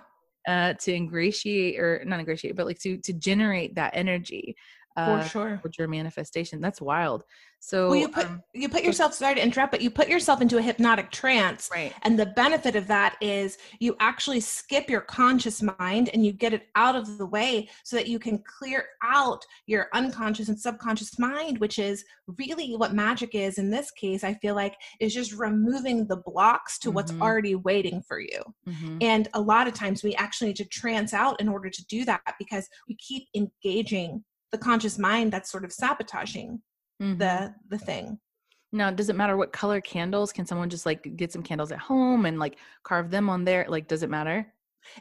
uh, 0.47 0.73
to 0.73 0.93
ingratiate 0.93 1.79
or 1.79 2.03
not 2.05 2.19
ingratiate, 2.19 2.55
but 2.55 2.65
like 2.65 2.79
to 2.79 2.97
to 2.97 3.13
generate 3.13 3.75
that 3.75 3.91
energy 3.95 4.55
uh, 4.97 5.21
for 5.21 5.29
sure 5.29 5.59
for 5.61 5.71
your 5.77 5.87
manifestation. 5.87 6.61
That's 6.61 6.81
wild. 6.81 7.23
So 7.63 7.89
well, 7.89 7.99
you 7.99 8.07
put 8.07 8.25
um, 8.25 8.41
you 8.53 8.67
put 8.69 8.83
yourself 8.83 9.13
sorry 9.13 9.35
to 9.35 9.43
interrupt, 9.43 9.71
but 9.71 9.81
you 9.81 9.91
put 9.91 10.09
yourself 10.09 10.41
into 10.41 10.57
a 10.57 10.61
hypnotic 10.63 11.11
trance, 11.11 11.69
right? 11.71 11.93
And 12.01 12.17
the 12.17 12.25
benefit 12.25 12.75
of 12.75 12.87
that 12.87 13.17
is 13.21 13.59
you 13.79 13.95
actually 13.99 14.39
skip 14.39 14.89
your 14.89 15.01
conscious 15.01 15.61
mind 15.61 16.09
and 16.11 16.25
you 16.25 16.31
get 16.31 16.53
it 16.53 16.69
out 16.75 16.95
of 16.95 17.19
the 17.19 17.25
way 17.25 17.69
so 17.83 17.95
that 17.95 18.07
you 18.07 18.17
can 18.17 18.39
clear 18.39 18.85
out 19.03 19.45
your 19.67 19.89
unconscious 19.93 20.49
and 20.49 20.59
subconscious 20.59 21.19
mind, 21.19 21.59
which 21.59 21.77
is 21.77 22.03
really 22.39 22.75
what 22.75 22.95
magic 22.95 23.35
is 23.35 23.59
in 23.59 23.69
this 23.69 23.91
case. 23.91 24.23
I 24.23 24.33
feel 24.33 24.55
like 24.55 24.75
is 24.99 25.13
just 25.13 25.33
removing 25.33 26.07
the 26.07 26.17
blocks 26.17 26.79
to 26.79 26.87
mm-hmm. 26.87 26.95
what's 26.95 27.13
already 27.21 27.53
waiting 27.53 28.01
for 28.01 28.19
you. 28.19 28.41
Mm-hmm. 28.67 28.97
And 29.01 29.27
a 29.35 29.41
lot 29.41 29.67
of 29.67 29.75
times 29.75 30.01
we 30.01 30.15
actually 30.15 30.47
need 30.47 30.55
to 30.57 30.65
trance 30.65 31.13
out 31.13 31.39
in 31.39 31.47
order 31.47 31.69
to 31.69 31.85
do 31.85 32.05
that 32.05 32.33
because 32.39 32.67
we 32.87 32.95
keep 32.95 33.27
engaging 33.35 34.23
the 34.51 34.57
conscious 34.57 34.97
mind 34.97 35.31
that's 35.31 35.51
sort 35.51 35.65
of 35.65 35.71
sabotaging 35.71 36.61
mm-hmm. 37.01 37.17
the 37.17 37.53
the 37.69 37.77
thing 37.77 38.19
now 38.71 38.89
does 38.89 39.09
it 39.09 39.15
matter 39.15 39.37
what 39.37 39.51
color 39.51 39.81
candles 39.81 40.31
can 40.31 40.45
someone 40.45 40.69
just 40.69 40.85
like 40.85 41.15
get 41.15 41.31
some 41.31 41.43
candles 41.43 41.71
at 41.71 41.79
home 41.79 42.25
and 42.25 42.39
like 42.39 42.57
carve 42.83 43.11
them 43.11 43.29
on 43.29 43.43
there 43.43 43.65
like 43.67 43.87
does 43.87 44.03
it 44.03 44.09
matter 44.09 44.53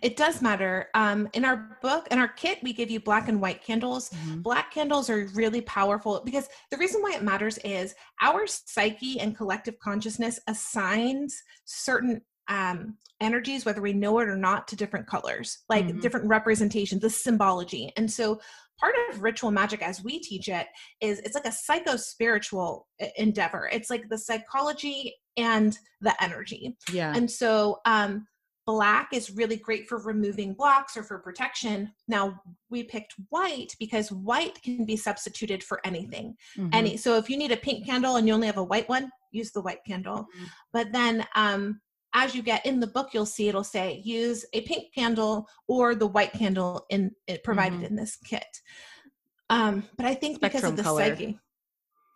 it 0.03 0.17
does 0.17 0.43
matter. 0.43 0.89
Um, 0.95 1.29
in 1.33 1.45
our 1.45 1.79
book, 1.83 2.09
in 2.11 2.19
our 2.19 2.29
kit, 2.29 2.59
we 2.63 2.73
give 2.73 2.91
you 2.91 3.01
black 3.01 3.29
and 3.29 3.41
white 3.41 3.63
candles. 3.63 4.11
Mm-hmm. 4.11 4.41
Black 4.43 4.73
candles 4.73 5.11
are 5.11 5.29
really 5.35 5.61
powerful 5.63 6.23
because 6.25 6.49
the 6.71 6.77
reason 6.77 7.03
why 7.03 7.13
it 7.15 7.23
matters 7.23 7.59
is 7.59 7.95
our 8.21 8.47
psyche 8.47 9.21
and 9.21 9.37
collective 9.37 9.79
consciousness 9.79 10.39
assigns 10.47 11.43
certain 11.65 12.21
um, 12.49 12.97
energies, 13.21 13.65
whether 13.65 13.81
we 13.81 13.93
know 13.93 14.19
it 14.19 14.29
or 14.29 14.37
not, 14.37 14.67
to 14.69 14.77
different 14.77 15.07
colors, 15.07 15.59
like 15.69 15.87
mm-hmm. 15.87 16.01
different 16.01 16.27
representations, 16.27 17.01
the 17.01 17.11
symbology. 17.11 17.93
And 17.97 18.11
so 18.11 18.41
part 18.81 18.95
of 19.11 19.23
ritual 19.23 19.51
magic 19.51 19.83
as 19.83 20.03
we 20.03 20.19
teach 20.19 20.49
it 20.49 20.67
is 21.01 21.21
it's 21.21 21.35
like 21.35 21.47
a 21.47 21.53
psycho 21.53 21.97
spiritual 21.97 22.89
endeavor. 23.17 23.69
It's 23.73 23.91
like 23.91 24.09
the 24.09 24.19
psychology 24.19 25.15
and 25.37 25.77
the 26.01 26.21
energy. 26.23 26.77
Yeah. 26.93 27.13
And 27.15 27.31
so 27.31 27.81
um 27.85 28.27
black 28.67 29.09
is 29.13 29.31
really 29.33 29.57
great 29.57 29.89
for 29.89 29.99
removing 29.99 30.55
blocks 30.55 30.97
or 30.97 31.03
for 31.03 31.19
protection. 31.19 31.93
Now 32.09 32.41
we 32.71 32.85
picked 32.85 33.15
white 33.31 33.75
because 33.79 34.13
white 34.13 34.63
can 34.63 34.85
be 34.85 34.97
substituted 34.97 35.63
for 35.63 35.81
anything. 35.85 36.37
Mm-hmm. 36.57 36.71
any 36.73 36.97
so 36.97 37.17
if 37.17 37.29
you 37.29 37.37
need 37.37 37.53
a 37.53 37.57
pink 37.57 37.87
candle 37.87 38.17
and 38.17 38.27
you 38.27 38.35
only 38.35 38.47
have 38.47 38.59
a 38.59 38.65
white 38.65 38.89
one 38.89 39.11
use 39.33 39.53
the 39.53 39.63
white 39.63 39.85
candle. 39.87 40.21
Mm-hmm. 40.21 40.45
but 40.73 40.93
then 40.93 41.27
um 41.35 41.81
as 42.15 42.35
you 42.35 42.43
get 42.43 42.65
in 42.67 42.81
the 42.81 42.87
book, 42.87 43.11
you'll 43.13 43.27
see 43.27 43.49
it'll 43.49 43.65
say 43.65 44.01
use 44.05 44.45
a 44.53 44.63
pink 44.63 44.93
candle 44.95 45.49
or 45.69 45.95
the 45.95 46.07
white 46.07 46.33
candle 46.33 46.87
in 46.91 47.13
it 47.27 47.45
provided 47.45 47.77
mm-hmm. 47.77 47.87
in 47.87 47.97
this 47.97 48.17
kit. 48.17 48.61
Um, 49.49 49.85
but 49.97 50.07
I 50.07 50.15
think 50.15 50.37
Spectrum 50.37 50.61
because 50.61 50.71
of 50.71 50.77
the 50.77 50.83
color. 50.83 51.05
psyche. 51.05 51.39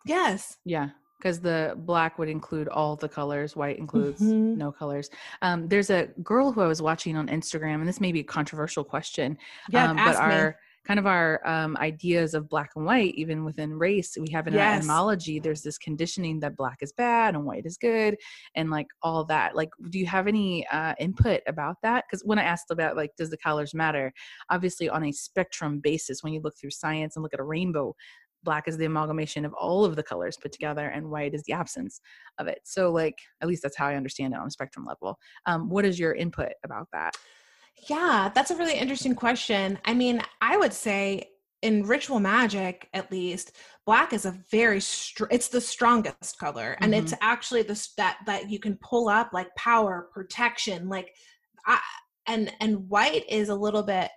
Yes. 0.05 0.57
Yeah 0.65 0.89
because 1.17 1.39
the 1.39 1.73
black 1.77 2.19
would 2.19 2.29
include 2.29 2.67
all 2.67 2.95
the 2.95 3.09
colors 3.09 3.55
white 3.55 3.79
includes 3.79 4.21
mm-hmm. 4.21 4.57
no 4.57 4.71
colors 4.71 5.09
um, 5.41 5.67
there's 5.67 5.89
a 5.89 6.07
girl 6.21 6.51
who 6.51 6.61
i 6.61 6.67
was 6.67 6.81
watching 6.81 7.15
on 7.15 7.27
instagram 7.27 7.75
and 7.75 7.87
this 7.87 8.01
may 8.01 8.11
be 8.11 8.19
a 8.19 8.23
controversial 8.23 8.83
question 8.83 9.37
yeah, 9.69 9.89
um, 9.89 9.95
but 9.95 10.15
our 10.17 10.49
me. 10.49 10.53
Kind 10.85 10.99
of 10.99 11.05
our 11.05 11.45
um, 11.47 11.75
ideas 11.77 12.33
of 12.33 12.49
black 12.49 12.71
and 12.75 12.85
white 12.85 13.13
even 13.15 13.43
within 13.43 13.73
race 13.73 14.17
we 14.19 14.31
have 14.31 14.47
in 14.47 14.53
yes. 14.53 14.61
our 14.61 14.77
etymology 14.77 15.39
there's 15.39 15.61
this 15.61 15.77
conditioning 15.77 16.39
that 16.39 16.55
black 16.55 16.77
is 16.81 16.93
bad 16.93 17.35
and 17.35 17.45
white 17.45 17.65
is 17.65 17.77
good 17.77 18.15
and 18.55 18.69
like 18.69 18.87
all 19.01 19.23
that. 19.25 19.55
Like 19.55 19.69
do 19.89 19.99
you 19.99 20.05
have 20.05 20.27
any 20.27 20.67
uh, 20.67 20.93
input 20.99 21.41
about 21.47 21.77
that? 21.83 22.05
Because 22.05 22.23
when 22.23 22.39
i 22.39 22.43
asked 22.43 22.71
about 22.71 22.95
like 22.95 23.11
does 23.17 23.29
the 23.29 23.37
colors 23.37 23.73
matter 23.73 24.11
obviously 24.49 24.89
on 24.89 25.03
a 25.05 25.11
spectrum 25.11 25.79
basis 25.79 26.23
when 26.23 26.33
you 26.33 26.41
look 26.41 26.57
through 26.57 26.71
science 26.71 27.15
and 27.15 27.23
look 27.23 27.33
at 27.33 27.39
a 27.39 27.43
rainbow 27.43 27.95
black 28.43 28.67
is 28.67 28.77
the 28.77 28.85
amalgamation 28.85 29.43
of 29.43 29.53
all 29.53 29.83
of 29.83 29.95
the 29.95 30.03
colors 30.03 30.37
put 30.41 30.51
together 30.51 30.87
and 30.87 31.09
white 31.09 31.33
is 31.33 31.43
the 31.43 31.53
absence 31.53 31.99
of 32.37 32.47
it. 32.47 32.59
So 32.63 32.91
like 32.91 33.17
at 33.41 33.47
least 33.47 33.63
that's 33.63 33.75
how 33.75 33.87
i 33.87 33.95
understand 33.95 34.33
it 34.33 34.39
on 34.39 34.47
a 34.47 34.51
spectrum 34.51 34.85
level. 34.85 35.19
Um, 35.45 35.69
what 35.69 35.83
is 35.83 35.99
your 35.99 36.13
input 36.13 36.53
about 36.63 36.87
that 36.93 37.15
yeah 37.89 38.31
that's 38.33 38.51
a 38.51 38.55
really 38.55 38.77
interesting 38.77 39.15
question 39.15 39.77
i 39.85 39.93
mean 39.93 40.21
i 40.41 40.57
would 40.57 40.73
say 40.73 41.29
in 41.61 41.83
ritual 41.83 42.19
magic 42.19 42.89
at 42.93 43.11
least 43.11 43.53
black 43.85 44.13
is 44.13 44.25
a 44.25 44.37
very 44.51 44.79
str- 44.79 45.25
it's 45.31 45.47
the 45.47 45.61
strongest 45.61 46.37
color 46.39 46.77
and 46.81 46.93
mm-hmm. 46.93 47.03
it's 47.03 47.13
actually 47.21 47.61
the 47.61 47.89
that 47.97 48.17
that 48.25 48.49
you 48.49 48.59
can 48.59 48.77
pull 48.81 49.09
up 49.09 49.31
like 49.33 49.53
power 49.55 50.09
protection 50.13 50.89
like 50.89 51.13
I, 51.65 51.79
and 52.27 52.51
and 52.59 52.89
white 52.89 53.23
is 53.29 53.49
a 53.49 53.55
little 53.55 53.83
bit 53.83 54.09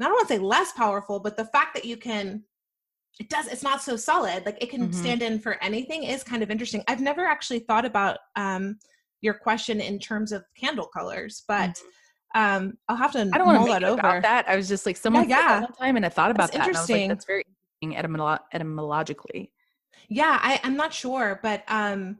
I 0.00 0.06
don't 0.06 0.14
want 0.14 0.28
to 0.28 0.34
say 0.34 0.40
less 0.40 0.72
powerful, 0.72 1.20
but 1.20 1.36
the 1.36 1.44
fact 1.46 1.74
that 1.74 1.84
you 1.84 1.96
can 1.96 2.42
it 3.20 3.28
does 3.28 3.46
it's 3.46 3.62
not 3.62 3.82
so 3.82 3.94
solid 3.94 4.44
like 4.46 4.56
it 4.62 4.70
can 4.70 4.88
mm-hmm. 4.88 5.00
stand 5.00 5.20
in 5.20 5.38
for 5.38 5.62
anything 5.62 6.02
is 6.02 6.24
kind 6.24 6.42
of 6.42 6.50
interesting 6.50 6.82
i've 6.88 7.02
never 7.02 7.26
actually 7.26 7.58
thought 7.58 7.84
about 7.84 8.16
um 8.36 8.78
your 9.20 9.34
question 9.34 9.82
in 9.82 9.98
terms 9.98 10.32
of 10.32 10.42
candle 10.56 10.86
colors 10.86 11.44
but 11.46 11.72
mm-hmm. 11.72 11.88
Um 12.34 12.76
i'll 12.88 12.96
have 12.96 13.12
to 13.12 13.20
i 13.32 13.38
don't 13.38 13.46
want 13.46 13.64
to 13.64 13.70
that 13.70 13.84
over 13.84 14.00
about 14.00 14.22
that 14.22 14.48
i 14.48 14.56
was 14.56 14.68
just 14.68 14.86
like 14.86 14.96
someone 14.96 15.28
yeah, 15.28 15.38
yeah. 15.38 15.60
one 15.60 15.72
time 15.74 15.96
and 15.96 16.06
i 16.06 16.08
thought 16.08 16.30
about 16.30 16.50
that's 16.50 16.56
that 16.56 16.66
interesting 16.66 17.08
like, 17.08 17.08
that's 17.08 17.24
very 17.24 17.44
interesting 17.80 18.10
etymolo- 18.10 18.40
etymologically 18.52 19.52
yeah 20.08 20.38
I, 20.42 20.60
i'm 20.64 20.76
not 20.76 20.92
sure 20.92 21.40
but 21.42 21.64
um 21.68 22.18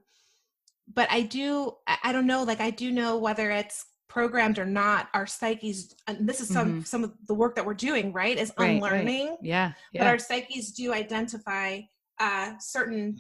but 0.93 1.11
i 1.11 1.23
do 1.23 1.73
I, 1.87 1.99
I 2.05 2.13
don't 2.13 2.27
know 2.27 2.43
like 2.43 2.61
i 2.61 2.71
do 2.71 2.91
know 2.91 3.17
whether 3.17 3.51
it's 3.51 3.87
programmed 4.09 4.59
or 4.59 4.67
not 4.67 5.09
our 5.15 5.27
psyches 5.27 5.95
and 6.07 6.29
this 6.29 6.41
is 6.41 6.49
some 6.49 6.69
mm-hmm. 6.69 6.83
some 6.83 7.03
of 7.03 7.15
the 7.29 7.35
work 7.35 7.55
that 7.57 7.65
we're 7.65 7.73
doing 7.73 8.13
right 8.13 8.37
is 8.37 8.53
right, 8.59 8.73
unlearning 8.77 9.29
right. 9.29 9.39
Yeah, 9.41 9.73
yeah 9.93 10.03
but 10.03 10.09
our 10.09 10.19
psyches 10.19 10.73
do 10.73 10.93
identify 10.93 11.81
uh 12.21 12.53
certain 12.61 13.19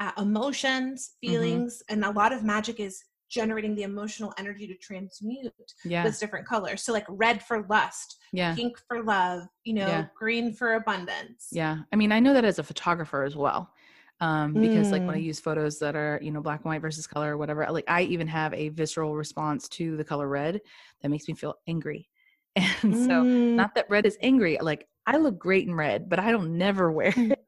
uh, 0.00 0.10
emotions 0.18 1.12
mm-hmm. 1.24 1.32
feelings 1.32 1.76
mm-hmm. 1.76 2.02
and 2.02 2.04
a 2.04 2.18
lot 2.18 2.32
of 2.32 2.42
magic 2.42 2.80
is 2.80 3.04
generating 3.34 3.74
the 3.74 3.82
emotional 3.82 4.32
energy 4.38 4.66
to 4.66 4.74
transmute 4.76 5.52
yeah. 5.84 6.04
with 6.04 6.18
different 6.20 6.46
colors 6.46 6.82
so 6.82 6.92
like 6.92 7.06
red 7.08 7.42
for 7.42 7.66
lust 7.68 8.18
yeah 8.32 8.54
pink 8.54 8.78
for 8.88 9.02
love 9.02 9.42
you 9.64 9.74
know 9.74 9.86
yeah. 9.86 10.06
green 10.16 10.52
for 10.52 10.74
abundance 10.74 11.48
yeah 11.50 11.78
i 11.92 11.96
mean 11.96 12.12
i 12.12 12.20
know 12.20 12.32
that 12.32 12.44
as 12.44 12.58
a 12.58 12.62
photographer 12.62 13.24
as 13.24 13.36
well 13.36 13.70
um, 14.20 14.54
because 14.54 14.88
mm. 14.88 14.92
like 14.92 15.02
when 15.02 15.16
I 15.16 15.18
mm. 15.18 15.24
use 15.24 15.40
photos 15.40 15.78
that 15.80 15.96
are 15.96 16.18
you 16.22 16.30
know 16.30 16.40
black 16.40 16.60
and 16.60 16.66
white 16.66 16.80
versus 16.80 17.06
color 17.06 17.32
or 17.34 17.36
whatever, 17.36 17.66
like 17.70 17.84
I 17.88 18.02
even 18.02 18.28
have 18.28 18.54
a 18.54 18.68
visceral 18.68 19.14
response 19.16 19.68
to 19.70 19.96
the 19.96 20.04
color 20.04 20.28
red 20.28 20.60
that 21.02 21.08
makes 21.08 21.28
me 21.28 21.34
feel 21.34 21.56
angry. 21.66 22.08
And 22.56 22.94
mm. 22.94 23.06
so, 23.06 23.24
not 23.24 23.74
that 23.74 23.90
red 23.90 24.06
is 24.06 24.16
angry. 24.22 24.58
Like 24.60 24.86
I 25.06 25.16
look 25.16 25.38
great 25.38 25.66
in 25.66 25.74
red, 25.74 26.08
but 26.08 26.20
I 26.20 26.30
don't 26.30 26.56
never 26.56 26.92
wear 26.92 27.12
it. 27.16 27.44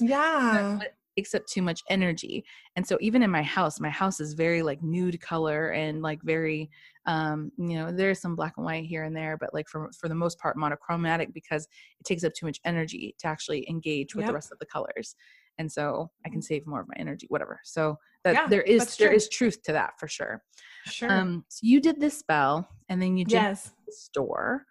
yeah, 0.00 0.80
it 0.80 0.94
takes 1.16 1.34
up 1.34 1.44
too 1.46 1.62
much 1.62 1.82
energy. 1.88 2.44
And 2.76 2.86
so, 2.86 2.98
even 3.00 3.22
in 3.22 3.30
my 3.30 3.42
house, 3.42 3.80
my 3.80 3.90
house 3.90 4.20
is 4.20 4.34
very 4.34 4.62
like 4.62 4.82
nude 4.82 5.20
color 5.20 5.70
and 5.70 6.02
like 6.02 6.22
very 6.22 6.70
um 7.06 7.50
you 7.56 7.76
know 7.76 7.90
there's 7.90 8.20
some 8.20 8.36
black 8.36 8.54
and 8.56 8.64
white 8.64 8.84
here 8.84 9.02
and 9.02 9.16
there 9.16 9.36
but 9.36 9.52
like 9.52 9.68
for 9.68 9.90
for 9.98 10.08
the 10.08 10.14
most 10.14 10.38
part 10.38 10.56
monochromatic 10.56 11.34
because 11.34 11.66
it 11.98 12.04
takes 12.04 12.22
up 12.22 12.32
too 12.32 12.46
much 12.46 12.60
energy 12.64 13.14
to 13.18 13.26
actually 13.26 13.68
engage 13.68 14.14
with 14.14 14.22
yep. 14.22 14.28
the 14.28 14.34
rest 14.34 14.52
of 14.52 14.58
the 14.60 14.66
colors 14.66 15.16
and 15.58 15.70
so 15.70 16.08
i 16.24 16.28
can 16.28 16.40
save 16.40 16.66
more 16.66 16.80
of 16.80 16.88
my 16.88 16.94
energy 16.96 17.26
whatever 17.28 17.60
so 17.64 17.96
that 18.22 18.34
yeah, 18.34 18.46
there 18.46 18.62
is 18.62 18.96
there 18.96 19.12
is 19.12 19.28
truth 19.28 19.62
to 19.62 19.72
that 19.72 19.98
for 19.98 20.06
sure 20.06 20.42
sure 20.86 21.10
um 21.10 21.44
so 21.48 21.60
you 21.62 21.80
did 21.80 22.00
this 22.00 22.16
spell 22.18 22.68
and 22.88 23.02
then 23.02 23.16
you 23.16 23.24
did 23.24 23.32
yes. 23.32 23.72
the 23.86 23.92
store 23.92 24.64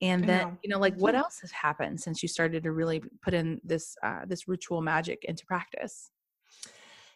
and 0.00 0.24
then 0.28 0.58
you 0.62 0.70
know 0.70 0.78
like 0.78 0.94
what 0.96 1.14
else 1.14 1.40
has 1.40 1.50
happened 1.50 2.00
since 2.00 2.22
you 2.22 2.28
started 2.28 2.62
to 2.62 2.72
really 2.72 3.02
put 3.22 3.34
in 3.34 3.60
this 3.64 3.96
uh 4.02 4.20
this 4.26 4.46
ritual 4.46 4.80
magic 4.80 5.24
into 5.24 5.44
practice 5.46 6.10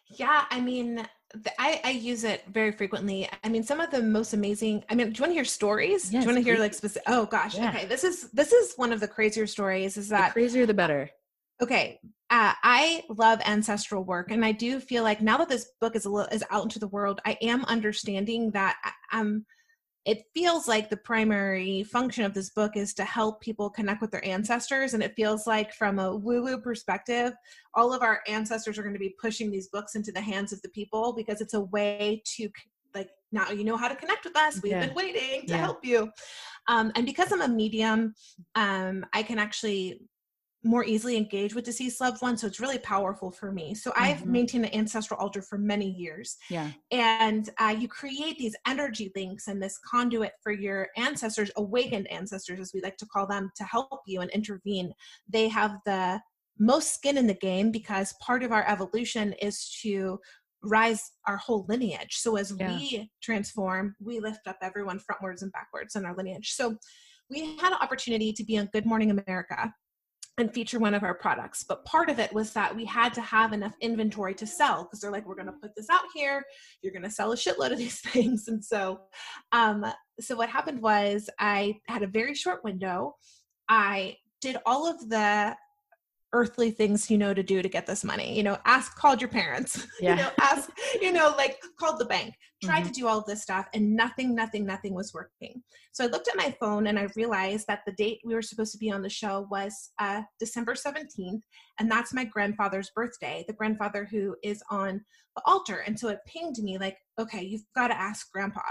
yeah 0.07 0.45
i 0.51 0.59
mean 0.59 1.05
I, 1.57 1.81
I 1.83 1.89
use 1.91 2.23
it 2.23 2.43
very 2.47 2.71
frequently. 2.71 3.27
I 3.43 3.49
mean, 3.49 3.63
some 3.63 3.79
of 3.79 3.89
the 3.89 4.01
most 4.03 4.33
amazing. 4.33 4.83
I 4.89 4.95
mean, 4.95 5.11
do 5.11 5.17
you 5.17 5.21
want 5.23 5.31
to 5.31 5.33
hear 5.33 5.45
stories? 5.45 6.11
Yes, 6.11 6.23
do 6.23 6.29
you 6.29 6.35
want 6.35 6.45
to 6.45 6.51
hear 6.51 6.59
like 6.59 6.73
specific? 6.73 7.03
Oh 7.07 7.25
gosh, 7.25 7.57
yeah. 7.57 7.69
okay. 7.69 7.85
This 7.85 8.03
is 8.03 8.29
this 8.31 8.53
is 8.53 8.73
one 8.75 8.93
of 8.93 8.99
the 8.99 9.07
crazier 9.07 9.47
stories. 9.47 9.97
Is 9.97 10.09
that 10.09 10.27
the 10.27 10.33
crazier 10.33 10.65
the 10.65 10.73
better? 10.73 11.09
Okay, 11.61 11.99
uh, 12.29 12.53
I 12.63 13.03
love 13.09 13.39
ancestral 13.45 14.03
work, 14.03 14.31
and 14.31 14.45
I 14.45 14.51
do 14.51 14.79
feel 14.79 15.03
like 15.03 15.21
now 15.21 15.37
that 15.37 15.49
this 15.49 15.71
book 15.81 15.95
is 15.95 16.05
a 16.05 16.09
little, 16.09 16.31
is 16.31 16.43
out 16.51 16.63
into 16.63 16.79
the 16.79 16.87
world, 16.87 17.19
I 17.25 17.37
am 17.41 17.65
understanding 17.65 18.51
that 18.51 18.77
I'm. 19.11 19.19
Uh, 19.19 19.21
um, 19.21 19.45
it 20.05 20.23
feels 20.33 20.67
like 20.67 20.89
the 20.89 20.97
primary 20.97 21.83
function 21.83 22.25
of 22.25 22.33
this 22.33 22.49
book 22.49 22.75
is 22.75 22.93
to 22.95 23.05
help 23.05 23.39
people 23.41 23.69
connect 23.69 24.01
with 24.01 24.11
their 24.11 24.25
ancestors, 24.25 24.93
and 24.93 25.01
it 25.01 25.15
feels 25.15 25.47
like 25.47 25.73
from 25.73 25.99
a 25.99 26.15
woo-woo 26.15 26.59
perspective, 26.59 27.33
all 27.73 27.93
of 27.93 28.01
our 28.01 28.21
ancestors 28.27 28.77
are 28.77 28.83
going 28.83 28.93
to 28.93 28.99
be 28.99 29.15
pushing 29.21 29.49
these 29.49 29.69
books 29.69 29.95
into 29.95 30.11
the 30.11 30.21
hands 30.21 30.51
of 30.51 30.61
the 30.61 30.69
people 30.69 31.13
because 31.13 31.39
it's 31.39 31.53
a 31.53 31.61
way 31.61 32.21
to 32.25 32.49
like 32.93 33.09
now 33.31 33.49
you 33.49 33.63
know 33.63 33.77
how 33.77 33.87
to 33.87 33.95
connect 33.95 34.25
with 34.25 34.37
us. 34.37 34.61
We've 34.61 34.73
yeah. 34.73 34.85
been 34.85 34.95
waiting 34.95 35.47
to 35.47 35.53
yeah. 35.53 35.57
help 35.57 35.83
you. 35.83 36.11
Um, 36.67 36.91
and 36.95 37.05
because 37.05 37.31
I'm 37.31 37.41
a 37.41 37.47
medium, 37.47 38.13
um, 38.55 39.05
I 39.13 39.23
can 39.23 39.39
actually 39.39 40.01
more 40.63 40.83
easily 40.85 41.17
engage 41.17 41.53
with 41.53 41.65
deceased 41.65 41.99
loved 41.99 42.21
ones. 42.21 42.41
So 42.41 42.47
it's 42.47 42.59
really 42.59 42.79
powerful 42.79 43.31
for 43.31 43.51
me. 43.51 43.75
So 43.75 43.91
mm-hmm. 43.91 44.03
I've 44.03 44.25
maintained 44.25 44.65
an 44.65 44.73
ancestral 44.73 45.19
altar 45.19 45.41
for 45.41 45.57
many 45.57 45.89
years. 45.89 46.37
Yeah. 46.49 46.71
And 46.91 47.49
uh, 47.59 47.75
you 47.77 47.87
create 47.87 48.37
these 48.37 48.55
energy 48.65 49.11
links 49.15 49.47
and 49.47 49.61
this 49.61 49.77
conduit 49.79 50.31
for 50.41 50.51
your 50.51 50.87
ancestors, 50.95 51.51
awakened 51.57 52.09
ancestors, 52.11 52.59
as 52.59 52.71
we 52.73 52.81
like 52.81 52.97
to 52.97 53.05
call 53.05 53.27
them, 53.27 53.51
to 53.57 53.63
help 53.63 53.89
you 54.07 54.21
and 54.21 54.31
intervene. 54.31 54.93
They 55.27 55.49
have 55.49 55.77
the 55.85 56.21
most 56.59 56.93
skin 56.93 57.17
in 57.17 57.27
the 57.27 57.33
game 57.33 57.71
because 57.71 58.13
part 58.21 58.43
of 58.43 58.51
our 58.51 58.65
evolution 58.67 59.33
is 59.41 59.69
to 59.81 60.19
rise 60.63 61.11
our 61.27 61.35
whole 61.37 61.65
lineage. 61.67 62.15
So 62.15 62.37
as 62.37 62.53
yeah. 62.57 62.69
we 62.69 63.11
transform, 63.21 63.95
we 63.99 64.21
lift 64.21 64.47
up 64.47 64.57
everyone 64.61 64.99
frontwards 64.99 65.41
and 65.41 65.51
backwards 65.51 65.95
in 65.95 66.05
our 66.05 66.15
lineage. 66.15 66.51
So 66.51 66.77
we 67.29 67.57
had 67.57 67.73
an 67.73 67.79
opportunity 67.81 68.31
to 68.31 68.43
be 68.45 68.57
on 68.57 68.69
Good 68.71 68.85
Morning 68.85 69.11
America 69.11 69.73
and 70.37 70.51
feature 70.51 70.79
one 70.79 70.93
of 70.93 71.03
our 71.03 71.13
products. 71.13 71.63
But 71.63 71.85
part 71.85 72.09
of 72.09 72.19
it 72.19 72.33
was 72.33 72.51
that 72.53 72.75
we 72.75 72.85
had 72.85 73.13
to 73.13 73.21
have 73.21 73.53
enough 73.53 73.75
inventory 73.81 74.33
to 74.35 74.47
sell 74.47 74.83
because 74.83 74.99
they're 74.99 75.11
like, 75.11 75.27
we're 75.27 75.35
going 75.35 75.47
to 75.47 75.53
put 75.53 75.75
this 75.75 75.89
out 75.91 76.05
here. 76.13 76.43
You're 76.81 76.93
going 76.93 77.03
to 77.03 77.11
sell 77.11 77.31
a 77.31 77.35
shitload 77.35 77.71
of 77.71 77.77
these 77.77 77.99
things. 78.11 78.47
And 78.47 78.63
so, 78.63 79.01
um, 79.51 79.85
so 80.19 80.35
what 80.35 80.49
happened 80.49 80.81
was 80.81 81.29
I 81.39 81.79
had 81.87 82.03
a 82.03 82.07
very 82.07 82.33
short 82.33 82.63
window. 82.63 83.15
I 83.69 84.17
did 84.41 84.57
all 84.65 84.87
of 84.89 85.09
the 85.09 85.55
earthly 86.33 86.71
things 86.71 87.09
you 87.09 87.17
know 87.17 87.33
to 87.33 87.43
do 87.43 87.61
to 87.61 87.69
get 87.69 87.85
this 87.85 88.03
money 88.03 88.35
you 88.35 88.43
know 88.43 88.57
ask 88.65 88.95
called 88.95 89.21
your 89.21 89.29
parents 89.29 89.87
yeah. 90.01 90.09
you 90.17 90.21
know 90.21 90.29
ask 90.41 90.69
you 91.01 91.13
know 91.13 91.33
like 91.37 91.57
called 91.79 91.99
the 91.99 92.05
bank 92.05 92.33
tried 92.63 92.81
mm-hmm. 92.81 92.87
to 92.87 92.93
do 93.01 93.07
all 93.07 93.23
this 93.25 93.41
stuff 93.41 93.67
and 93.73 93.95
nothing 93.95 94.33
nothing 94.33 94.65
nothing 94.65 94.93
was 94.93 95.13
working 95.13 95.61
so 95.91 96.03
i 96.03 96.07
looked 96.07 96.27
at 96.27 96.35
my 96.35 96.55
phone 96.59 96.87
and 96.87 96.97
i 96.97 97.07
realized 97.15 97.67
that 97.67 97.81
the 97.85 97.93
date 97.93 98.19
we 98.25 98.33
were 98.33 98.41
supposed 98.41 98.71
to 98.71 98.77
be 98.77 98.91
on 98.91 99.01
the 99.01 99.09
show 99.09 99.47
was 99.51 99.91
uh, 99.99 100.21
december 100.39 100.73
17th 100.73 101.41
and 101.79 101.91
that's 101.91 102.13
my 102.13 102.23
grandfather's 102.23 102.91
birthday 102.95 103.43
the 103.47 103.53
grandfather 103.53 104.07
who 104.09 104.35
is 104.43 104.63
on 104.69 105.01
the 105.35 105.41
altar 105.45 105.83
and 105.85 105.97
so 105.97 106.09
it 106.09 106.19
pinged 106.27 106.57
me 106.59 106.77
like 106.77 106.97
okay 107.19 107.41
you've 107.41 107.65
got 107.75 107.87
to 107.87 107.99
ask 107.99 108.31
grandpa 108.31 108.61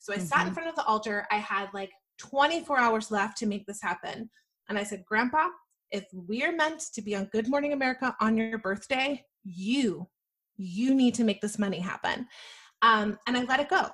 so 0.00 0.12
i 0.12 0.16
mm-hmm. 0.16 0.26
sat 0.26 0.40
in 0.40 0.44
mm-hmm. 0.46 0.54
front 0.54 0.68
of 0.68 0.76
the 0.76 0.84
altar 0.84 1.26
i 1.30 1.36
had 1.36 1.68
like 1.72 1.90
24 2.18 2.78
hours 2.78 3.10
left 3.10 3.36
to 3.36 3.46
make 3.46 3.66
this 3.66 3.82
happen 3.82 4.28
and 4.68 4.78
i 4.78 4.82
said 4.82 5.04
grandpa 5.06 5.48
if 5.92 6.06
we're 6.12 6.54
meant 6.54 6.80
to 6.94 7.02
be 7.02 7.14
on 7.14 7.26
Good 7.26 7.48
Morning 7.48 7.72
America 7.72 8.16
on 8.20 8.36
your 8.36 8.58
birthday, 8.58 9.24
you, 9.44 10.08
you 10.56 10.94
need 10.94 11.14
to 11.14 11.24
make 11.24 11.40
this 11.40 11.58
money 11.58 11.78
happen. 11.78 12.26
Um, 12.82 13.18
and 13.26 13.36
I 13.36 13.44
let 13.44 13.60
it 13.60 13.68
go. 13.68 13.86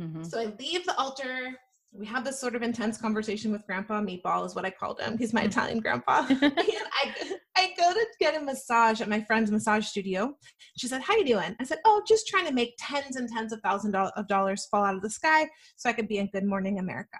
Mm-hmm. 0.00 0.24
So 0.24 0.40
I 0.40 0.52
leave 0.58 0.84
the 0.84 0.96
altar. 0.98 1.52
We 1.92 2.06
have 2.06 2.24
this 2.24 2.40
sort 2.40 2.56
of 2.56 2.62
intense 2.62 2.98
conversation 2.98 3.52
with 3.52 3.64
Grandpa 3.66 4.00
Meatball, 4.00 4.44
is 4.44 4.54
what 4.54 4.64
I 4.64 4.70
called 4.70 5.00
him. 5.00 5.16
He's 5.16 5.32
my 5.32 5.42
mm-hmm. 5.42 5.50
Italian 5.50 5.80
grandpa. 5.80 6.26
and 6.28 6.42
I, 6.42 7.14
I 7.20 7.38
I 7.56 7.72
go 7.78 7.92
to 7.92 8.06
get 8.18 8.40
a 8.40 8.44
massage 8.44 9.00
at 9.00 9.08
my 9.08 9.20
friend's 9.20 9.50
massage 9.50 9.86
studio. 9.86 10.36
She 10.76 10.88
said, 10.88 11.02
"How 11.02 11.16
you 11.16 11.24
doing?" 11.24 11.54
I 11.60 11.64
said, 11.64 11.78
"Oh, 11.84 12.02
just 12.06 12.26
trying 12.26 12.46
to 12.46 12.52
make 12.52 12.74
tens 12.78 13.16
and 13.16 13.28
tens 13.28 13.52
of 13.52 13.60
thousands 13.60 13.94
of 13.94 14.28
dollars 14.28 14.66
fall 14.70 14.84
out 14.84 14.96
of 14.96 15.02
the 15.02 15.10
sky 15.10 15.48
so 15.76 15.88
I 15.88 15.92
could 15.92 16.08
be 16.08 16.18
in 16.18 16.28
Good 16.32 16.44
Morning 16.44 16.80
America." 16.80 17.18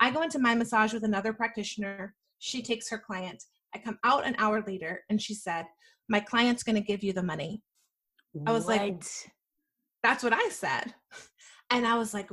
I 0.00 0.10
go 0.10 0.22
into 0.22 0.38
my 0.38 0.54
massage 0.54 0.92
with 0.92 1.04
another 1.04 1.32
practitioner. 1.32 2.14
She 2.38 2.62
takes 2.62 2.88
her 2.90 2.98
client. 2.98 3.44
I 3.74 3.78
come 3.78 3.98
out 4.04 4.26
an 4.26 4.36
hour 4.38 4.62
later, 4.66 5.02
and 5.10 5.20
she 5.20 5.34
said, 5.34 5.66
"My 6.08 6.20
client's 6.20 6.62
going 6.62 6.76
to 6.76 6.82
give 6.82 7.02
you 7.02 7.12
the 7.12 7.22
money." 7.22 7.62
I 8.46 8.52
was 8.52 8.66
what? 8.66 8.78
like, 8.78 9.04
"That's 10.02 10.22
what 10.22 10.32
I 10.32 10.48
said," 10.48 10.94
and 11.70 11.86
I 11.86 11.98
was 11.98 12.14
like, 12.14 12.30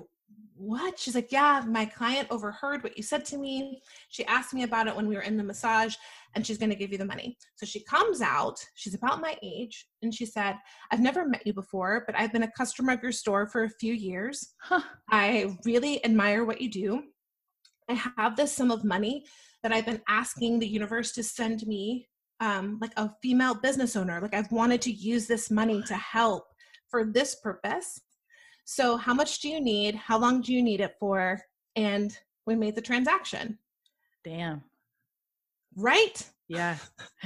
what? 0.57 0.97
She's 0.97 1.15
like, 1.15 1.31
yeah, 1.31 1.63
my 1.67 1.85
client 1.85 2.27
overheard 2.31 2.83
what 2.83 2.97
you 2.97 3.03
said 3.03 3.23
to 3.25 3.37
me. 3.37 3.79
She 4.09 4.25
asked 4.25 4.53
me 4.53 4.63
about 4.63 4.87
it 4.87 4.95
when 4.95 5.07
we 5.07 5.15
were 5.15 5.21
in 5.21 5.37
the 5.37 5.43
massage 5.43 5.95
and 6.35 6.45
she's 6.45 6.57
going 6.57 6.69
to 6.69 6.75
give 6.75 6.91
you 6.91 6.97
the 6.97 7.05
money. 7.05 7.37
So 7.55 7.65
she 7.65 7.83
comes 7.83 8.21
out, 8.21 8.59
she's 8.75 8.95
about 8.95 9.21
my 9.21 9.37
age, 9.43 9.87
and 10.01 10.13
she 10.13 10.25
said, 10.25 10.55
I've 10.91 10.99
never 10.99 11.27
met 11.27 11.45
you 11.45 11.53
before, 11.53 12.03
but 12.05 12.15
I've 12.17 12.33
been 12.33 12.43
a 12.43 12.51
customer 12.51 12.93
of 12.93 13.03
your 13.03 13.11
store 13.11 13.47
for 13.47 13.63
a 13.63 13.69
few 13.69 13.93
years. 13.93 14.53
Huh. 14.61 14.81
I 15.11 15.55
really 15.63 16.03
admire 16.03 16.43
what 16.43 16.61
you 16.61 16.69
do. 16.69 17.03
I 17.89 17.93
have 18.17 18.35
this 18.35 18.53
sum 18.53 18.71
of 18.71 18.83
money 18.83 19.25
that 19.63 19.71
I've 19.71 19.85
been 19.85 20.01
asking 20.07 20.59
the 20.59 20.67
universe 20.67 21.11
to 21.13 21.23
send 21.23 21.65
me, 21.65 22.07
um, 22.39 22.77
like 22.81 22.93
a 22.97 23.11
female 23.21 23.55
business 23.55 23.95
owner. 23.95 24.21
Like 24.21 24.33
I've 24.33 24.51
wanted 24.51 24.81
to 24.83 24.91
use 24.91 25.27
this 25.27 25.49
money 25.49 25.81
to 25.83 25.95
help 25.95 26.45
for 26.89 27.05
this 27.05 27.35
purpose. 27.35 27.99
So, 28.65 28.97
how 28.97 29.13
much 29.13 29.39
do 29.39 29.49
you 29.49 29.61
need? 29.61 29.95
How 29.95 30.17
long 30.17 30.41
do 30.41 30.53
you 30.53 30.61
need 30.61 30.81
it 30.81 30.95
for? 30.99 31.39
And 31.75 32.17
we 32.45 32.55
made 32.55 32.75
the 32.75 32.81
transaction. 32.81 33.57
Damn. 34.23 34.63
Right? 35.75 36.29
Yeah. 36.47 36.77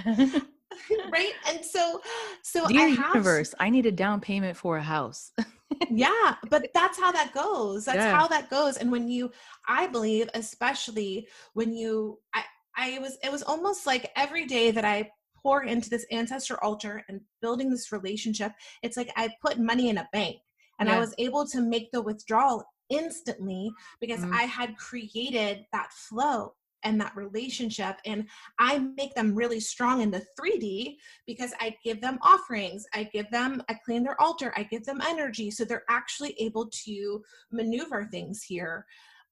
right. 1.11 1.33
And 1.47 1.63
so, 1.63 2.01
so 2.43 2.67
Dear 2.67 2.81
I 2.81 2.87
have, 2.89 3.15
universe, 3.15 3.53
I 3.59 3.69
need 3.69 3.85
a 3.85 3.91
down 3.91 4.21
payment 4.21 4.57
for 4.57 4.77
a 4.77 4.83
house. 4.83 5.31
yeah, 5.89 6.35
but 6.49 6.67
that's 6.73 6.99
how 6.99 7.11
that 7.11 7.33
goes. 7.33 7.85
That's 7.85 7.97
yeah. 7.97 8.15
how 8.15 8.27
that 8.27 8.49
goes. 8.49 8.77
And 8.77 8.91
when 8.91 9.09
you, 9.09 9.31
I 9.67 9.87
believe, 9.87 10.29
especially 10.33 11.27
when 11.53 11.73
you, 11.73 12.19
I, 12.33 12.43
I 12.77 12.99
was, 12.99 13.17
it 13.23 13.31
was 13.31 13.43
almost 13.43 13.85
like 13.85 14.11
every 14.15 14.45
day 14.45 14.71
that 14.71 14.85
I 14.85 15.09
pour 15.41 15.63
into 15.63 15.89
this 15.89 16.05
ancestor 16.11 16.63
altar 16.63 17.03
and 17.09 17.21
building 17.41 17.69
this 17.69 17.91
relationship, 17.91 18.51
it's 18.83 18.97
like 18.97 19.11
I 19.15 19.29
put 19.41 19.59
money 19.59 19.89
in 19.89 19.97
a 19.97 20.07
bank 20.13 20.37
and 20.79 20.87
yeah. 20.87 20.95
I 20.95 20.99
was 20.99 21.13
able 21.17 21.45
to 21.47 21.61
make 21.61 21.91
the 21.91 22.01
withdrawal 22.01 22.63
instantly 22.89 23.71
because 23.99 24.19
mm-hmm. 24.19 24.33
I 24.33 24.43
had 24.43 24.77
created 24.77 25.65
that 25.71 25.91
flow 25.93 26.53
and 26.83 26.99
that 26.99 27.15
relationship 27.15 27.97
and 28.05 28.27
i 28.59 28.77
make 28.77 29.13
them 29.15 29.35
really 29.35 29.59
strong 29.59 30.01
in 30.01 30.11
the 30.11 30.23
3d 30.39 30.95
because 31.25 31.53
i 31.59 31.75
give 31.83 32.01
them 32.01 32.17
offerings 32.21 32.85
i 32.93 33.03
give 33.03 33.29
them 33.31 33.61
i 33.69 33.73
clean 33.85 34.03
their 34.03 34.19
altar 34.21 34.53
i 34.55 34.63
give 34.63 34.85
them 34.85 35.01
energy 35.07 35.51
so 35.51 35.63
they're 35.63 35.83
actually 35.89 36.35
able 36.39 36.69
to 36.71 37.21
maneuver 37.51 38.07
things 38.11 38.43
here 38.43 38.85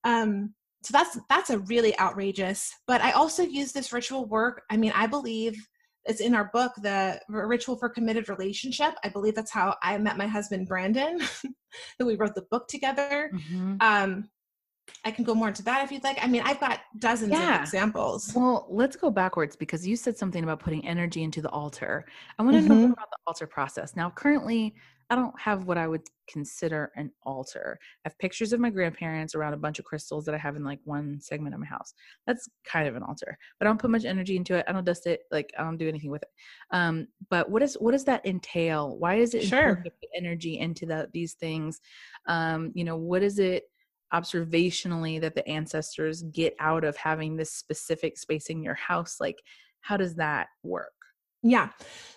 um 0.04 0.54
so 0.82 0.92
that's 0.92 1.18
that's 1.30 1.50
a 1.50 1.60
really 1.60 1.98
outrageous 2.00 2.74
but 2.88 3.02
i 3.02 3.12
also 3.12 3.44
use 3.44 3.72
this 3.72 3.92
ritual 3.92 4.26
work 4.26 4.64
i 4.70 4.78
mean 4.78 4.92
i 4.96 5.06
believe 5.06 5.58
it's 6.06 6.22
in 6.22 6.34
our 6.34 6.50
book 6.54 6.72
the 6.82 7.20
ritual 7.28 7.76
for 7.76 7.90
committed 7.90 8.30
relationship 8.30 8.94
i 9.04 9.10
believe 9.10 9.36
that's 9.36 9.52
how 9.52 9.76
i 9.84 9.98
met 9.98 10.18
my 10.18 10.28
husband 10.28 10.68
brandon 10.68 11.20
that 12.00 12.06
we 12.06 12.16
wrote 12.16 12.36
the 12.36 12.46
book 12.50 12.68
together 12.68 13.32
mm-hmm. 13.34 13.76
um 13.82 14.30
i 15.06 15.12
can 15.12 15.24
go 15.24 15.34
more 15.34 15.48
into 15.48 15.64
that 15.64 15.84
if 15.84 15.92
you'd 15.92 16.04
like 16.04 16.18
i 16.22 16.28
mean 16.28 16.42
i've 16.46 16.60
got 16.60 16.80
dozens 16.98 17.32
yeah. 17.32 17.56
of 17.56 17.62
examples 17.62 18.32
well 18.36 18.68
let's 18.70 18.96
go 18.96 19.10
backwards 19.10 19.56
because 19.56 19.88
you 19.88 19.96
said 19.96 20.18
something 20.18 20.44
about 20.44 20.60
putting 20.60 20.86
energy 20.88 21.24
into 21.24 21.42
the 21.42 21.50
altar 21.50 22.06
i 22.38 22.44
want 22.44 22.56
to 22.56 22.60
mm-hmm. 22.60 22.70
know 22.70 22.76
more 22.76 22.94
about 22.94 23.10
the 23.10 23.18
altar 23.28 23.48
process 23.48 23.96
now 23.96 24.10
currently 24.10 24.74
I 25.10 25.16
don't 25.16 25.38
have 25.40 25.66
what 25.66 25.78
I 25.78 25.88
would 25.88 26.04
consider 26.30 26.92
an 26.96 27.12
altar. 27.24 27.80
I 28.06 28.10
have 28.10 28.20
pictures 28.20 28.54
of 28.54 28.60
my 28.60 28.70
grandparents 28.70 29.34
around 29.34 29.54
a 29.54 29.58
bunch 29.58 29.80
of 29.80 29.86
crystals 29.86 30.24
that 30.26 30.36
I 30.36 30.38
have 30.38 30.56
in 30.56 30.64
like 30.64 30.80
one 30.84 31.20
segment 31.20 31.56
of 31.56 31.60
my 31.60 31.66
house. 31.66 31.96
That's 32.28 32.48
kind 32.64 32.88
of 32.88 32.96
an 32.96 33.02
altar, 33.02 33.36
but 33.58 33.66
I 33.66 33.70
don't 33.70 33.80
put 33.80 33.90
much 33.90 34.06
energy 34.06 34.36
into 34.36 34.54
it. 34.56 34.66
I 34.68 34.72
don't 34.72 34.86
dust 34.86 35.08
it. 35.08 35.22
Like 35.32 35.52
I 35.58 35.64
don't 35.64 35.78
do 35.78 35.88
anything 35.88 36.12
with 36.12 36.22
it. 36.22 36.30
Um, 36.72 37.08
but 37.32 37.50
what 37.50 37.64
is 37.64 37.76
what 37.80 37.92
does 37.92 38.06
that 38.06 38.26
entail? 38.26 39.00
Why 39.00 39.16
is 39.16 39.34
it 39.34 39.46
sure. 39.46 39.78
to 39.78 39.82
put 39.82 39.94
energy 40.16 40.60
into 40.60 40.86
that 40.88 41.12
these 41.12 41.34
things? 41.34 41.82
Um, 42.28 42.72
you 42.76 42.84
know, 42.84 42.98
what 42.98 43.24
is 43.24 43.40
it? 43.40 43.64
Observationally 44.14 45.20
that 45.22 45.36
the 45.36 45.48
ancestors 45.48 46.24
get 46.24 46.56
out 46.60 46.84
of 46.84 46.96
having 46.98 47.36
this 47.36 47.52
specific 47.52 48.18
space 48.18 48.48
in 48.48 48.64
your 48.64 48.76
house 48.76 49.18
like 49.20 49.42
how 49.82 49.96
does 49.98 50.16
that 50.16 50.48
work 50.64 50.94
yeah. 51.42 51.70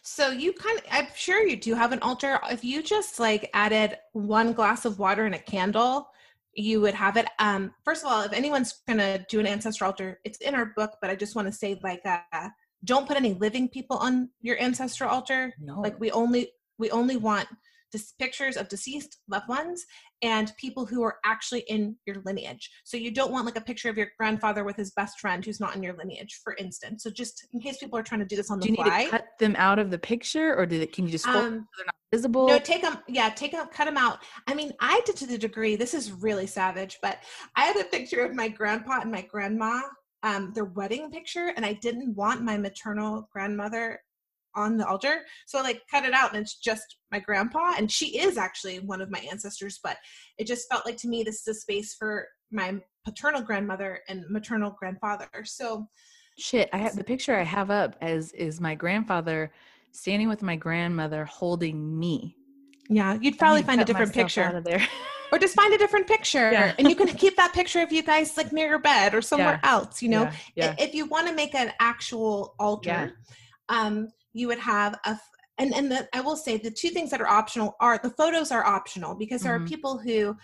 So 0.03 0.31
you 0.31 0.53
kind 0.53 0.79
of, 0.79 0.85
I'm 0.91 1.07
sure 1.15 1.47
you 1.47 1.57
do 1.57 1.75
have 1.75 1.93
an 1.93 2.01
altar. 2.01 2.41
If 2.51 2.65
you 2.65 2.83
just 2.83 3.21
like 3.21 3.51
added 3.55 3.99
one 4.13 4.53
glass 4.53 4.85
of 4.85 4.99
water 4.99 5.25
and 5.27 5.35
a 5.35 5.39
candle, 5.39 6.09
you 6.55 6.81
would 6.81 6.95
have 6.95 7.17
it. 7.17 7.27
Um, 7.39 7.73
first 7.85 8.05
of 8.05 8.11
all, 8.11 8.23
if 8.23 8.33
anyone's 8.33 8.81
to 8.89 9.25
do 9.29 9.41
an 9.41 9.47
ancestor 9.47 9.85
altar, 9.85 10.21
it's 10.25 10.39
in 10.39 10.55
our 10.55 10.73
book, 10.77 10.97
but 11.01 11.09
I 11.09 11.15
just 11.15 11.37
want 11.37 11.47
to 11.47 11.53
say 11.53 11.79
like, 11.83 12.03
uh, 12.05 12.49
don't 12.85 13.07
put 13.07 13.17
any 13.17 13.35
living 13.35 13.69
people 13.69 13.97
on 13.97 14.29
your 14.41 14.61
ancestral 14.61 15.09
altar. 15.09 15.53
No. 15.61 15.81
Like 15.81 15.99
we 16.01 16.11
only, 16.11 16.51
we 16.79 16.91
only 16.91 17.17
want 17.17 17.47
just 17.93 18.19
pictures 18.19 18.57
of 18.57 18.69
deceased 18.69 19.19
loved 19.29 19.49
ones 19.49 19.85
and 20.23 20.53
people 20.57 20.87
who 20.87 21.03
are 21.03 21.17
actually 21.25 21.61
in 21.69 21.97
your 22.07 22.17
lineage. 22.25 22.71
So 22.85 22.97
you 22.97 23.11
don't 23.11 23.33
want 23.33 23.45
like 23.45 23.57
a 23.57 23.61
picture 23.61 23.89
of 23.91 23.97
your 23.97 24.09
grandfather 24.19 24.65
with 24.65 24.77
his 24.77 24.93
best 24.93 25.19
friend 25.21 25.45
who's 25.45 25.61
not 25.61 25.75
in 25.75 25.83
your 25.83 25.95
lineage, 25.97 26.41
for 26.43 26.55
instance. 26.59 27.03
So 27.03 27.11
just 27.11 27.47
in 27.53 27.61
case 27.61 27.79
people 27.79 27.99
are 27.99 28.03
trying 28.03 28.21
to 28.21 28.27
do 28.27 28.37
this 28.37 28.51
on 28.51 28.59
the 28.59 28.67
do 28.67 28.71
you 28.71 28.77
fly, 28.77 28.99
need 28.99 29.05
to 29.07 29.11
cut 29.11 29.27
them 29.39 29.57
out 29.59 29.79
of 29.79 29.91
the 29.91 29.99
picture, 29.99 30.55
or 30.57 30.67
do 30.67 30.79
they, 30.79 30.87
can 30.87 31.07
you 31.07 31.13
just 31.13 31.27
um, 31.27 31.35
so 31.35 31.41
they're 31.77 31.87
not 31.87 31.95
visible? 32.13 32.47
No, 32.47 32.59
take 32.59 32.83
them. 32.83 32.99
Yeah, 33.09 33.31
take 33.31 33.53
them, 33.53 33.67
cut 33.73 33.87
them 33.87 33.97
out. 33.97 34.19
I 34.47 34.55
mean, 34.55 34.73
I 34.81 35.01
did 35.05 35.17
to 35.17 35.27
the 35.27 35.39
degree. 35.39 35.77
This 35.77 35.95
is 35.95 36.13
really 36.13 36.47
savage, 36.47 36.99
but 37.03 37.19
I 37.57 37.65
had 37.65 37.77
a 37.77 37.85
picture 37.85 38.25
of 38.25 38.35
my 38.35 38.49
grandpa 38.49 39.01
and 39.01 39.11
my 39.11 39.23
grandma 39.23 39.83
um, 40.23 40.53
their 40.55 40.65
wedding 40.65 41.11
picture 41.11 41.53
and 41.57 41.67
I 41.67 41.73
didn't 41.75 42.15
want 42.15 42.43
my 42.43 42.57
maternal 42.57 43.29
grandmother 43.33 44.01
on 44.55 44.77
the 44.77 44.87
altar. 44.87 45.23
So 45.47 45.59
I 45.59 45.63
like 45.63 45.83
cut 45.91 46.05
it 46.05 46.13
out 46.13 46.33
and 46.33 46.43
it's 46.43 46.57
just 46.57 46.97
my 47.11 47.19
grandpa. 47.19 47.75
And 47.77 47.91
she 47.91 48.19
is 48.19 48.37
actually 48.37 48.81
one 48.81 49.01
of 49.01 49.11
my 49.11 49.25
ancestors, 49.31 49.81
but 49.83 49.97
it 50.39 50.47
just 50.47 50.69
felt 50.71 50.87
like 50.87 50.97
to 50.99 51.09
me 51.09 51.23
this 51.23 51.41
is 51.41 51.49
a 51.49 51.61
space 51.61 51.95
for 51.95 52.29
my 52.51 52.79
paternal 53.05 53.43
grandmother 53.43 54.01
and 54.09 54.25
maternal 54.29 54.75
grandfather. 54.79 55.29
So 55.45 55.87
shit, 56.39 56.69
I 56.73 56.79
have 56.79 56.97
the 56.97 57.05
picture 57.05 57.37
I 57.37 57.45
have 57.45 57.71
up 57.71 57.97
as 58.01 58.33
is 58.33 58.61
my 58.61 58.75
grandfather 58.75 59.53
standing 59.93 60.29
with 60.29 60.43
my 60.43 60.57
grandmother 60.57 61.25
holding 61.25 61.99
me. 61.99 62.37
Yeah, 62.89 63.17
you'd 63.21 63.39
probably 63.39 63.63
find 63.63 63.81
a 63.81 63.85
different 63.85 64.13
picture 64.13 64.43
out 64.43 64.55
of 64.55 64.65
there. 64.65 64.87
or 65.33 65.39
just 65.39 65.55
find 65.55 65.73
a 65.73 65.79
different 65.79 66.07
picture 66.07 66.53
yeah. 66.53 66.75
and 66.79 66.89
you 66.89 66.95
can 66.95 67.09
keep 67.09 67.37
that 67.37 67.53
picture 67.55 67.81
of 67.81 67.91
you 67.91 68.03
guys 68.03 68.37
like 68.37 68.53
near 68.53 68.69
your 68.69 68.79
bed 68.79 69.15
or 69.15 69.23
somewhere 69.23 69.59
yeah. 69.65 69.71
else 69.71 70.03
you 70.03 70.09
know 70.09 70.31
yeah. 70.55 70.75
if 70.79 70.95
you 70.95 71.07
want 71.07 71.27
to 71.27 71.35
make 71.35 71.55
an 71.55 71.73
actual 71.81 72.55
altar 72.61 73.17
um 73.71 74.09
you 74.33 74.49
would 74.49 74.59
have 74.59 74.99
a 75.05 75.19
and 75.59 75.75
and 75.75 75.91
the, 75.91 76.09
I 76.13 76.21
will 76.21 76.37
say 76.37 76.57
the 76.57 76.71
two 76.71 76.89
things 76.89 77.11
that 77.11 77.21
are 77.21 77.29
optional 77.29 77.77
are 77.81 77.99
the 77.99 78.11
photos 78.11 78.51
are 78.51 78.65
optional 78.65 79.15
because 79.15 79.43
there 79.43 79.55
mm-hmm. 79.55 79.65
are 79.65 79.69
people 79.69 79.99
who 79.99 80.37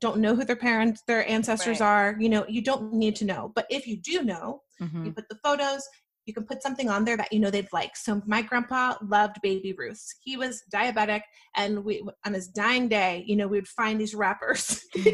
don't 0.00 0.18
know 0.18 0.34
who 0.34 0.44
their 0.44 0.56
parents 0.56 1.02
their 1.06 1.28
ancestors 1.28 1.80
right. 1.80 1.86
are 1.86 2.16
you 2.18 2.28
know 2.28 2.44
you 2.48 2.62
don't 2.62 2.92
need 2.92 3.16
to 3.16 3.24
know 3.24 3.52
but 3.54 3.66
if 3.70 3.86
you 3.86 3.96
do 3.96 4.22
know 4.22 4.60
mm-hmm. 4.80 5.06
you 5.06 5.12
put 5.12 5.28
the 5.28 5.38
photos 5.42 5.82
you 6.26 6.34
can 6.34 6.44
put 6.44 6.60
something 6.62 6.90
on 6.90 7.04
there 7.04 7.16
that 7.16 7.32
you 7.32 7.38
know 7.38 7.50
they'd 7.50 7.72
like 7.72 7.96
so 7.96 8.20
my 8.26 8.42
grandpa 8.42 8.94
loved 9.08 9.36
baby 9.42 9.72
ruths 9.78 10.16
he 10.22 10.36
was 10.36 10.62
diabetic 10.72 11.22
and 11.56 11.82
we 11.84 12.04
on 12.26 12.34
his 12.34 12.48
dying 12.48 12.88
day 12.88 13.24
you 13.26 13.36
know 13.36 13.46
we 13.46 13.58
would 13.58 13.68
find 13.68 14.00
these 14.00 14.14
wrappers 14.14 14.84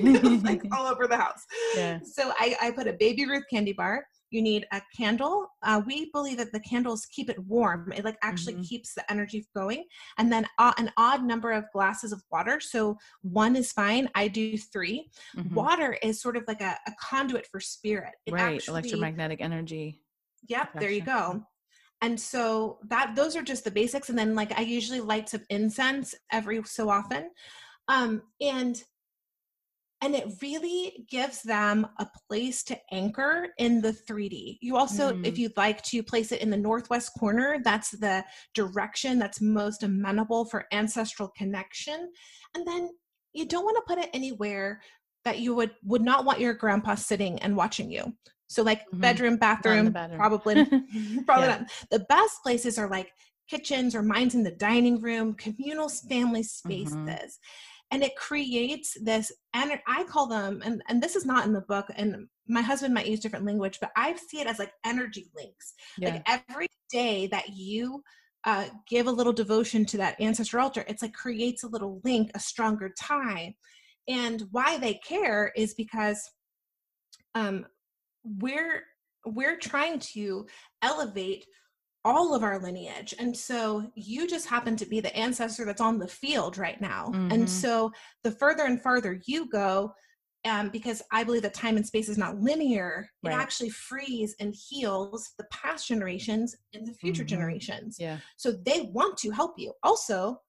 like 0.43 0.63
all 0.73 0.87
over 0.87 1.07
the 1.07 1.17
house 1.17 1.45
yeah. 1.77 1.99
so 2.03 2.33
I, 2.39 2.57
I 2.61 2.71
put 2.73 2.89
a 2.89 2.95
baby 2.95 3.27
ruth 3.27 3.45
candy 3.51 3.73
bar 3.73 4.05
you 4.33 4.43
need 4.43 4.67
a 4.73 4.81
candle 4.97 5.47
uh, 5.63 5.81
we 5.87 6.11
believe 6.13 6.39
that 6.39 6.53
the 6.53 6.61
candles 6.61 7.07
keep 7.07 7.29
it 7.31 7.39
warm 7.47 7.93
it 7.93 8.05
like 8.05 8.19
actually 8.23 8.55
mm-hmm. 8.55 8.63
keeps 8.63 8.95
the 8.95 9.11
energy 9.11 9.47
going 9.55 9.85
and 10.19 10.33
then 10.33 10.47
uh, 10.59 10.73
an 10.79 10.91
odd 10.97 11.25
number 11.25 11.53
of 11.53 11.65
glasses 11.73 12.13
of 12.13 12.23
water 12.31 12.59
so 12.61 12.97
one 13.23 13.55
is 13.57 13.73
fine 13.73 14.09
i 14.15 14.27
do 14.27 14.57
3 14.57 15.09
mm-hmm. 15.37 15.55
water 15.55 15.97
is 16.03 16.21
sort 16.21 16.37
of 16.37 16.45
like 16.49 16.61
a, 16.61 16.77
a 16.87 16.93
conduit 17.01 17.47
for 17.51 17.61
spirit 17.61 18.15
it 18.27 18.33
right 18.33 18.57
actually, 18.57 18.81
electromagnetic 18.81 19.41
energy. 19.41 20.01
Yep 20.49 20.81
there 20.81 20.91
you 20.91 21.03
go. 21.03 21.43
And 22.01 22.19
so 22.19 22.79
that 22.89 23.15
those 23.15 23.37
are 23.37 23.43
just 23.43 23.65
the 23.65 23.71
basics 23.71 24.09
and 24.09 24.19
then 24.19 24.35
like 24.35 24.59
i 24.59 24.63
usually 24.63 25.01
light 25.01 25.29
some 25.29 25.43
incense 25.51 26.15
every 26.31 26.63
so 26.65 26.89
often. 26.89 27.31
Um 27.89 28.23
and 28.41 28.83
and 30.03 30.17
it 30.17 30.27
really 30.43 31.07
gives 31.09 31.43
them 31.43 31.87
a 32.01 32.07
place 32.29 32.65
to 32.65 32.77
anchor 32.91 33.47
in 33.59 33.81
the 33.81 33.93
3D. 33.93 34.59
You 34.61 34.77
also, 34.77 35.13
mm. 35.13 35.25
if 35.25 35.39
you'd 35.39 35.57
like 35.57 35.81
to 35.85 36.03
place 36.03 36.33
it 36.33 36.43
in 36.43 36.51
the 36.51 36.57
northwest 36.57 37.13
corner, 37.19 37.59
that's 37.63 37.91
the 37.91 38.25
direction 38.53 39.21
that's 39.21 39.41
most 39.41 39.85
amenable 39.85 40.45
for 40.47 40.67
ancestral 40.73 41.29
connection. 41.37 42.11
And 42.55 42.67
then 42.67 42.91
you 43.33 43.47
don't 43.47 43.65
want 43.65 43.77
to 43.77 43.95
put 43.95 44.03
it 44.03 44.11
anywhere 44.13 44.83
that 45.25 45.39
you 45.39 45.55
would 45.55 45.71
would 45.85 46.03
not 46.03 46.25
want 46.25 46.41
your 46.41 46.55
grandpa 46.55 46.97
sitting 46.97 47.39
and 47.39 47.57
watching 47.57 47.89
you. 47.89 48.13
So 48.49 48.65
like 48.65 48.81
mm-hmm. 48.81 49.01
bedroom, 49.01 49.37
bathroom, 49.37 49.93
bedroom. 49.93 50.19
probably 50.19 50.55
probably 51.27 51.47
yeah. 51.47 51.59
not. 51.59 51.71
The 51.93 52.01
best 52.09 52.43
places 52.43 52.77
are 52.77 52.89
like 52.89 53.13
kitchens 53.49 53.95
or 53.95 54.03
mine's 54.03 54.35
in 54.35 54.43
the 54.43 54.51
dining 54.51 55.01
room, 55.01 55.35
communal 55.35 55.89
family 55.89 56.43
spaces. 56.43 56.93
Mm-hmm. 56.97 57.09
And 57.93 58.03
it 58.03 58.17
creates 58.17 58.97
this, 59.01 59.31
and 59.55 59.79
I 59.87 60.03
call 60.05 60.27
them, 60.27 60.63
and, 60.65 60.83
and 60.89 61.01
this 61.01 61.15
is 61.15 61.25
not 61.25 61.47
in 61.47 61.53
the 61.53 61.61
book, 61.61 61.87
and 61.95 62.27
my 62.49 62.63
husband 62.63 62.95
might 62.95 63.07
use 63.07 63.21
different 63.21 63.45
language, 63.45 63.79
but 63.81 63.93
I 63.97 64.17
see 64.17 64.41
it 64.41 64.47
as 64.47 64.59
like 64.59 64.73
energy 64.85 65.31
links. 65.37 65.75
Yeah. 65.99 66.15
Like 66.15 66.23
every 66.27 66.69
day 66.91 67.29
that 67.29 67.51
you 67.55 68.03
uh, 68.45 68.67
give 68.89 69.07
a 69.07 69.13
little 69.13 69.33
devotion 69.33 69.85
to 69.87 69.97
that 69.99 70.21
ancestor 70.21 70.59
altar, 70.59 70.85
it's 70.89 71.03
like 71.03 71.13
creates 71.13 71.63
a 71.63 71.69
little 71.69 72.01
link, 72.03 72.31
a 72.35 72.41
stronger 72.41 72.93
tie. 72.99 73.55
And 74.09 74.43
why 74.51 74.79
they 74.79 74.95
care 74.95 75.53
is 75.55 75.75
because 75.75 76.21
um, 77.35 77.67
we're 78.25 78.83
we're 79.25 79.57
trying 79.57 80.01
to 80.01 80.47
elevate 80.83 81.47
all 82.05 82.35
of 82.35 82.43
our 82.43 82.59
lineage. 82.59 83.15
And 83.19 83.37
so 83.37 83.91
you 83.95 84.27
just 84.27 84.49
happen 84.49 84.77
to 84.77 84.87
be 84.87 85.01
the 85.01 85.15
ancestor 85.17 85.65
that's 85.65 85.81
on 85.81 85.99
the 85.99 86.09
field 86.09 86.59
right 86.59 86.81
now. 86.81 87.07
Mm-hmm. 87.15 87.33
And 87.33 87.49
so 87.49 87.93
the 88.25 88.33
further 88.33 88.65
and 88.65 88.81
farther 88.81 89.21
you 89.27 89.49
go, 89.49 89.95
um, 90.45 90.71
because 90.71 91.03
I 91.13 91.23
believe 91.23 91.43
that 91.43 91.55
time 91.55 91.77
and 91.77 91.87
space 91.87 92.09
is 92.09 92.19
not 92.19 92.41
linear, 92.41 93.09
right. 93.23 93.33
it 93.33 93.37
actually 93.37 93.71
frees 93.71 94.35
and 94.41 94.55
heals 94.69 95.31
the 95.39 95.45
past 95.53 95.87
generations 95.87 96.57
and 96.75 96.85
the 96.87 96.95
future 96.95 97.23
mm-hmm. 97.23 97.29
generations. 97.29 97.97
Yeah. 98.01 98.19
So 98.37 98.51
they 98.51 98.91
want 98.93 99.17
to 99.19 99.31
help 99.31 99.55
you. 99.57 99.73
Also, 99.85 100.41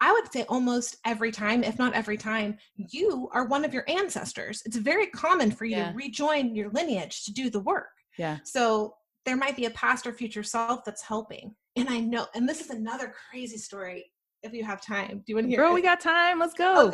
I 0.00 0.12
would 0.12 0.30
say 0.32 0.44
almost 0.44 0.96
every 1.04 1.32
time, 1.32 1.64
if 1.64 1.78
not 1.78 1.94
every 1.94 2.16
time, 2.16 2.56
you 2.76 3.28
are 3.32 3.46
one 3.46 3.64
of 3.64 3.72
your 3.72 3.84
ancestors. 3.88 4.62
It's 4.64 4.76
very 4.76 5.06
common 5.08 5.50
for 5.50 5.64
you 5.64 5.76
yeah. 5.76 5.90
to 5.90 5.96
rejoin 5.96 6.54
your 6.54 6.70
lineage 6.70 7.24
to 7.24 7.32
do 7.32 7.50
the 7.50 7.60
work. 7.60 7.88
Yeah. 8.18 8.38
So 8.44 8.94
there 9.26 9.36
might 9.36 9.56
be 9.56 9.66
a 9.66 9.70
past 9.70 10.06
or 10.06 10.12
future 10.12 10.42
self 10.42 10.84
that's 10.84 11.02
helping. 11.02 11.54
And 11.74 11.88
I 11.90 11.98
know, 11.98 12.26
and 12.34 12.48
this 12.48 12.60
is 12.60 12.70
another 12.70 13.12
crazy 13.30 13.58
story 13.58 14.10
if 14.42 14.52
you 14.52 14.64
have 14.64 14.80
time. 14.80 15.18
Do 15.18 15.24
you 15.26 15.34
want 15.34 15.46
to 15.46 15.50
hear 15.50 15.58
Bro, 15.58 15.72
it? 15.72 15.74
we 15.74 15.82
got 15.82 16.00
time. 16.00 16.38
Let's 16.38 16.54
go. 16.54 16.92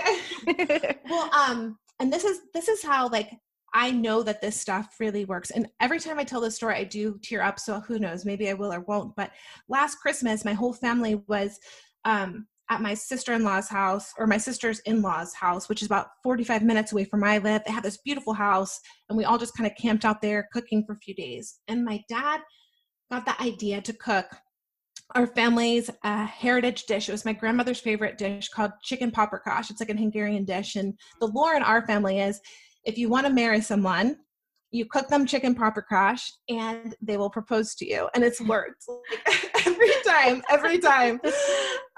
Okay. 0.49 0.99
well, 1.09 1.31
um, 1.33 1.79
and 2.01 2.13
this 2.13 2.25
is 2.25 2.41
this 2.55 2.69
is 2.69 2.83
how 2.83 3.09
like 3.09 3.31
I 3.75 3.91
know 3.91 4.23
that 4.23 4.41
this 4.41 4.61
stuff 4.61 4.97
really 4.99 5.25
works. 5.25 5.51
And 5.51 5.69
every 5.81 6.01
time 6.01 6.19
I 6.19 6.25
tell 6.25 6.41
this 6.41 6.57
story, 6.57 6.75
I 6.75 6.85
do 6.85 7.19
tear 7.23 7.43
up. 7.43 7.61
So 7.61 7.81
who 7.81 7.99
knows? 7.99 8.25
Maybe 8.25 8.51
I 8.51 8.55
will 8.55 8.73
or 8.73 8.81
won't. 8.81 9.15
But 9.15 9.31
last 9.69 9.97
Christmas, 9.97 10.45
my 10.45 10.53
whole 10.55 10.73
family 10.73 11.23
was 11.29 11.59
um 12.05 12.47
at 12.71 12.81
my 12.81 12.95
sister-in-law's 12.95 13.69
house 13.69 14.13
or 14.19 14.27
my 14.27 14.39
sister's 14.39 14.81
in-laws 14.81 15.35
house 15.35 15.69
which 15.69 15.83
is 15.83 15.87
about 15.87 16.09
45 16.23 16.63
minutes 16.63 16.93
away 16.93 17.05
from 17.05 17.21
where 17.21 17.31
i 17.31 17.39
live. 17.39 17.63
They 17.67 17.73
have 17.73 17.83
this 17.83 17.99
beautiful 17.99 18.33
house 18.33 18.79
and 19.09 19.19
we 19.19 19.25
all 19.25 19.39
just 19.39 19.57
kind 19.57 19.71
of 19.71 19.77
camped 19.77 20.05
out 20.05 20.23
there 20.23 20.49
cooking 20.53 20.85
for 20.87 20.93
a 20.95 20.99
few 20.99 21.15
days. 21.15 21.59
And 21.69 21.85
my 21.85 22.03
dad 22.09 22.41
got 23.11 23.27
the 23.27 23.41
idea 23.43 23.81
to 23.83 23.93
cook 23.93 24.27
our 25.15 25.27
family's 25.27 25.91
uh, 26.05 26.25
heritage 26.25 26.85
dish. 26.85 27.09
It 27.09 27.13
was 27.13 27.27
my 27.27 27.35
grandmother's 27.35 27.81
favorite 27.81 28.17
dish 28.17 28.49
called 28.49 28.73
chicken 28.83 29.11
paprikash 29.11 29.71
it's 29.71 29.81
like 29.81 29.91
an 29.91 29.99
hungarian 29.99 30.45
dish 30.45 30.77
and 30.77 30.95
the 31.21 31.27
lore 31.27 31.55
in 31.55 31.63
our 31.63 31.87
family 31.87 32.21
is 32.21 32.41
if 32.85 32.97
you 32.97 33.09
want 33.09 33.27
to 33.27 33.33
marry 33.33 33.61
someone 33.61 34.17
you 34.73 34.87
cook 34.87 35.09
them 35.09 35.27
chicken 35.27 35.55
paprikash 35.55 36.31
and 36.49 36.97
they 37.01 37.19
will 37.19 37.31
propose 37.31 37.75
to 37.77 37.87
you. 37.87 38.09
And 38.15 38.25
it's 38.25 38.41
worked 38.41 38.85
every 39.83 40.03
time 40.05 40.43
every 40.51 40.79
time 40.79 41.21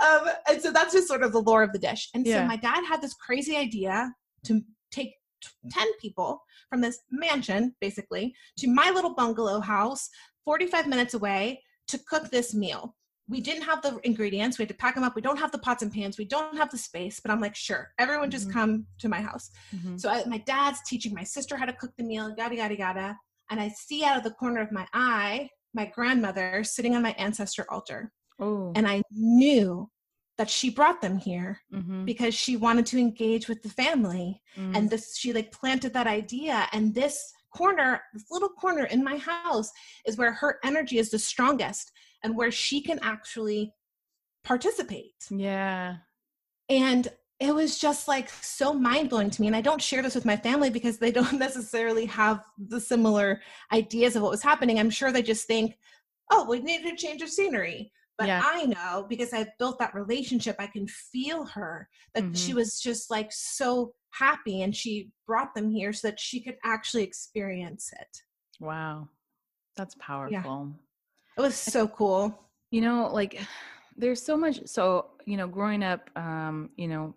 um, 0.04 0.28
and 0.48 0.60
so 0.60 0.72
that's 0.72 0.92
just 0.92 1.08
sort 1.08 1.22
of 1.22 1.32
the 1.32 1.40
lore 1.40 1.62
of 1.62 1.72
the 1.72 1.78
dish 1.78 2.08
and 2.14 2.26
yeah. 2.26 2.42
so 2.42 2.46
my 2.46 2.56
dad 2.56 2.84
had 2.84 3.00
this 3.00 3.14
crazy 3.14 3.56
idea 3.56 4.12
to 4.44 4.60
take 4.90 5.12
10 5.70 5.86
people 6.00 6.40
from 6.70 6.80
this 6.80 7.00
mansion 7.10 7.74
basically 7.80 8.34
to 8.58 8.68
my 8.68 8.90
little 8.90 9.14
bungalow 9.14 9.60
house 9.60 10.08
45 10.44 10.86
minutes 10.86 11.14
away 11.14 11.60
to 11.88 11.98
cook 12.08 12.30
this 12.30 12.54
meal 12.54 12.94
we 13.28 13.40
didn't 13.40 13.62
have 13.62 13.80
the 13.80 13.98
ingredients. 14.04 14.58
We 14.58 14.64
had 14.64 14.68
to 14.68 14.74
pack 14.74 14.94
them 14.94 15.04
up. 15.04 15.14
We 15.16 15.22
don't 15.22 15.38
have 15.38 15.50
the 15.50 15.58
pots 15.58 15.82
and 15.82 15.92
pans. 15.92 16.18
We 16.18 16.26
don't 16.26 16.56
have 16.56 16.70
the 16.70 16.76
space. 16.76 17.20
But 17.20 17.30
I'm 17.30 17.40
like, 17.40 17.56
sure, 17.56 17.92
everyone 17.98 18.30
just 18.30 18.48
mm-hmm. 18.48 18.58
come 18.58 18.86
to 18.98 19.08
my 19.08 19.20
house. 19.20 19.50
Mm-hmm. 19.74 19.96
So 19.96 20.10
I, 20.10 20.24
my 20.26 20.38
dad's 20.38 20.80
teaching 20.86 21.14
my 21.14 21.24
sister 21.24 21.56
how 21.56 21.64
to 21.64 21.72
cook 21.72 21.92
the 21.96 22.04
meal, 22.04 22.34
yada, 22.36 22.54
yada, 22.54 22.76
yada. 22.76 23.18
And 23.50 23.60
I 23.60 23.68
see 23.68 24.04
out 24.04 24.18
of 24.18 24.24
the 24.24 24.30
corner 24.32 24.60
of 24.60 24.72
my 24.72 24.86
eye 24.92 25.48
my 25.74 25.86
grandmother 25.86 26.64
sitting 26.64 26.94
on 26.94 27.02
my 27.02 27.12
ancestor 27.18 27.66
altar. 27.68 28.12
Oh. 28.38 28.72
And 28.74 28.86
I 28.86 29.02
knew 29.10 29.88
that 30.36 30.50
she 30.50 30.70
brought 30.70 31.00
them 31.00 31.16
here 31.16 31.60
mm-hmm. 31.72 32.04
because 32.04 32.34
she 32.34 32.56
wanted 32.56 32.86
to 32.86 32.98
engage 32.98 33.48
with 33.48 33.62
the 33.62 33.68
family. 33.68 34.40
Mm. 34.56 34.76
And 34.76 34.90
this, 34.90 35.16
she 35.16 35.32
like 35.32 35.52
planted 35.52 35.92
that 35.94 36.08
idea. 36.08 36.66
And 36.72 36.94
this 36.94 37.32
corner, 37.54 38.00
this 38.12 38.24
little 38.30 38.48
corner 38.48 38.84
in 38.84 39.04
my 39.04 39.16
house 39.18 39.70
is 40.06 40.16
where 40.16 40.32
her 40.32 40.58
energy 40.64 40.98
is 40.98 41.10
the 41.10 41.18
strongest 41.18 41.92
and 42.22 42.36
where 42.36 42.50
she 42.50 42.80
can 42.82 42.98
actually 43.02 43.72
participate. 44.42 45.14
Yeah. 45.30 45.96
And 46.68 47.08
it 47.40 47.54
was 47.54 47.78
just 47.78 48.06
like 48.06 48.28
so 48.28 48.72
mind 48.72 49.10
blowing 49.10 49.30
to 49.30 49.40
me. 49.40 49.48
And 49.48 49.56
I 49.56 49.60
don't 49.60 49.82
share 49.82 50.02
this 50.02 50.14
with 50.14 50.24
my 50.24 50.36
family 50.36 50.70
because 50.70 50.98
they 50.98 51.10
don't 51.10 51.32
necessarily 51.38 52.06
have 52.06 52.44
the 52.68 52.80
similar 52.80 53.40
ideas 53.72 54.16
of 54.16 54.22
what 54.22 54.30
was 54.30 54.42
happening. 54.42 54.78
I'm 54.78 54.90
sure 54.90 55.10
they 55.10 55.22
just 55.22 55.46
think, 55.46 55.76
oh, 56.30 56.46
we 56.48 56.60
need 56.60 56.86
a 56.86 56.96
change 56.96 57.22
of 57.22 57.28
scenery. 57.28 57.92
But 58.16 58.28
yeah. 58.28 58.42
I 58.44 58.66
know 58.66 59.06
because 59.08 59.32
I've 59.32 59.56
built 59.58 59.78
that 59.80 59.94
relationship, 59.94 60.54
I 60.60 60.68
can 60.68 60.86
feel 60.86 61.44
her 61.46 61.88
that 62.14 62.22
mm-hmm. 62.22 62.34
she 62.34 62.54
was 62.54 62.80
just 62.80 63.10
like 63.10 63.32
so 63.32 63.94
happy 64.10 64.62
and 64.62 64.74
she 64.74 65.10
brought 65.26 65.54
them 65.54 65.68
here 65.68 65.92
so 65.92 66.08
that 66.08 66.20
she 66.20 66.40
could 66.40 66.56
actually 66.64 67.02
experience 67.02 67.90
it. 68.00 68.22
Wow. 68.60 69.08
That's 69.76 69.96
powerful. 69.96 70.32
Yeah. 70.32 70.66
It 71.36 71.40
was 71.40 71.56
so 71.56 71.88
cool. 71.88 72.38
You 72.70 72.82
know, 72.82 73.10
like 73.12 73.40
there's 73.96 74.22
so 74.22 74.36
much 74.36 74.60
so, 74.66 75.06
you 75.26 75.36
know, 75.36 75.48
growing 75.48 75.82
up 75.82 76.08
um, 76.14 76.70
you 76.76 76.86
know, 76.86 77.14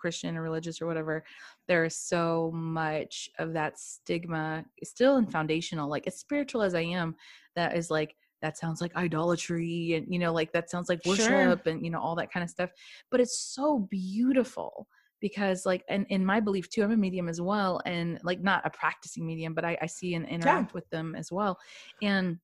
Christian 0.00 0.36
or 0.36 0.42
religious 0.42 0.80
or 0.80 0.86
whatever, 0.86 1.24
there 1.68 1.84
is 1.84 1.96
so 1.96 2.50
much 2.54 3.28
of 3.38 3.52
that 3.52 3.78
stigma 3.78 4.64
still 4.82 5.16
in 5.16 5.26
foundational, 5.26 5.88
like 5.88 6.06
as 6.06 6.18
spiritual 6.18 6.62
as 6.62 6.74
I 6.74 6.82
am, 6.82 7.14
that 7.56 7.76
is 7.76 7.90
like 7.90 8.16
that 8.42 8.56
sounds 8.56 8.80
like 8.80 8.96
idolatry 8.96 9.92
and 9.94 10.06
you 10.10 10.18
know 10.18 10.32
like 10.32 10.50
that 10.52 10.70
sounds 10.70 10.88
like 10.88 11.04
worship 11.04 11.26
sure. 11.26 11.58
and 11.66 11.84
you 11.84 11.90
know 11.90 12.00
all 12.00 12.14
that 12.14 12.32
kind 12.32 12.42
of 12.42 12.48
stuff 12.48 12.70
but 13.10 13.20
it's 13.20 13.38
so 13.38 13.80
beautiful 13.90 14.86
because 15.20 15.66
like 15.66 15.84
and 15.90 16.06
in 16.08 16.24
my 16.24 16.40
belief 16.40 16.66
too 16.70 16.82
i'm 16.82 16.90
a 16.90 16.96
medium 16.96 17.28
as 17.28 17.38
well 17.38 17.82
and 17.84 18.18
like 18.22 18.40
not 18.40 18.64
a 18.64 18.70
practicing 18.70 19.26
medium 19.26 19.52
but 19.52 19.62
i, 19.62 19.76
I 19.82 19.86
see 19.86 20.14
and 20.14 20.26
interact 20.26 20.70
yeah. 20.70 20.74
with 20.74 20.88
them 20.88 21.14
as 21.14 21.30
well 21.30 21.58
and 22.00 22.38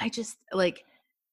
I 0.00 0.08
just 0.08 0.38
like 0.52 0.84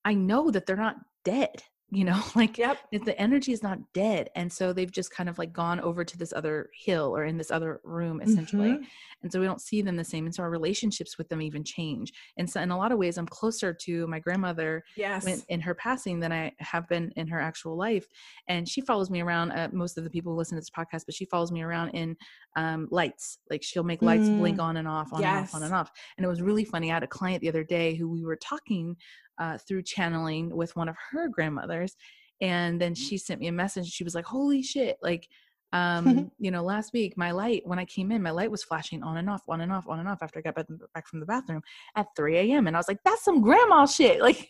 I 0.04 0.14
know 0.14 0.52
that 0.52 0.66
they're 0.66 0.76
not 0.76 0.98
dead 1.24 1.64
you 1.92 2.04
know 2.04 2.20
like 2.36 2.58
yep. 2.58 2.80
the 2.92 3.20
energy 3.20 3.52
is 3.52 3.62
not 3.62 3.80
dead 3.94 4.30
and 4.36 4.52
so 4.52 4.74
they've 4.74 4.92
just 4.92 5.12
kind 5.12 5.30
of 5.30 5.38
like 5.38 5.54
gone 5.54 5.80
over 5.80 6.04
to 6.04 6.18
this 6.18 6.34
other 6.34 6.70
hill 6.74 7.16
or 7.16 7.26
in 7.26 7.38
this 7.38 7.52
other 7.52 7.80
room 7.84 8.22
essentially 8.22 8.72
mm-hmm. 8.72 8.84
and 9.22 9.32
so 9.32 9.40
we 9.40 9.46
don't 9.46 9.62
see 9.62 9.82
them 9.82 9.96
the 9.96 10.04
same 10.04 10.26
and 10.26 10.34
so 10.34 10.42
our 10.42 10.50
relationships 10.50 11.18
with 11.18 11.30
them 11.30 11.42
even 11.42 11.64
change 11.64 12.12
and 12.38 12.50
so 12.50 12.60
in 12.60 12.72
a 12.72 12.78
lot 12.78 12.92
of 12.92 12.98
ways 12.98 13.18
i'm 13.18 13.28
closer 13.28 13.74
to 13.74 14.08
my 14.08 14.20
grandmother 14.20 14.84
yes. 14.98 15.44
in 15.50 15.62
her 15.62 15.76
passing 15.76 16.20
than 16.20 16.32
i 16.32 16.52
have 16.60 16.88
been 16.88 17.12
in 17.16 17.28
her 17.28 17.40
actual 17.40 17.78
life 17.78 18.08
and 18.48 18.68
she 18.68 18.82
follows 18.82 19.10
me 19.12 19.22
around 19.22 19.52
uh, 19.52 19.70
most 19.72 19.98
of 19.98 20.04
the 20.04 20.10
people 20.10 20.32
who 20.32 20.38
listen 20.38 20.56
to 20.56 20.62
this 20.62 20.70
podcast 20.70 21.06
but 21.06 21.14
she 21.14 21.26
follows 21.26 21.52
me 21.52 21.62
around 21.62 21.90
in 21.90 22.16
um, 22.56 22.88
lights 22.90 23.40
like 23.50 23.62
she'll 23.62 23.84
make 23.84 24.02
lights 24.02 24.28
mm. 24.28 24.40
blink 24.40 24.60
on 24.60 24.78
and 24.78 24.88
off 24.88 25.14
on 25.14 25.22
yes. 25.22 25.36
and 25.36 25.46
off 25.46 25.56
on 25.56 25.64
and 25.64 25.74
off 25.74 25.92
and 26.18 26.26
it 26.26 26.30
was 26.30 26.42
really 26.42 26.66
funny 26.66 26.90
i 26.90 26.94
had 26.94 27.04
a 27.04 27.08
client 27.08 27.42
the 27.42 27.50
other 27.50 27.64
day 27.64 27.96
who 27.96 28.10
we 28.10 28.24
were 28.24 28.38
talking 28.38 28.96
uh, 29.38 29.58
through 29.58 29.84
channeling 29.84 30.56
with 30.56 30.76
one 30.76 30.90
of 30.90 30.96
her 31.12 31.28
grandmothers 31.28 31.96
and 32.42 32.82
then 32.82 32.94
mm-hmm. 32.94 33.04
she 33.04 33.18
sent 33.18 33.40
me 33.40 33.48
a 33.48 33.52
message 33.52 33.88
she 33.88 34.04
was 34.04 34.16
like 34.16 34.26
holy 34.26 34.62
shit 34.62 34.98
like 35.02 35.28
um 35.74 36.32
you 36.38 36.52
know 36.52 36.64
last 36.64 36.94
week 36.94 37.18
my 37.18 37.32
light 37.32 37.62
when 37.66 37.80
i 37.80 37.86
came 37.86 38.12
in 38.12 38.22
my 38.22 38.30
light 38.30 38.52
was 38.52 38.64
flashing 38.64 39.02
on 39.02 39.18
and 39.18 39.30
off 39.30 39.42
on 39.50 39.62
and 39.62 39.74
off 39.74 39.88
on 39.90 40.00
and 40.00 40.08
off 40.08 40.22
after 40.22 40.40
i 40.40 40.42
got 40.42 40.56
back 40.94 41.08
from 41.08 41.20
the 41.20 41.26
bathroom 41.26 41.62
at 41.96 42.06
3 42.16 42.38
a.m 42.38 42.68
and 42.68 42.78
i 42.78 42.80
was 42.80 42.88
like 42.88 43.00
that's 43.04 43.26
some 43.26 43.42
grandma 43.42 43.86
shit 43.86 44.22
like 44.22 44.48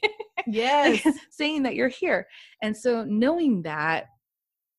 yes. 0.47 1.05
saying 1.31 1.63
that 1.63 1.75
you're 1.75 1.87
here. 1.87 2.27
And 2.61 2.75
so 2.75 3.03
knowing 3.05 3.63
that 3.63 4.07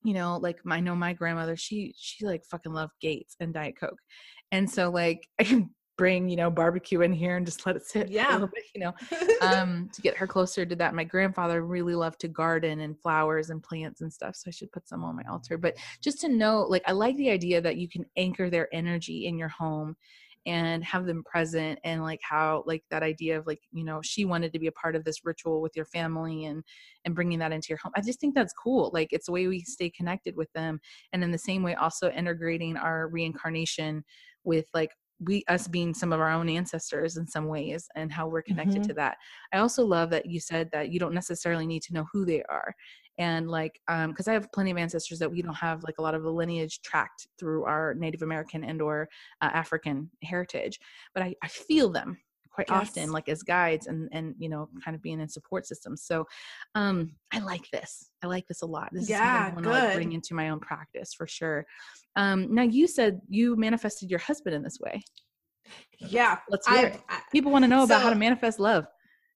you 0.05 0.15
know 0.15 0.39
like 0.41 0.59
i 0.69 0.79
know 0.79 0.95
my 0.95 1.13
grandmother 1.13 1.57
she 1.57 1.93
she 1.97 2.25
like 2.25 2.45
fucking 2.45 2.73
loved 2.73 2.93
gates 3.01 3.37
and 3.41 3.55
diet 3.55 3.75
coke. 3.79 3.99
And 4.53 4.71
so 4.71 4.91
like 4.91 5.27
i 5.41 5.45
can 5.45 5.71
bring 5.97 6.29
you 6.29 6.37
know 6.37 6.51
barbecue 6.51 7.01
in 7.01 7.13
here 7.13 7.37
and 7.37 7.47
just 7.47 7.65
let 7.65 7.75
it 7.75 7.87
sit 7.87 8.11
yeah 8.11 8.31
a 8.31 8.33
little 8.33 8.49
bit 8.49 8.65
you 8.75 8.81
know 8.81 8.95
um 9.41 9.89
to 9.93 10.03
get 10.03 10.17
her 10.17 10.27
closer 10.27 10.67
to 10.67 10.77
that. 10.77 10.95
My 10.95 11.05
grandfather 11.05 11.65
really 11.65 11.95
loved 11.95 12.21
to 12.21 12.29
garden 12.29 12.81
and 12.81 12.99
flowers 12.99 13.51
and 13.51 13.63
plants 13.63 14.01
and 14.01 14.13
stuff 14.13 14.37
so 14.37 14.49
i 14.49 14.51
should 14.51 14.73
put 14.73 14.89
some 14.89 15.05
on 15.05 15.17
my 15.17 15.25
altar. 15.31 15.59
But 15.59 15.77
just 16.01 16.21
to 16.21 16.29
know 16.29 16.63
like 16.63 16.83
i 16.87 16.93
like 16.93 17.17
the 17.17 17.31
idea 17.31 17.61
that 17.61 17.77
you 17.77 17.89
can 17.89 18.05
anchor 18.17 18.51
their 18.51 18.69
energy 18.75 19.27
in 19.27 19.39
your 19.39 19.49
home 19.49 19.97
and 20.47 20.85
have 20.85 21.07
them 21.07 21.25
present 21.25 21.79
and 21.83 22.03
like 22.03 22.21
how 22.23 22.63
like 22.67 22.85
that 22.91 23.03
idea 23.03 23.37
of 23.37 23.47
like 23.47 23.61
you 23.73 23.85
know 23.85 24.01
she 24.03 24.25
wanted 24.25 24.53
to 24.53 24.61
be 24.61 24.69
a 24.69 24.73
part 24.73 24.95
of 24.95 25.05
this 25.05 25.25
ritual 25.25 25.61
with 25.61 25.75
your 25.75 25.85
family 25.85 26.45
and 26.45 26.63
and 27.05 27.15
bringing 27.15 27.39
that 27.41 27.53
into 27.53 27.69
your 27.71 27.79
home. 27.79 27.93
I 27.97 28.01
just 28.01 28.21
think 28.21 28.35
that's 28.35 28.53
cool. 28.53 28.91
Like 28.95 29.09
it's 29.11 29.27
the 29.27 29.33
way 29.33 29.49
we 29.49 29.61
stay 29.61 29.91
connected 29.91 30.37
with 30.37 30.53
them. 30.53 30.81
And 31.13 31.25
in 31.25 31.33
the 31.33 31.39
same 31.39 31.63
way 31.63 31.75
also 31.75 32.11
integrating 32.11 32.77
our 32.77 33.09
reincarnation 33.09 34.05
with 34.45 34.67
like 34.73 34.91
we 35.21 35.45
us 35.49 35.67
being 35.69 35.95
some 35.95 36.13
of 36.13 36.21
our 36.21 36.31
own 36.31 36.49
ancestors 36.49 37.17
in 37.17 37.27
some 37.27 37.47
ways 37.47 37.89
and 37.97 38.13
how 38.13 38.29
we're 38.29 38.43
connected 38.43 38.83
Mhm. 38.83 38.87
to 38.89 38.95
that 38.95 39.17
i 39.53 39.59
also 39.59 39.85
love 39.85 40.11
that 40.11 40.27
you 40.27 40.41
said 40.41 40.71
that 40.73 40.91
you 40.91 40.99
don't 40.99 41.15
necessarily 41.15 41.67
need 41.67 41.83
to 41.83 41.95
know 41.95 42.07
who 42.13 42.25
they 42.27 42.43
are 42.45 42.75
and 43.19 43.49
like 43.49 43.81
um 43.89 44.11
because 44.11 44.29
i 44.29 44.33
have 44.33 44.51
plenty 44.53 44.71
of 44.71 44.77
ancestors 44.77 45.19
that 45.19 45.31
we 45.31 45.41
don't 45.43 45.55
have 45.55 45.83
like 45.85 45.97
a 45.99 46.03
lot 46.03 46.15
of 46.15 46.23
the 46.23 46.31
lineage 46.31 46.81
tracked 46.83 47.29
through 47.39 47.65
our 47.65 47.95
native 47.95 48.23
american 48.23 48.63
and 48.65 48.83
or 48.83 49.09
uh, 49.41 49.51
african 49.53 50.11
heritage 50.23 50.79
but 51.15 51.23
i, 51.23 51.35
I 51.43 51.49
feel 51.49 51.89
them 51.91 52.19
quite 52.57 52.71
often 52.71 53.13
like 53.13 53.29
as 53.29 53.43
guides 53.43 53.87
and 53.87 54.09
and 54.13 54.35
you 54.39 54.49
know 54.49 54.69
kind 54.85 54.95
of 54.95 55.03
being 55.03 55.21
in 55.21 55.29
support 55.29 55.67
systems. 55.67 56.03
So 56.03 56.27
um 56.75 57.13
i 57.33 57.39
like 57.39 57.71
this. 57.71 58.11
I 58.25 58.27
like 58.27 58.49
this 58.49 58.63
a 58.63 58.67
lot. 58.67 58.89
This 58.93 59.05
is 59.05 59.11
Yeah, 59.11 59.19
something 59.23 59.53
i 59.53 59.55
want 59.55 59.65
to 59.65 59.71
like, 59.71 59.95
bring 59.95 60.13
into 60.13 60.35
my 60.35 60.49
own 60.49 60.59
practice 60.59 61.15
for 61.15 61.27
sure. 61.27 61.67
Um 62.17 62.53
now 62.53 62.63
you 62.63 62.89
said 62.89 63.21
you 63.29 63.55
manifested 63.57 64.11
your 64.11 64.21
husband 64.21 64.57
in 64.57 64.63
this 64.63 64.81
way. 64.81 65.05
Yeah. 65.99 66.39
let's 66.49 66.67
hear 66.67 66.79
I, 66.79 66.83
it. 66.91 67.01
I 67.09 67.21
people 67.31 67.53
want 67.53 67.65
to 67.65 67.69
know 67.69 67.85
about 67.85 68.03
how 68.03 68.11
to 68.11 68.17
manifest 68.17 68.59
love. 68.59 68.87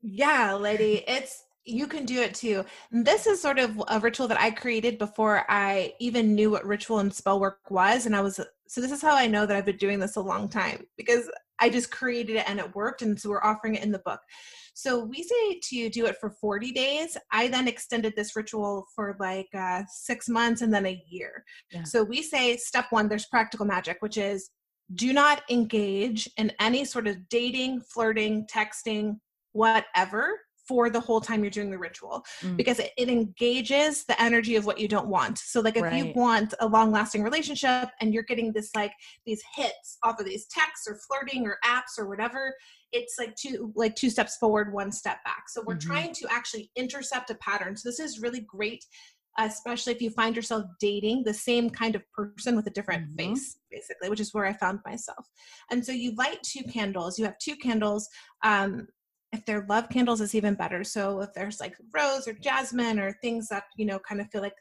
Yeah, 0.03 0.55
lady, 0.55 1.05
it's 1.07 1.45
you 1.65 1.87
can 1.87 2.07
do 2.07 2.21
it 2.23 2.35
too. 2.35 2.65
This 2.91 3.27
is 3.27 3.41
sort 3.41 3.59
of 3.59 3.81
a 3.89 4.01
ritual 4.01 4.27
that 4.29 4.41
I 4.41 4.51
created 4.51 4.99
before 4.99 5.45
I 5.49 5.93
even 6.01 6.35
knew 6.35 6.51
what 6.51 6.65
ritual 6.65 7.01
and 7.01 7.13
spell 7.13 7.39
work 7.39 7.71
was 7.71 8.07
and 8.07 8.17
I 8.17 8.23
was 8.23 8.41
so 8.67 8.81
this 8.81 8.93
is 8.93 9.03
how 9.03 9.17
I 9.17 9.27
know 9.27 9.47
that 9.47 9.57
I've 9.57 9.67
been 9.67 9.77
doing 9.77 9.99
this 9.99 10.15
a 10.17 10.21
long 10.21 10.49
time 10.49 10.87
because 10.97 11.29
I 11.61 11.69
just 11.69 11.91
created 11.91 12.37
it 12.37 12.49
and 12.49 12.59
it 12.59 12.75
worked 12.75 13.03
and 13.03 13.19
so 13.19 13.31
we're 13.31 13.43
offering 13.43 13.75
it 13.75 13.83
in 13.83 13.93
the 13.93 14.01
book. 14.01 14.21
So 14.75 15.05
we 15.05 15.23
say 15.23 15.61
to 15.63 15.91
do 15.91 16.07
it 16.07 16.17
for 16.21 16.31
40 16.31 16.73
days. 16.73 17.17
I 17.33 17.49
then 17.49 17.69
extended 17.69 18.15
this 18.17 18.35
ritual 18.35 18.87
for 18.95 19.17
like 19.21 19.49
uh, 19.55 19.83
6 19.89 20.29
months 20.29 20.63
and 20.63 20.73
then 20.73 20.87
a 20.87 21.03
year. 21.09 21.45
Yeah. 21.71 21.85
So 21.85 22.03
we 22.03 22.23
say 22.23 22.57
step 22.57 22.87
1 22.91 23.09
there's 23.09 23.27
practical 23.27 23.67
magic 23.67 23.99
which 24.01 24.17
is 24.17 24.51
do 24.95 25.13
not 25.13 25.43
engage 25.49 26.29
in 26.37 26.53
any 26.59 26.85
sort 26.85 27.07
of 27.07 27.29
dating, 27.29 27.81
flirting, 27.83 28.47
texting, 28.53 29.19
whatever 29.53 30.39
for 30.71 30.89
the 30.89 31.01
whole 31.01 31.21
time 31.21 31.43
you're 31.43 31.51
doing 31.51 31.69
the 31.69 31.77
ritual 31.89 32.25
Mm. 32.43 32.57
because 32.57 32.79
it, 32.79 32.93
it 32.97 33.09
engages 33.09 34.05
the 34.05 34.21
energy 34.23 34.55
of 34.55 34.65
what 34.67 34.79
you 34.79 34.87
don't 34.87 35.09
want. 35.09 35.37
So 35.39 35.61
like 35.61 35.77
if 35.77 35.93
you 35.93 36.13
want 36.15 36.55
a 36.61 36.69
long 36.69 36.93
lasting 36.93 37.25
relationship 37.25 37.89
and 38.01 38.15
you're 38.15 38.23
getting 38.23 38.53
this 38.53 38.71
like 38.77 38.93
these 39.27 39.43
hits 39.57 39.99
off 40.05 40.21
of 40.21 40.27
these 40.27 40.47
texts 40.47 40.87
or 40.89 40.95
flirting 41.09 41.45
or 41.45 41.59
apps 41.65 41.99
or 41.99 42.09
whatever, 42.09 42.55
it's 42.93 43.17
like 43.19 43.35
two 43.35 43.73
like 43.75 43.97
two 43.97 44.11
steps 44.11 44.37
forward, 44.37 44.73
one 44.73 44.93
step 44.93 45.19
back. 45.25 45.49
So 45.49 45.61
we're 45.67 45.75
Mhm. 45.75 45.81
trying 45.91 46.13
to 46.15 46.29
actually 46.31 46.71
intercept 46.77 47.31
a 47.31 47.35
pattern. 47.49 47.77
So 47.77 47.89
this 47.89 47.99
is 47.99 48.21
really 48.21 48.43
great 48.43 48.85
especially 49.39 49.93
if 49.93 50.03
you 50.03 50.11
find 50.11 50.35
yourself 50.35 50.65
dating 50.81 51.23
the 51.25 51.33
same 51.33 51.71
kind 51.71 51.95
of 51.95 52.03
person 52.13 52.57
with 52.57 52.67
a 52.67 52.71
different 52.71 53.09
Mhm. 53.11 53.17
face 53.17 53.59
basically 53.71 54.09
which 54.11 54.19
is 54.19 54.35
where 54.35 54.45
i 54.45 54.53
found 54.53 54.81
myself 54.85 55.25
and 55.71 55.87
so 55.87 55.93
you 55.93 56.13
light 56.17 56.43
two 56.43 56.65
candles 56.65 57.17
you 57.17 57.25
have 57.25 57.39
two 57.39 57.55
candles 57.57 58.09
um, 58.45 58.89
if 59.33 59.45
they're 59.45 59.67
love 59.69 59.89
candles 59.89 60.21
it's 60.21 60.35
even 60.35 60.55
better. 60.55 60.85
So 60.85 61.21
if 61.21 61.33
there's 61.35 61.61
like 61.61 61.77
rose 61.95 62.27
or 62.27 62.33
jasmine 62.33 62.99
or 62.99 63.13
things 63.13 63.49
that 63.49 63.65
you 63.77 63.87
know 63.87 63.99
kind 63.99 64.21
of 64.21 64.29
feel 64.31 64.43
like 64.43 64.57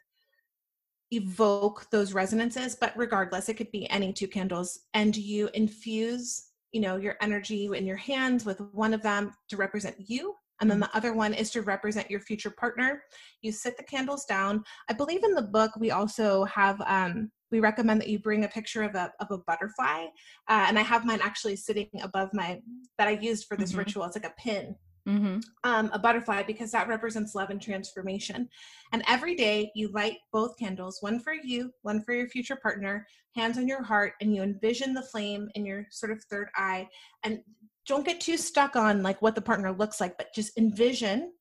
evoke 1.11 1.87
those 1.89 2.13
resonances 2.13 2.75
but 2.79 2.93
regardless 2.95 3.49
it 3.49 3.55
could 3.55 3.71
be 3.71 3.89
any 3.89 4.13
two 4.13 4.27
candles 4.27 4.81
and 4.93 5.17
you 5.17 5.49
infuse 5.55 6.49
you 6.71 6.79
know 6.79 6.97
your 6.97 7.15
energy 7.19 7.67
in 7.73 7.87
your 7.87 7.97
hands 7.97 8.45
with 8.45 8.61
one 8.73 8.93
of 8.93 9.01
them 9.01 9.33
to 9.47 9.57
represent 9.57 9.95
you 9.97 10.35
and 10.61 10.69
then 10.69 10.79
the 10.79 10.95
other 10.95 11.13
one 11.13 11.33
is 11.33 11.49
to 11.49 11.63
represent 11.63 12.11
your 12.11 12.19
future 12.19 12.51
partner 12.51 13.01
you 13.41 13.51
sit 13.51 13.77
the 13.77 13.83
candles 13.83 14.25
down. 14.25 14.63
I 14.89 14.93
believe 14.93 15.23
in 15.23 15.33
the 15.33 15.41
book 15.41 15.71
we 15.79 15.91
also 15.91 16.43
have 16.45 16.79
um, 16.81 17.31
we 17.51 17.59
recommend 17.59 17.99
that 18.01 18.09
you 18.09 18.19
bring 18.19 18.43
a 18.43 18.47
picture 18.47 18.83
of 18.83 18.95
a, 18.95 19.11
of 19.19 19.31
a 19.31 19.37
butterfly 19.37 20.05
uh, 20.47 20.65
and 20.67 20.77
i 20.77 20.81
have 20.81 21.05
mine 21.05 21.19
actually 21.21 21.55
sitting 21.55 21.89
above 22.01 22.29
my 22.33 22.59
that 22.97 23.07
i 23.07 23.11
used 23.11 23.45
for 23.45 23.57
this 23.57 23.73
Mhm. 23.73 23.79
ritual 23.79 24.05
it's 24.05 24.15
like 24.15 24.25
a 24.25 24.33
pin 24.41 24.75
mm-hmm. 25.07 25.39
um, 25.63 25.89
a 25.93 25.99
butterfly 25.99 26.43
because 26.43 26.71
that 26.71 26.87
represents 26.87 27.35
love 27.35 27.49
and 27.49 27.61
transformation. 27.61 28.49
And 28.91 29.03
every 29.07 29.35
day 29.35 29.71
you 29.75 29.89
light 29.89 30.17
both 30.31 30.57
candles, 30.57 30.97
one 31.01 31.19
for 31.19 31.33
you, 31.33 31.71
one 31.81 32.01
for 32.03 32.13
your 32.13 32.27
future 32.27 32.55
partner, 32.55 33.07
hands 33.35 33.57
on 33.57 33.67
your 33.67 33.83
heart, 33.83 34.13
and 34.21 34.35
you 34.35 34.43
envision 34.43 34.93
the 34.93 35.01
flame 35.01 35.49
in 35.55 35.65
your 35.65 35.87
sort 35.89 36.11
of 36.11 36.23
third 36.25 36.49
eye. 36.55 36.87
And 37.23 37.39
don't 37.85 38.05
get 38.05 38.21
too 38.21 38.37
stuck 38.37 38.75
on 38.75 39.01
like 39.01 39.21
what 39.21 39.35
the 39.35 39.41
partner 39.41 39.71
looks 39.71 39.99
like, 39.99 40.17
but 40.17 40.33
just 40.33 40.57
envision 40.57 41.33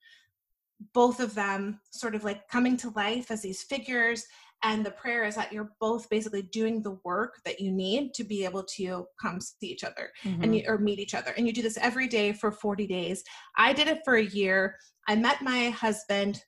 both 0.95 1.21
of 1.21 1.35
them 1.35 1.81
sort 1.91 2.15
of 2.15 2.25
like 2.25 2.49
coming 2.49 2.77
to 2.77 2.91
life 2.91 3.31
as 3.31 3.43
these 3.43 3.63
figures 3.63 4.25
and 4.63 4.85
the 4.85 4.91
prayer 4.91 5.25
is 5.25 5.37
that 5.37 5.53
you're 5.53 5.71
both 5.81 6.09
basically 6.11 6.43
doing 6.43 6.83
the 6.83 6.99
work 7.05 7.35
that 7.45 7.61
you 7.61 7.71
need 7.71 8.13
to 8.15 8.25
be 8.25 8.45
able 8.45 8.65
to 8.77 9.07
come 9.21 9.41
see 9.41 9.69
each 9.69 9.85
other 9.85 10.11
Mm-hmm. 10.25 10.43
and 10.43 10.57
you 10.57 10.65
or 10.67 10.79
meet 10.79 10.99
each 10.99 11.15
other. 11.15 11.33
And 11.37 11.47
you 11.47 11.53
do 11.53 11.63
this 11.63 11.79
every 11.79 12.09
day 12.09 12.33
for 12.33 12.51
40 12.51 12.87
days. 12.87 13.23
I 13.57 13.73
did 13.73 13.89
it 13.89 14.01
for 14.05 14.17
a 14.17 14.25
year. 14.25 14.77
I 15.07 15.17
met 15.17 15.43
my 15.43 15.71
husband 15.71 16.43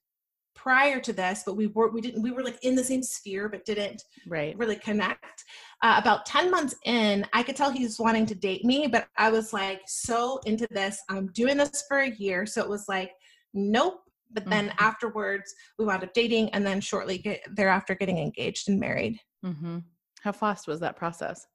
prior 0.57 1.01
to 1.01 1.13
this 1.13 1.43
but 1.47 1.57
we 1.57 1.69
were 1.69 1.91
we 1.91 2.03
didn't 2.03 2.21
we 2.21 2.33
were 2.33 2.43
like 2.43 2.59
in 2.63 2.75
the 2.75 2.85
same 2.85 3.03
sphere 3.03 3.49
but 3.49 3.65
didn't 3.65 4.03
right. 4.27 4.59
really 4.59 4.77
connect. 4.77 5.45
Uh, 5.83 5.97
about 5.99 6.27
10 6.27 6.51
months 6.51 6.75
in 6.85 7.25
i 7.33 7.43
could 7.43 7.57
tell 7.57 7.71
he 7.71 7.85
was 7.85 7.99
wanting 7.99 8.27
to 8.27 8.35
date 8.35 8.65
me 8.65 8.87
but 8.87 9.07
i 9.17 9.31
was 9.31 9.53
like 9.53 9.81
so 9.87 10.39
into 10.45 10.67
this. 10.71 11.01
I'm 11.09 11.29
doing 11.29 11.57
this 11.57 11.85
for 11.89 11.99
a 12.01 12.11
year. 12.17 12.45
So 12.45 12.63
it 12.63 12.69
was 12.69 12.87
like 12.89 13.13
nope 13.55 14.01
but 14.33 14.49
then 14.49 14.69
Mhm. 14.69 14.75
afterwards 14.79 15.53
we 15.79 15.85
wound 15.85 16.03
up 16.05 16.13
dating 16.15 16.51
and 16.51 16.65
then 16.67 16.81
shortly 16.81 17.19
get, 17.19 17.41
thereafter 17.55 17.95
getting 17.95 18.19
engaged 18.19 18.69
and 18.69 18.79
married. 18.81 19.19
Mm-hmm. 19.45 19.79
how 20.23 20.33
fast 20.33 20.67
was 20.69 20.81
that 20.81 20.97
process? 20.97 21.47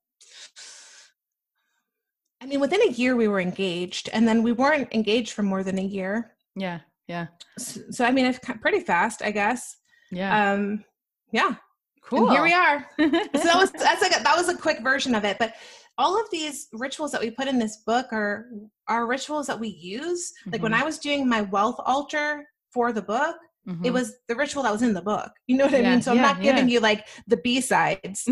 I 2.42 2.46
mean 2.48 2.60
within 2.60 2.82
a 2.82 2.92
year 2.92 3.16
we 3.16 3.28
were 3.28 3.40
engaged 3.40 4.10
and 4.14 4.28
then 4.28 4.44
we 4.44 4.52
weren't 4.52 4.94
engaged 4.94 5.32
for 5.34 5.44
more 5.44 5.64
than 5.64 5.80
a 5.80 5.84
year. 5.84 6.36
Yeah 6.56 6.80
yeah. 7.08 7.28
So, 7.60 7.82
so 7.92 8.06
i 8.06 8.12
mean 8.12 8.26
it's 8.26 8.40
pretty 8.62 8.80
fast 8.80 9.22
i 9.22 9.32
guess. 9.32 9.76
Yeah. 10.12 10.52
Um 10.54 10.84
yeah. 11.32 11.56
Cool 12.02 12.28
and 12.28 12.32
here 12.32 12.44
we 12.44 12.54
are. 12.54 12.88
So 13.00 13.44
that 13.44 13.56
was 13.58 13.72
that's 13.88 14.02
like 14.02 14.20
a, 14.20 14.24
that 14.24 14.36
was 14.38 14.50
a 14.50 14.58
quick 14.58 14.82
version 14.82 15.16
of 15.16 15.24
it 15.26 15.38
but 15.40 15.54
all 15.98 16.20
of 16.20 16.30
these 16.30 16.68
rituals 16.74 17.12
that 17.14 17.22
we 17.22 17.32
put 17.32 17.48
in 17.48 17.58
this 17.58 17.78
book 17.86 18.08
are 18.12 18.48
are 18.88 19.08
rituals 19.08 19.48
that 19.48 19.60
we 19.60 19.70
use. 19.70 20.34
Like 20.52 20.62
when 20.62 20.74
Mhm. 20.74 20.82
i 20.82 20.84
was 20.84 20.98
doing 21.00 21.28
my 21.28 21.42
wealth 21.42 21.80
altar 21.86 22.48
for 22.76 22.92
the 22.92 23.02
book 23.16 23.38
it 23.68 23.72
Mhm. 23.90 23.94
was 23.94 24.08
the 24.30 24.36
ritual 24.36 24.62
that 24.64 24.72
was 24.78 24.84
in 24.88 24.94
the 24.94 25.02
book 25.14 25.32
you 25.48 25.56
know 25.58 25.66
what 25.66 25.74
i 25.74 25.82
mean 25.90 26.02
so 26.04 26.12
i'm 26.12 26.18
yeah, 26.18 26.30
not 26.30 26.42
giving 26.48 26.68
yeah. 26.68 26.74
you 26.74 26.80
like 26.90 27.02
the 27.34 27.38
b-sides 27.46 28.20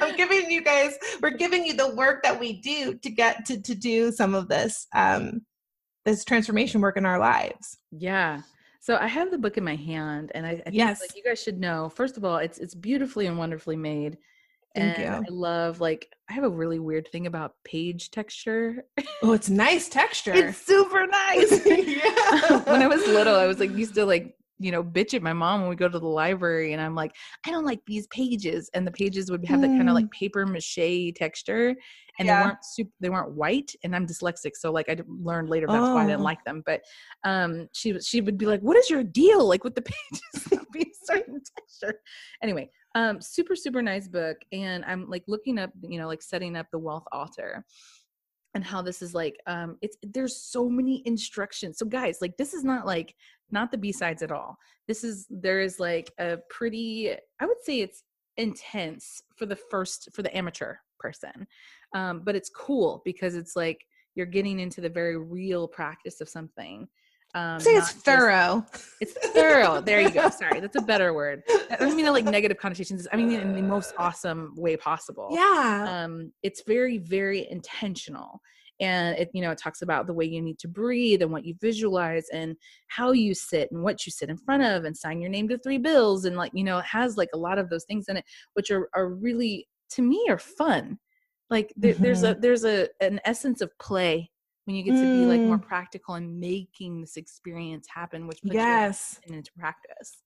i'm 0.00 0.16
giving 0.16 0.50
you 0.50 0.62
guys 0.62 0.96
we're 1.22 1.30
giving 1.30 1.64
you 1.66 1.74
the 1.74 1.94
work 1.94 2.22
that 2.22 2.38
we 2.38 2.60
do 2.60 2.94
to 3.04 3.10
get 3.10 3.44
to 3.44 3.60
to 3.62 3.74
do 3.74 4.10
some 4.10 4.34
of 4.34 4.48
this 4.48 4.86
um 4.94 5.40
this 6.04 6.24
transformation 6.24 6.80
work 6.80 6.96
in 6.96 7.06
our 7.06 7.18
lives 7.18 7.78
Yeah. 7.90 8.42
So 8.80 8.96
I 8.96 9.08
have 9.08 9.32
the 9.32 9.38
book 9.44 9.58
in 9.58 9.64
my 9.64 9.74
hand, 9.74 10.30
and 10.36 10.46
I, 10.46 10.50
I 10.50 10.54
think 10.70 10.76
Yes. 10.76 11.00
like 11.00 11.16
you 11.16 11.24
guys 11.24 11.42
should 11.42 11.58
know. 11.58 11.88
First 11.88 12.16
of 12.16 12.24
all, 12.24 12.36
it's 12.36 12.58
it's 12.64 12.76
beautifully 12.88 13.26
and 13.26 13.36
wonderfully 13.36 13.74
made. 13.92 14.12
Thank 14.76 14.98
and 14.98 15.04
you. 15.06 15.24
I 15.26 15.30
love 15.30 15.80
like 15.80 16.08
I 16.28 16.32
have 16.34 16.44
a 16.44 16.48
really 16.48 16.78
weird 16.78 17.08
thing 17.10 17.26
about 17.26 17.54
page 17.64 18.10
texture. 18.10 18.84
oh 19.22 19.32
it's 19.38 19.48
nice 19.48 19.88
texture 19.88 20.34
it's 20.34 20.58
super 20.58 21.06
nice. 21.06 21.64
yeah 21.66 22.58
when 22.70 22.82
I 22.82 22.86
was 22.86 23.06
little, 23.06 23.34
I 23.36 23.46
was 23.46 23.58
like 23.58 23.70
used 23.76 23.94
to 23.94 24.04
like 24.04 24.34
you 24.58 24.72
know 24.72 24.82
bitch 24.82 25.12
at 25.12 25.22
my 25.22 25.34
mom 25.34 25.60
when 25.60 25.68
we 25.70 25.76
go 25.76 25.88
to 25.88 25.98
the 25.98 26.06
library, 26.06 26.72
and 26.72 26.80
I'm 26.80 26.94
like 26.94 27.12
I 27.46 27.50
don't 27.50 27.64
like 27.64 27.80
these 27.86 28.06
pages, 28.08 28.70
and 28.74 28.86
the 28.86 28.90
pages 28.92 29.30
would 29.30 29.44
have 29.46 29.60
that 29.60 29.68
kind 29.68 29.88
of 29.88 29.94
like 29.94 30.10
paper 30.10 30.46
mache 30.46 31.12
texture, 31.14 31.74
and 32.18 32.26
Yeah. 32.26 32.38
they 32.40 32.46
weren't 32.46 32.64
super, 32.64 32.90
they 33.00 33.10
weren't 33.10 33.32
white, 33.32 33.70
and 33.84 33.94
I'm 33.94 34.06
dyslexic, 34.06 34.52
so 34.54 34.72
like 34.72 34.88
I 34.88 34.96
learned 35.06 35.48
later 35.50 35.66
that's 35.68 35.88
why 35.94 36.02
I 36.04 36.06
didn't 36.06 36.20
Oh. 36.20 36.24
like 36.24 36.42
them. 36.44 36.62
But 36.64 36.80
um, 37.24 37.68
she 37.74 37.98
she 38.00 38.20
would 38.22 38.38
be 38.38 38.46
like, 38.46 38.60
"What 38.60 38.76
is 38.78 38.88
your 38.90 39.02
deal 39.04 39.46
like 39.46 39.62
with 39.64 39.74
the 39.74 39.82
pages 39.82 40.50
not 40.52 40.72
being 40.72 40.90
certain 41.04 41.40
texture?" 41.56 42.00
Anyway, 42.42 42.70
um, 42.96 43.20
super 43.20 43.54
super 43.54 43.82
nice 43.82 44.08
book, 44.08 44.38
and 44.52 44.84
I'm 44.86 45.08
like 45.08 45.22
looking 45.28 45.58
up, 45.58 45.70
you 45.82 46.00
know, 46.00 46.08
like 46.08 46.22
setting 46.22 46.56
up 46.56 46.66
the 46.72 46.78
wealth 46.78 47.04
altar 47.12 47.64
and 48.54 48.64
how 48.64 48.80
this 48.80 49.02
is 49.02 49.12
like 49.12 49.36
um 49.46 49.76
it's 49.82 49.98
there's 50.02 50.34
so 50.34 50.68
many 50.68 51.02
instructions. 51.04 51.78
So 51.78 51.84
guys 51.86 52.18
like 52.22 52.36
this 52.38 52.54
is 52.54 52.64
not 52.64 52.86
like 52.86 53.14
not 53.50 53.70
the 53.70 53.78
b-sides 53.78 54.22
at 54.22 54.32
all. 54.32 54.56
This 54.88 55.04
is 55.04 55.26
there 55.28 55.60
is 55.60 55.78
like 55.78 56.10
a 56.18 56.38
pretty 56.48 57.12
i 57.38 57.46
would 57.46 57.62
say 57.62 57.80
it's 57.80 58.02
intense 58.38 59.22
for 59.36 59.44
the 59.46 59.56
first 59.56 60.08
for 60.14 60.22
the 60.22 60.34
amateur 60.36 60.74
person 60.98 61.46
um 61.94 62.22
but 62.24 62.36
it's 62.36 62.50
cool 62.50 63.02
because 63.04 63.34
it's 63.34 63.56
like 63.56 63.84
you're 64.14 64.26
getting 64.26 64.60
into 64.60 64.80
the 64.80 64.88
very 64.88 65.18
real 65.18 65.68
practice 65.68 66.20
of 66.20 66.28
something 66.28 66.86
um 67.34 67.60
say 67.60 67.72
it's 67.72 67.86
not 67.86 67.92
just- 67.92 68.04
thorough. 68.04 68.66
It's 69.00 69.12
thorough. 69.12 69.80
There 69.80 70.00
you 70.00 70.10
go. 70.10 70.28
Sorry. 70.30 70.60
That's 70.60 70.76
a 70.76 70.82
better 70.82 71.12
word. 71.12 71.42
I 71.70 71.76
don't 71.76 71.96
mean 71.96 72.06
like 72.06 72.24
negative 72.24 72.56
connotations. 72.58 73.06
I 73.12 73.16
mean 73.16 73.32
in 73.32 73.54
the 73.54 73.62
most 73.62 73.94
awesome 73.98 74.54
way 74.56 74.76
possible. 74.76 75.28
Yeah. 75.30 76.04
Um, 76.04 76.32
it's 76.42 76.62
very 76.66 76.98
very 76.98 77.48
intentional. 77.50 78.40
And 78.78 79.18
it 79.18 79.30
you 79.32 79.42
know 79.42 79.50
it 79.50 79.58
talks 79.58 79.82
about 79.82 80.06
the 80.06 80.14
way 80.14 80.26
you 80.26 80.42
need 80.42 80.58
to 80.60 80.68
breathe 80.68 81.22
and 81.22 81.32
what 81.32 81.44
you 81.44 81.54
visualize 81.60 82.26
and 82.32 82.56
how 82.88 83.12
you 83.12 83.34
sit 83.34 83.70
and 83.72 83.82
what 83.82 84.04
you 84.04 84.12
sit 84.12 84.28
in 84.28 84.36
front 84.36 84.62
of 84.62 84.84
and 84.84 84.96
sign 84.96 85.20
your 85.20 85.30
name 85.30 85.48
to 85.48 85.58
three 85.58 85.78
bills 85.78 86.26
and 86.26 86.36
like 86.36 86.52
you 86.54 86.64
know 86.64 86.78
it 86.78 86.84
has 86.84 87.16
like 87.16 87.30
a 87.32 87.38
lot 87.38 87.58
of 87.58 87.70
those 87.70 87.84
things 87.84 88.06
in 88.08 88.18
it 88.18 88.24
which 88.52 88.70
are 88.70 88.88
are 88.94 89.08
really 89.08 89.66
to 89.90 90.02
me 90.02 90.26
are 90.28 90.38
fun. 90.38 90.98
Like 91.48 91.72
there, 91.76 91.94
mm-hmm. 91.94 92.02
there's 92.02 92.22
a 92.22 92.34
there's 92.34 92.64
a 92.64 92.88
an 93.00 93.20
essence 93.24 93.60
of 93.60 93.70
play 93.78 94.30
when 94.66 94.76
you 94.76 94.82
get 94.82 94.94
to 94.96 95.06
be 95.12 95.24
like 95.26 95.44
more 95.44 95.58
Mm. 95.58 95.62
practical 95.62 96.14
and 96.14 96.38
making 96.38 97.00
this 97.00 97.16
experience 97.16 97.86
happen 97.88 98.26
which 98.26 98.40
puts 98.42 98.52
yes 98.54 99.20
you 99.26 99.34
into 99.36 99.52
practice 99.54 100.22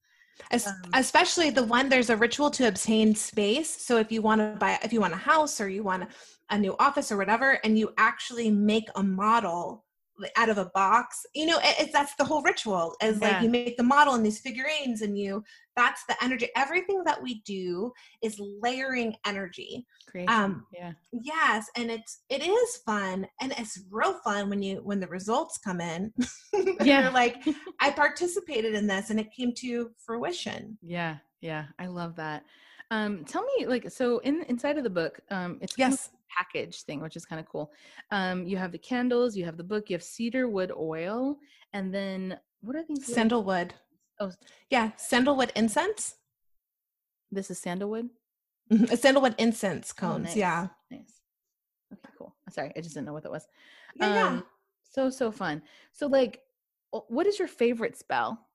Es- 0.51 0.67
Um, 0.67 0.91
especially 0.95 1.51
the 1.51 1.65
one 1.65 1.89
there's 1.91 2.09
a 2.11 2.17
ritual 2.17 2.51
to 2.53 2.67
obtain 2.67 3.15
space 3.15 3.69
so 3.87 3.99
if 3.99 4.11
you 4.11 4.23
want 4.23 4.41
to 4.41 4.57
buy 4.59 4.79
if 4.83 4.93
you 4.93 5.01
want 5.01 5.13
a 5.13 5.19
house 5.19 5.61
or 5.61 5.69
you 5.69 5.83
want 5.83 6.09
a 6.51 6.59
new 6.59 6.75
office 6.79 7.13
or 7.13 7.19
whatever 7.19 7.59
and 7.65 7.79
you 7.79 7.93
actually 7.99 8.51
make 8.51 8.89
a 8.97 9.03
model 9.03 9.85
out 10.37 10.49
of 10.49 10.59
a 10.59 10.67
box 10.75 11.25
you 11.35 11.47
know 11.47 11.59
it, 11.59 11.75
it's 11.81 11.93
that's 11.93 12.15
the 12.17 12.25
whole 12.25 12.43
ritual 12.43 12.95
is 13.03 13.21
Yeah. 13.21 13.33
like 13.33 13.43
you 13.43 13.51
make 13.51 13.77
the 13.77 13.83
model 13.83 14.15
and 14.15 14.25
these 14.25 14.41
figurines 14.41 15.03
and 15.03 15.17
you 15.19 15.43
that's 15.81 16.05
the 16.05 16.23
energy. 16.23 16.49
Everything 16.57 17.03
that 17.05 17.23
we 17.23 17.41
do 17.47 17.93
is 18.23 18.39
layering 18.39 19.15
energy. 19.25 19.87
Creation 20.07 20.35
um 20.35 20.67
yeah. 20.75 20.93
yes 21.13 21.69
and 21.77 21.91
it's 21.91 22.23
it 22.29 22.43
is 22.43 22.77
fun 22.85 23.27
and 23.41 23.55
it's 23.57 23.81
real 23.91 24.15
fun 24.25 24.51
when 24.51 24.63
you 24.63 24.77
when 24.83 25.01
the 25.01 25.07
results 25.07 25.59
come 25.59 25.81
in. 25.81 26.13
Yeah. 26.83 27.03
you're 27.03 27.13
like 27.13 27.37
i 27.81 27.91
participated 27.91 28.75
in 28.75 28.87
this 28.87 29.11
and 29.11 29.21
it 29.21 29.33
came 29.33 29.53
to 29.57 29.91
fruition. 30.05 30.77
Yeah 30.83 31.17
yeah 31.41 31.65
i 31.79 31.87
love 31.87 32.17
that. 32.17 32.45
Um 32.91 33.25
tell 33.25 33.45
me 33.57 33.67
like 33.67 33.91
so 33.91 34.19
in 34.19 34.43
inside 34.49 34.77
of 34.77 34.85
the 34.85 34.91
book 34.91 35.21
um 35.31 35.59
it's 35.63 35.75
yes. 35.79 36.11
package 36.37 36.83
thing 36.83 37.01
which 37.01 37.17
is 37.17 37.25
kind 37.25 37.41
of 37.41 37.47
cool. 37.49 37.73
Um 38.11 38.47
you 38.47 38.57
have 38.59 38.73
the 38.73 38.79
candles 38.79 39.37
you 39.37 39.45
have 39.47 39.57
the 39.57 39.65
book 39.65 39.89
you 39.89 39.95
have 39.95 40.03
cedar 40.03 40.49
wood 40.49 40.73
oil 40.77 41.39
and 41.73 41.95
then 41.95 42.39
what 42.61 42.77
are 42.77 42.85
these 42.87 43.07
sandalwood 43.07 43.73
Oh. 44.21 44.31
yeah 44.69 44.91
sandalwood 44.97 45.51
incense 45.57 46.17
this 47.33 47.51
is 47.51 47.59
sandalwood 47.59 48.11
Mhm, 48.71 48.97
sandalwood 48.99 49.35
incense 49.39 49.93
Oh, 49.97 50.01
cones 50.01 50.25
nice, 50.27 50.37
yeah 50.37 50.69
nice 50.91 51.21
okay 51.93 52.13
cool 52.19 52.35
sorry 52.51 52.71
i 52.77 52.81
just 52.81 52.95
didn't 52.95 53.07
know 53.07 53.13
what 53.15 53.23
that 53.23 53.33
was 53.33 53.47
yeah, 53.97 54.15
yeah. 54.15 54.27
um 54.27 54.45
so 54.83 55.09
so 55.11 55.33
fun 55.33 55.63
so 55.93 56.07
like 56.07 56.43
what 56.91 57.27
is 57.27 57.39
your 57.39 57.49
favorite 57.49 57.97
spell 57.97 58.47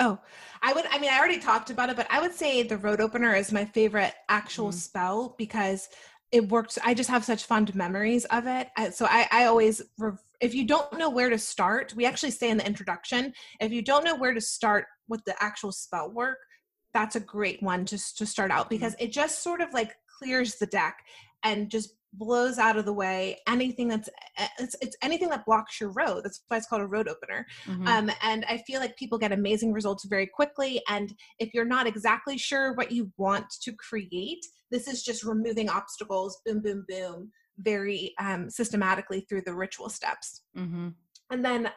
Oh, 0.00 0.18
I 0.60 0.72
would. 0.72 0.86
I 0.90 0.98
mean, 0.98 1.10
I 1.12 1.18
already 1.18 1.38
talked 1.38 1.70
about 1.70 1.88
it, 1.88 1.94
but 1.94 2.08
I 2.10 2.20
would 2.20 2.32
say 2.34 2.64
the 2.64 2.76
road 2.78 3.00
opener 3.00 3.32
is 3.32 3.52
my 3.52 3.64
favorite 3.64 4.12
actual 4.28 4.70
Mhm. 4.70 4.74
spell 4.74 5.34
because 5.38 5.88
it 6.32 6.48
works. 6.48 6.78
I 6.84 6.94
just 6.94 7.08
have 7.10 7.24
such 7.24 7.44
fond 7.44 7.72
memories 7.76 8.24
of 8.24 8.48
it. 8.48 8.70
I, 8.76 8.90
so 8.90 9.06
I, 9.08 9.28
I 9.30 9.44
always, 9.44 9.82
rev- 9.96 10.18
if 10.44 10.54
you 10.54 10.64
don't 10.66 10.98
know 10.98 11.08
where 11.08 11.30
to 11.30 11.38
start, 11.38 11.94
we 11.96 12.04
actually 12.04 12.30
say 12.30 12.50
in 12.50 12.58
the 12.58 12.66
introduction, 12.66 13.32
if 13.60 13.72
you 13.72 13.80
don't 13.80 14.04
know 14.04 14.14
where 14.14 14.34
to 14.34 14.40
start 14.40 14.84
with 15.08 15.24
the 15.24 15.34
actual 15.42 15.72
spell 15.72 16.10
work, 16.10 16.38
that's 16.92 17.16
a 17.16 17.20
great 17.20 17.62
one 17.62 17.86
just 17.86 18.18
to 18.18 18.26
start 18.26 18.50
out 18.50 18.68
because 18.68 18.94
it 19.00 19.10
just 19.10 19.42
sort 19.42 19.60
of 19.62 19.72
like 19.72 19.94
clears 20.18 20.56
the 20.56 20.66
deck 20.66 20.98
and 21.44 21.70
just 21.70 21.94
blows 22.12 22.58
out 22.58 22.76
of 22.76 22.84
the 22.84 22.92
way 22.92 23.36
anything 23.48 23.88
that's 23.88 24.08
eh, 24.38 24.46
it's, 24.60 24.76
it's 24.80 24.96
anything 25.02 25.28
that 25.30 25.44
blocks 25.46 25.80
your 25.80 25.90
road. 25.90 26.22
That's 26.22 26.42
why 26.46 26.58
it's 26.58 26.66
called 26.66 26.82
a 26.82 26.86
road 26.86 27.08
opener. 27.08 27.44
Mhm. 27.66 27.88
um, 27.88 28.10
and 28.22 28.44
i 28.48 28.58
feel 28.58 28.80
like 28.80 28.96
people 28.96 29.18
get 29.18 29.32
amazing 29.32 29.72
results 29.72 30.04
very 30.04 30.26
quickly. 30.26 30.80
And 30.88 31.12
if 31.38 31.54
you're 31.54 31.64
not 31.64 31.86
exactly 31.86 32.36
sure 32.38 32.74
what 32.74 32.92
you 32.92 33.10
want 33.16 33.46
to 33.62 33.72
create 33.72 34.44
this 34.70 34.88
is 34.88 35.02
just 35.02 35.24
removing 35.24 35.68
obstacles 35.68 36.40
boom 36.44 36.60
boom 36.60 36.84
boom 36.88 37.30
very 37.58 38.14
um, 38.18 38.50
systematically 38.50 39.20
through 39.28 39.42
the 39.42 39.54
ritual 39.54 39.88
steps 39.88 40.42
Mhm. 40.56 40.94
and 41.30 41.44
then 41.44 41.70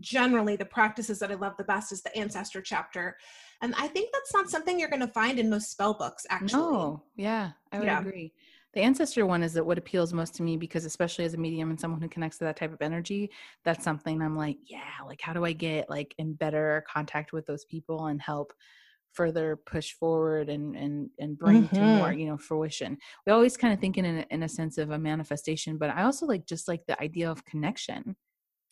generally 0.00 0.56
the 0.56 0.64
practices 0.64 1.18
that 1.18 1.30
i 1.30 1.34
love 1.34 1.54
the 1.58 1.64
best 1.64 1.92
is 1.92 2.02
the 2.02 2.16
ancestor 2.16 2.62
chapter 2.62 3.16
and 3.60 3.74
i 3.76 3.86
think 3.86 4.10
that's 4.12 4.32
not 4.32 4.48
something 4.48 4.78
you're 4.80 4.88
going 4.88 5.00
to 5.00 5.08
find 5.08 5.38
in 5.38 5.50
most 5.50 5.70
spell 5.70 5.94
books 5.94 6.24
actually 6.30 6.62
No, 6.62 7.02
yeah, 7.16 7.52
I 7.72 7.78
would 7.78 7.86
Yeah. 7.86 8.00
agree. 8.00 8.32
The 8.74 8.80
ancestor 8.80 9.26
one 9.26 9.42
is 9.42 9.52
that 9.52 9.66
what 9.66 9.76
appeals 9.76 10.14
most 10.14 10.34
to 10.36 10.42
me 10.42 10.56
because 10.56 10.86
especially 10.86 11.26
as 11.26 11.34
a 11.34 11.36
medium 11.38 11.68
and 11.68 11.78
someone 11.78 12.00
who 12.00 12.08
connects 12.08 12.38
to 12.38 12.44
that 12.44 12.56
type 12.56 12.72
of 12.72 12.80
energy, 12.80 13.30
that's 13.64 13.84
something 13.84 14.22
I'm 14.22 14.34
like, 14.34 14.56
yeah, 14.64 14.94
like 15.06 15.20
how 15.20 15.34
do 15.34 15.44
I 15.44 15.52
get 15.52 15.90
like 15.90 16.14
in 16.16 16.32
better 16.32 16.82
contact 16.88 17.34
with 17.34 17.44
those 17.44 17.66
people 17.66 18.06
and 18.06 18.20
help 18.20 18.54
further 19.12 19.56
push 19.66 19.92
forward 19.92 20.48
and 20.48 20.76
and 20.76 21.10
and 21.18 21.38
bring 21.38 21.68
to 21.68 21.80
more, 21.80 22.12
you 22.12 22.26
know, 22.26 22.36
fruition. 22.36 22.98
We 23.26 23.32
always 23.32 23.56
kind 23.56 23.72
of 23.72 23.80
think 23.80 23.98
in 23.98 24.04
a, 24.04 24.26
in 24.30 24.42
a 24.42 24.48
sense 24.48 24.78
of 24.78 24.90
a 24.90 24.98
manifestation, 24.98 25.78
but 25.78 25.90
I 25.90 26.02
also 26.02 26.26
like 26.26 26.46
just 26.46 26.68
like 26.68 26.82
the 26.86 27.00
idea 27.00 27.30
of 27.30 27.44
connection. 27.44 28.16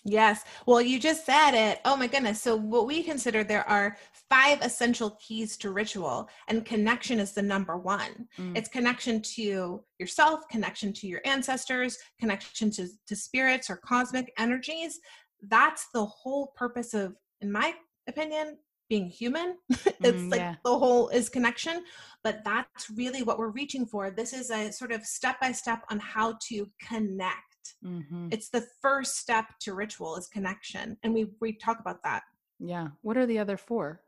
Yes. 0.05 0.45
Well, 0.67 0.81
you 0.81 0.99
just 0.99 1.27
said 1.27 1.53
it. 1.53 1.81
Oh 1.85 1.95
my 1.95 2.07
goodness. 2.07 2.41
So, 2.41 2.57
what 2.57 2.87
we 2.87 3.03
consider 3.03 3.45
there 3.45 3.69
are 3.69 3.99
five 4.31 4.63
essential 4.63 5.19
keys 5.21 5.57
to 5.59 5.73
ritual, 5.73 6.29
and 6.49 6.65
connection 6.65 7.19
is 7.19 7.33
the 7.33 7.43
number 7.43 7.77
one. 7.77 8.27
Mm. 8.39 8.57
It's 8.57 8.69
connection 8.69 9.21
to 9.21 9.85
yourself, 9.99 10.41
connection 10.51 10.93
to 10.95 11.07
your 11.07 11.21
ancestors, 11.27 11.99
connection 12.19 12.71
to, 12.73 12.89
to 13.09 13.17
spirits 13.17 13.69
or 13.69 13.77
cosmic 13.77 14.33
energies. 14.39 14.99
That's 15.49 15.89
the 15.93 16.07
whole 16.07 16.53
purpose 16.57 16.95
of, 16.95 17.15
in 17.43 17.53
my 17.53 17.75
opinion, 18.09 18.57
being 18.91 19.09
human. 19.09 19.57
it's 20.03 20.27
Mm, 20.27 20.31
like 20.31 20.41
yeah. 20.43 20.57
the 20.65 20.79
whole 20.79 21.09
is 21.09 21.31
connection, 21.31 21.85
but 22.23 22.41
that's 22.45 22.91
really 22.91 23.23
what 23.23 23.39
we're 23.39 23.49
reaching 23.63 23.87
for. 23.87 24.11
This 24.11 24.33
is 24.35 24.51
a 24.51 24.71
sort 24.73 24.93
of 24.93 25.07
step 25.07 25.41
by 25.41 25.53
step 25.53 25.81
on 25.91 25.99
how 25.99 26.37
to 26.49 26.69
connect 26.89 27.47
Mhm. 27.85 28.33
it's 28.35 28.49
the 28.51 28.65
first 28.83 29.17
step 29.17 29.47
to 29.61 29.75
ritual 29.75 30.17
is 30.17 30.27
connection 30.29 30.97
and 31.03 31.15
we 31.15 31.23
we 31.41 31.53
talk 31.67 31.79
about 31.81 32.03
that 32.03 32.23
Yeah. 32.59 32.89
What 33.03 33.17
are 33.17 33.27
the 33.27 33.39
other 33.39 33.57
four? 33.57 34.03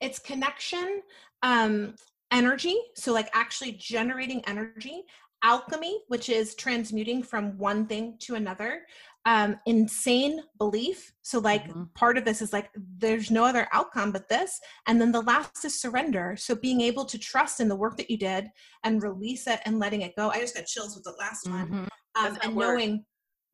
it's 0.00 0.18
connection 0.18 1.02
um 1.42 1.94
energy 2.32 2.76
so 2.94 3.12
like 3.12 3.30
actually 3.32 3.72
generating 3.72 4.40
energy 4.46 4.96
alchemy 5.42 5.94
which 6.08 6.28
is 6.28 6.54
transmuting 6.54 7.22
from 7.22 7.56
one 7.58 7.86
thing 7.86 8.16
to 8.18 8.34
another 8.34 8.82
um 9.26 9.58
insane 9.66 10.40
belief 10.56 11.12
so 11.22 11.38
like 11.40 11.68
Mhm. 11.68 11.92
part 11.94 12.16
of 12.16 12.24
this 12.24 12.40
is 12.40 12.52
like 12.52 12.70
there's 12.98 13.30
no 13.30 13.44
other 13.44 13.68
outcome 13.72 14.12
but 14.12 14.28
this 14.28 14.60
and 14.86 15.00
then 15.00 15.10
the 15.12 15.20
last 15.22 15.64
is 15.64 15.78
surrender 15.80 16.36
so 16.38 16.54
being 16.54 16.80
able 16.80 17.04
to 17.04 17.18
trust 17.18 17.60
in 17.60 17.68
the 17.68 17.76
work 17.76 17.96
that 17.98 18.08
you 18.10 18.16
did 18.16 18.46
and 18.84 19.02
release 19.02 19.46
it 19.48 19.60
and 19.66 19.78
letting 19.80 20.02
it 20.02 20.14
go 20.16 20.30
i 20.30 20.38
just 20.40 20.54
got 20.54 20.64
chills 20.66 20.94
with 20.94 21.04
the 21.04 21.16
last 21.18 21.48
one 21.50 21.68
Mhm. 21.68 21.88
um 22.14 22.38
and 22.42 22.54
word. 22.56 22.64
knowing 22.74 23.04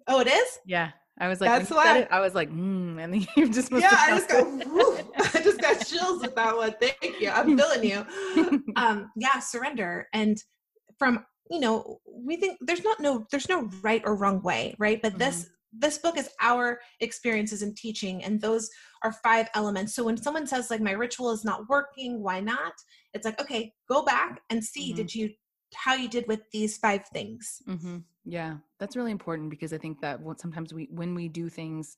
oh 0.09 0.21
it 0.21 0.29
is 0.29 0.59
Yeah. 0.67 0.91
I 1.21 1.29
was 1.29 1.43
like, 1.43 1.51
That's 1.51 1.71
why- 1.71 1.99
it, 1.99 2.09
I 2.11 2.21
was 2.21 2.35
like, 2.35 2.49
mm, 2.51 2.99
and 2.99 3.13
then 3.13 3.27
you 3.37 3.47
just 3.53 3.71
yeah, 3.71 3.91
I 3.93 4.11
just 4.19 4.29
got 4.31 4.47
I 5.37 5.43
just 5.43 5.61
got 5.61 5.87
chills 5.87 6.23
with 6.23 6.35
that 6.35 6.57
one. 6.57 6.75
Thank 6.81 7.21
you. 7.21 7.29
I'm 7.29 7.57
feeling 7.57 7.85
you. 7.85 8.63
Um, 8.77 9.11
yeah, 9.15 9.39
surrender. 9.39 10.09
And 10.15 10.43
from 10.99 11.25
you 11.51 11.61
know, 11.61 12.01
we 12.11 12.37
think 12.37 12.57
there's 12.63 12.83
not 12.83 12.99
no 12.99 13.27
there's 13.31 13.49
no 13.51 13.69
right 13.83 14.01
or 14.07 14.17
wrong 14.17 14.41
way, 14.43 14.75
right? 14.79 15.01
But 15.03 15.19
this 15.19 15.51
this 15.73 15.99
book 15.99 16.19
is 16.19 16.29
our 16.41 16.81
experiences 17.01 17.63
in 17.63 17.75
teaching, 17.75 18.23
and 18.25 18.41
those 18.41 18.69
are 19.03 19.13
five 19.13 19.49
elements. 19.55 19.95
So 19.95 20.05
when 20.05 20.17
someone 20.17 20.47
says 20.47 20.71
like 20.71 20.81
my 20.81 20.93
ritual 20.93 21.31
is 21.31 21.45
not 21.45 21.69
working, 21.69 22.23
why 22.23 22.41
not? 22.41 22.75
It's 23.15 23.25
like, 23.25 23.41
okay, 23.41 23.73
go 23.89 24.05
back 24.05 24.41
and 24.51 24.63
see 24.63 24.93
Mhm. 24.93 24.97
did 24.97 25.15
you 25.15 25.31
how 25.75 25.95
you 25.95 26.09
did 26.09 26.27
with 26.29 26.41
these 26.53 26.77
five 26.79 27.07
things. 27.09 27.63
hmm 27.67 27.99
Yeah, 28.25 28.59
that's 28.79 28.97
really 28.97 29.11
important 29.11 29.51
because 29.51 29.73
I 29.73 29.79
think 29.79 30.01
that 30.01 30.21
sometimes 30.37 30.73
we, 30.73 30.89
when 30.91 31.15
we 31.15 31.29
do 31.29 31.49
things, 31.49 31.97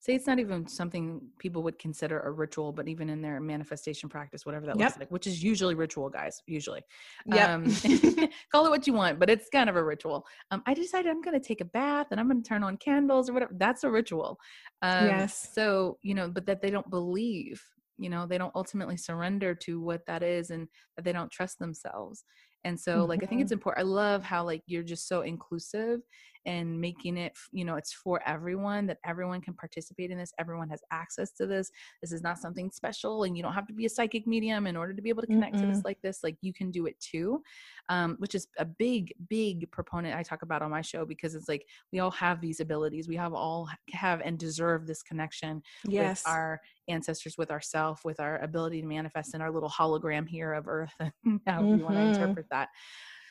say 0.00 0.14
it's 0.14 0.26
not 0.26 0.38
even 0.38 0.66
something 0.66 1.20
people 1.38 1.62
would 1.62 1.78
consider 1.78 2.20
a 2.20 2.30
ritual, 2.30 2.72
but 2.72 2.88
even 2.88 3.10
in 3.10 3.20
their 3.20 3.38
manifestation 3.38 4.08
practice, 4.08 4.46
whatever 4.46 4.64
that 4.64 4.78
looks 4.78 4.98
like, 4.98 5.10
which 5.10 5.26
is 5.26 5.42
usually 5.42 5.74
ritual, 5.74 6.08
guys, 6.08 6.42
usually. 6.46 6.80
Yep. 7.26 7.48
Um, 7.48 7.64
call 8.50 8.64
it 8.64 8.70
what 8.70 8.86
you 8.86 8.94
want, 8.94 9.18
but 9.18 9.28
it's 9.28 9.50
kind 9.50 9.68
of 9.68 9.76
a 9.76 9.84
ritual. 9.84 10.26
Um, 10.50 10.62
I 10.66 10.72
decided 10.72 11.10
I'm 11.10 11.20
going 11.20 11.38
to 11.38 11.46
take 11.46 11.60
a 11.60 11.66
bath 11.66 12.06
and 12.10 12.18
I'm 12.18 12.28
going 12.28 12.42
to 12.42 12.48
turn 12.48 12.64
on 12.64 12.78
candles 12.78 13.28
or 13.28 13.34
whatever. 13.34 13.52
That's 13.56 13.84
a 13.84 13.90
ritual. 13.90 14.38
Um, 14.80 15.06
Yes. 15.06 15.50
So, 15.52 15.98
you 16.00 16.14
know, 16.14 16.30
but 16.30 16.46
that 16.46 16.62
they 16.62 16.70
don't 16.70 16.88
believe, 16.88 17.62
you 17.98 18.08
know, 18.08 18.26
they 18.26 18.38
don't 18.38 18.54
ultimately 18.54 18.96
surrender 18.96 19.54
to 19.56 19.82
what 19.82 20.06
that 20.06 20.22
is 20.22 20.48
and 20.48 20.66
that 20.96 21.04
they 21.04 21.12
don't 21.12 21.30
trust 21.30 21.58
themselves. 21.58 22.24
And 22.64 22.78
so, 22.78 23.04
like, 23.04 23.22
I 23.22 23.26
think 23.26 23.40
it's 23.40 23.52
important. 23.52 23.86
I 23.86 23.88
love 23.88 24.22
how, 24.22 24.44
like, 24.44 24.62
you're 24.66 24.82
just 24.82 25.08
so 25.08 25.22
inclusive 25.22 26.00
and 26.46 26.80
making 26.80 27.16
it, 27.16 27.32
you 27.52 27.64
know, 27.64 27.76
it's 27.76 27.92
for 27.92 28.20
everyone 28.26 28.86
that 28.86 28.98
everyone 29.04 29.40
can 29.40 29.54
participate 29.54 30.10
in 30.10 30.18
this. 30.18 30.32
Everyone 30.38 30.68
has 30.68 30.80
access 30.90 31.32
to 31.32 31.46
this. 31.46 31.70
This 32.02 32.12
is 32.12 32.22
not 32.22 32.38
something 32.38 32.70
special, 32.70 33.24
and 33.24 33.36
you 33.36 33.42
don't 33.42 33.52
have 33.52 33.66
to 33.66 33.72
be 33.72 33.86
a 33.86 33.90
psychic 33.90 34.26
medium 34.26 34.66
in 34.66 34.76
order 34.76 34.94
to 34.94 35.02
be 35.02 35.08
able 35.08 35.22
to 35.22 35.26
connect 35.28 35.58
to 35.58 35.66
this 35.66 35.82
like 35.84 36.00
this. 36.02 36.20
Like, 36.22 36.36
you 36.40 36.52
can 36.52 36.70
do 36.70 36.86
it 36.86 36.98
too, 37.00 37.42
um, 37.88 38.16
which 38.18 38.34
is 38.34 38.46
a 38.58 38.64
big, 38.64 39.12
big 39.28 39.70
proponent 39.70 40.16
I 40.16 40.22
talk 40.22 40.42
about 40.42 40.62
on 40.62 40.70
my 40.70 40.80
show 40.80 41.04
because 41.04 41.34
it's 41.34 41.48
like 41.48 41.66
we 41.92 41.98
all 41.98 42.10
have 42.12 42.40
these 42.40 42.60
abilities. 42.60 43.08
We 43.08 43.16
have 43.16 43.34
all 43.34 43.68
have 43.92 44.20
and 44.20 44.38
deserve 44.38 44.86
this 44.86 45.02
connection 45.02 45.62
Yes. 45.86 46.22
with 46.24 46.32
our 46.32 46.60
ancestors, 46.88 47.36
with 47.38 47.50
ourself, 47.50 48.00
with 48.04 48.20
our 48.20 48.38
ability 48.38 48.80
to 48.80 48.86
manifest 48.86 49.34
in 49.34 49.40
our 49.40 49.50
little 49.50 49.70
hologram 49.70 50.28
here 50.28 50.52
of 50.52 50.68
Earth, 50.68 50.94
and 51.24 51.40
how 51.46 51.62
you 51.62 51.84
want 51.84 51.96
to 51.96 52.02
interpret 52.02 52.46
that. 52.50 52.68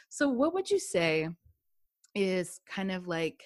So, 0.10 0.28
what 0.30 0.54
would 0.54 0.70
you 0.70 0.80
say 0.80 1.30
is 2.20 2.60
kind 2.68 2.92
of 2.92 3.08
like 3.08 3.46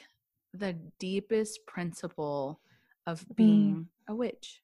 the 0.53 0.73
deepest 0.99 1.63
principle 1.67 2.59
of 3.05 3.21
Mm. 3.21 3.35
being 3.35 3.89
a 4.07 4.15
witch? 4.15 4.61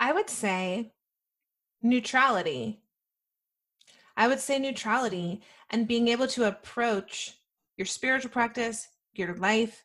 I 0.00 0.12
would 0.12 0.30
say 0.30 0.92
neutrality. 1.82 2.80
I 4.16 4.28
would 4.28 4.40
say 4.40 4.58
neutrality 4.58 5.42
and 5.70 5.86
being 5.88 6.08
able 6.08 6.26
to 6.28 6.44
approach 6.48 7.38
your 7.76 7.86
spiritual 7.86 8.30
practice, 8.30 8.88
your 9.12 9.34
life 9.36 9.84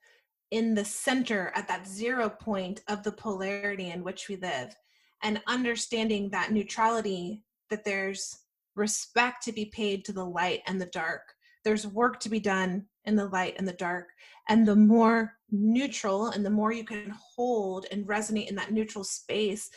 in 0.52 0.74
the 0.74 0.86
center 0.86 1.52
at 1.54 1.68
that 1.68 1.86
zero 1.86 2.30
point 2.30 2.82
of 2.88 3.04
the 3.04 3.12
polarity 3.12 3.90
in 3.90 4.04
which 4.04 4.30
we 4.30 4.38
live 4.38 4.74
and 5.22 5.42
understanding 5.48 6.30
that 6.30 6.52
neutrality 6.52 7.44
that 7.70 7.84
there's 7.84 8.40
respect 8.76 9.44
to 9.44 9.52
be 9.52 9.66
paid 9.66 10.06
to 10.06 10.14
the 10.14 10.24
light 10.26 10.62
and 10.68 10.80
the 10.80 10.86
dark 10.88 11.34
there's 11.68 11.86
work 11.86 12.18
to 12.18 12.30
be 12.30 12.40
done 12.40 12.86
in 13.04 13.18
the 13.18 13.26
light 13.26 13.56
and 13.58 13.68
the 13.68 13.74
dark 13.74 14.08
and 14.48 14.66
the 14.66 14.76
more 14.76 15.34
neutral 15.52 16.28
and 16.28 16.46
the 16.46 16.50
more 16.50 16.72
you 16.72 16.86
can 16.86 17.14
hold 17.36 17.86
and 17.92 18.08
resonate 18.08 18.48
in 18.48 18.56
that 18.56 18.72
neutral 18.72 19.04
space 19.04 19.70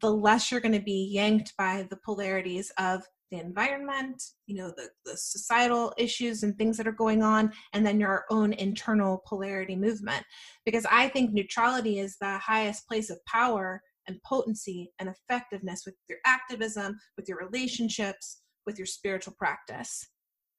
the 0.00 0.10
less 0.10 0.50
you're 0.50 0.60
going 0.60 0.74
to 0.74 0.80
be 0.80 1.08
yanked 1.12 1.52
by 1.56 1.86
the 1.88 1.98
polarities 2.04 2.72
of 2.78 3.04
the 3.30 3.38
environment 3.38 4.20
you 4.46 4.56
know 4.56 4.72
the, 4.76 4.88
the 5.04 5.16
societal 5.16 5.94
issues 5.96 6.42
and 6.42 6.58
things 6.58 6.76
that 6.76 6.88
are 6.88 6.92
going 6.92 7.22
on 7.22 7.52
and 7.74 7.86
then 7.86 8.00
your 8.00 8.24
own 8.30 8.52
internal 8.54 9.22
polarity 9.24 9.76
movement. 9.76 10.24
Because 10.66 10.84
i 10.90 11.08
think 11.08 11.32
neutrality 11.32 12.00
is 12.00 12.16
the 12.20 12.38
highest 12.38 12.88
place 12.88 13.08
of 13.08 13.24
power 13.26 13.80
and 14.08 14.20
potency 14.26 14.90
and 14.98 15.08
effectiveness 15.08 15.84
with 15.86 15.94
your 16.08 16.18
activism 16.26 16.98
with 17.16 17.28
your 17.28 17.38
relationships 17.38 18.40
with 18.66 18.78
your 18.78 18.86
spiritual 18.86 19.34
practice 19.38 20.08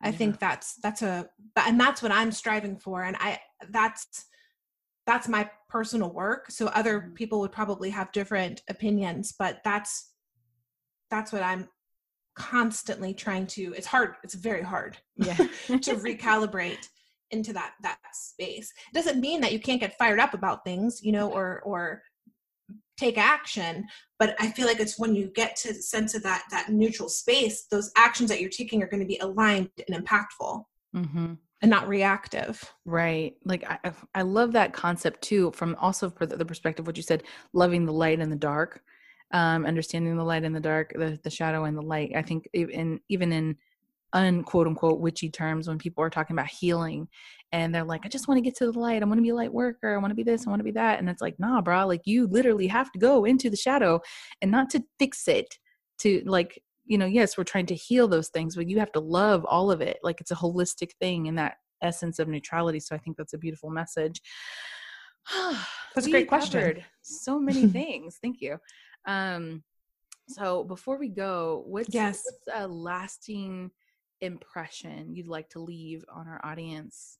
i 0.01 0.11
think 0.11 0.39
that's 0.39 0.75
that's 0.75 1.01
a 1.01 1.27
and 1.55 1.79
that's 1.79 2.01
what 2.01 2.11
i'm 2.11 2.31
striving 2.31 2.77
for 2.77 3.03
and 3.03 3.15
i 3.19 3.39
that's 3.69 4.25
that's 5.05 5.27
my 5.27 5.49
personal 5.69 6.11
work 6.11 6.49
so 6.49 6.67
other 6.67 6.99
mm-hmm. 6.99 7.13
people 7.13 7.39
would 7.39 7.51
probably 7.51 7.89
have 7.89 8.11
different 8.11 8.61
opinions 8.69 9.33
but 9.37 9.59
that's 9.63 10.11
that's 11.09 11.31
what 11.31 11.43
i'm 11.43 11.67
constantly 12.35 13.13
trying 13.13 13.47
to 13.47 13.73
it's 13.77 13.87
hard 13.87 14.15
it's 14.23 14.33
very 14.33 14.61
hard 14.61 14.97
yeah. 15.15 15.35
to 15.35 15.45
recalibrate 15.95 16.89
into 17.31 17.53
that 17.53 17.73
that 17.81 17.97
space. 18.13 18.71
It 18.91 18.95
doesn't 18.95 19.19
mean 19.19 19.41
that 19.41 19.51
you 19.51 19.59
can't 19.59 19.79
get 19.79 19.97
fired 19.97 20.19
up 20.19 20.33
about 20.33 20.63
things 20.63 21.01
you 21.03 21.11
know 21.11 21.31
or 21.31 21.61
or 21.63 22.01
take 22.97 23.17
action 23.17 23.85
but 24.19 24.35
i 24.39 24.49
feel 24.51 24.65
like 24.65 24.79
it's 24.79 24.99
when 24.99 25.15
you 25.15 25.31
get 25.35 25.55
to 25.55 25.69
the 25.69 25.81
sense 25.81 26.15
of 26.15 26.23
that 26.23 26.43
that 26.51 26.69
neutral 26.69 27.09
space 27.09 27.65
those 27.71 27.91
actions 27.97 28.29
that 28.29 28.41
you're 28.41 28.49
taking 28.49 28.81
are 28.81 28.87
going 28.87 28.99
to 28.99 29.05
be 29.05 29.17
aligned 29.19 29.69
and 29.87 30.05
impactful 30.05 30.63
mm-hmm. 30.95 31.33
and 31.61 31.71
not 31.71 31.87
reactive 31.87 32.73
right 32.85 33.35
like 33.43 33.63
I, 33.69 33.91
I 34.13 34.21
love 34.21 34.53
that 34.53 34.73
concept 34.73 35.21
too 35.21 35.51
from 35.51 35.75
also 35.79 36.09
for 36.09 36.25
the 36.25 36.45
perspective 36.45 36.87
what 36.87 36.97
you 36.97 37.03
said 37.03 37.23
loving 37.53 37.85
the 37.85 37.93
light 37.93 38.19
and 38.19 38.31
the 38.31 38.37
dark 38.37 38.81
um, 39.31 39.65
understanding 39.65 40.15
the 40.15 40.23
light 40.23 40.43
and 40.43 40.55
the 40.55 40.59
dark, 40.59 40.93
the, 40.95 41.19
the 41.23 41.29
shadow 41.29 41.65
and 41.65 41.77
the 41.77 41.81
light. 41.81 42.13
I 42.15 42.21
think 42.21 42.47
in 42.53 42.99
even 43.09 43.33
in 43.33 43.57
unquote 44.15 44.65
unquote 44.65 44.99
witchy 44.99 45.29
terms, 45.29 45.67
when 45.67 45.77
people 45.77 46.03
are 46.03 46.09
talking 46.09 46.35
about 46.35 46.47
healing 46.47 47.07
and 47.51 47.75
they're 47.75 47.83
like, 47.83 48.05
I 48.05 48.09
just 48.09 48.27
want 48.27 48.37
to 48.37 48.41
get 48.41 48.55
to 48.57 48.71
the 48.71 48.79
light. 48.79 49.03
I 49.03 49.05
want 49.05 49.17
to 49.17 49.23
be 49.23 49.29
a 49.29 49.35
light 49.35 49.53
worker. 49.53 49.93
I 49.93 49.97
want 49.97 50.11
to 50.11 50.15
be 50.15 50.23
this. 50.23 50.47
I 50.47 50.49
want 50.49 50.61
to 50.61 50.65
be 50.65 50.71
that. 50.71 50.99
And 50.99 51.09
it's 51.09 51.21
like, 51.21 51.35
nah, 51.37 51.61
bro, 51.61 51.85
like 51.85 52.01
you 52.05 52.25
literally 52.27 52.67
have 52.67 52.91
to 52.93 52.99
go 52.99 53.25
into 53.25 53.49
the 53.49 53.57
shadow 53.57 53.99
and 54.41 54.49
not 54.49 54.69
to 54.71 54.83
fix 54.97 55.27
it 55.27 55.53
to 55.99 56.23
like, 56.25 56.61
you 56.85 56.97
know, 56.97 57.05
yes, 57.05 57.37
we're 57.37 57.43
trying 57.43 57.65
to 57.67 57.75
heal 57.75 58.07
those 58.07 58.29
things, 58.29 58.55
but 58.55 58.69
you 58.69 58.79
have 58.79 58.91
to 58.93 58.99
love 58.99 59.45
all 59.45 59.69
of 59.69 59.81
it. 59.81 59.97
Like 60.01 60.21
it's 60.21 60.31
a 60.31 60.35
holistic 60.35 60.91
thing 60.99 61.25
in 61.25 61.35
that 61.35 61.55
essence 61.81 62.17
of 62.17 62.29
neutrality. 62.29 62.79
So 62.79 62.95
I 62.95 62.99
think 62.99 63.17
that's 63.17 63.33
a 63.33 63.37
beautiful 63.37 63.69
message. 63.69 64.21
that's 65.93 66.07
a 66.07 66.11
great 66.11 66.29
question. 66.29 66.83
So 67.01 67.39
many 67.39 67.67
things. 67.79 68.17
Thank 68.21 68.39
you. 68.39 68.57
Um, 69.05 69.63
so 70.29 70.63
before 70.63 70.97
we 70.97 71.09
go, 71.09 71.63
what's, 71.67 71.93
yes. 71.93 72.23
what's 72.25 72.61
a 72.61 72.67
lasting 72.67 73.71
impression 74.21 75.15
you'd 75.15 75.27
like 75.27 75.49
to 75.49 75.59
leave 75.59 76.05
on 76.13 76.27
our 76.27 76.43
audience? 76.43 77.17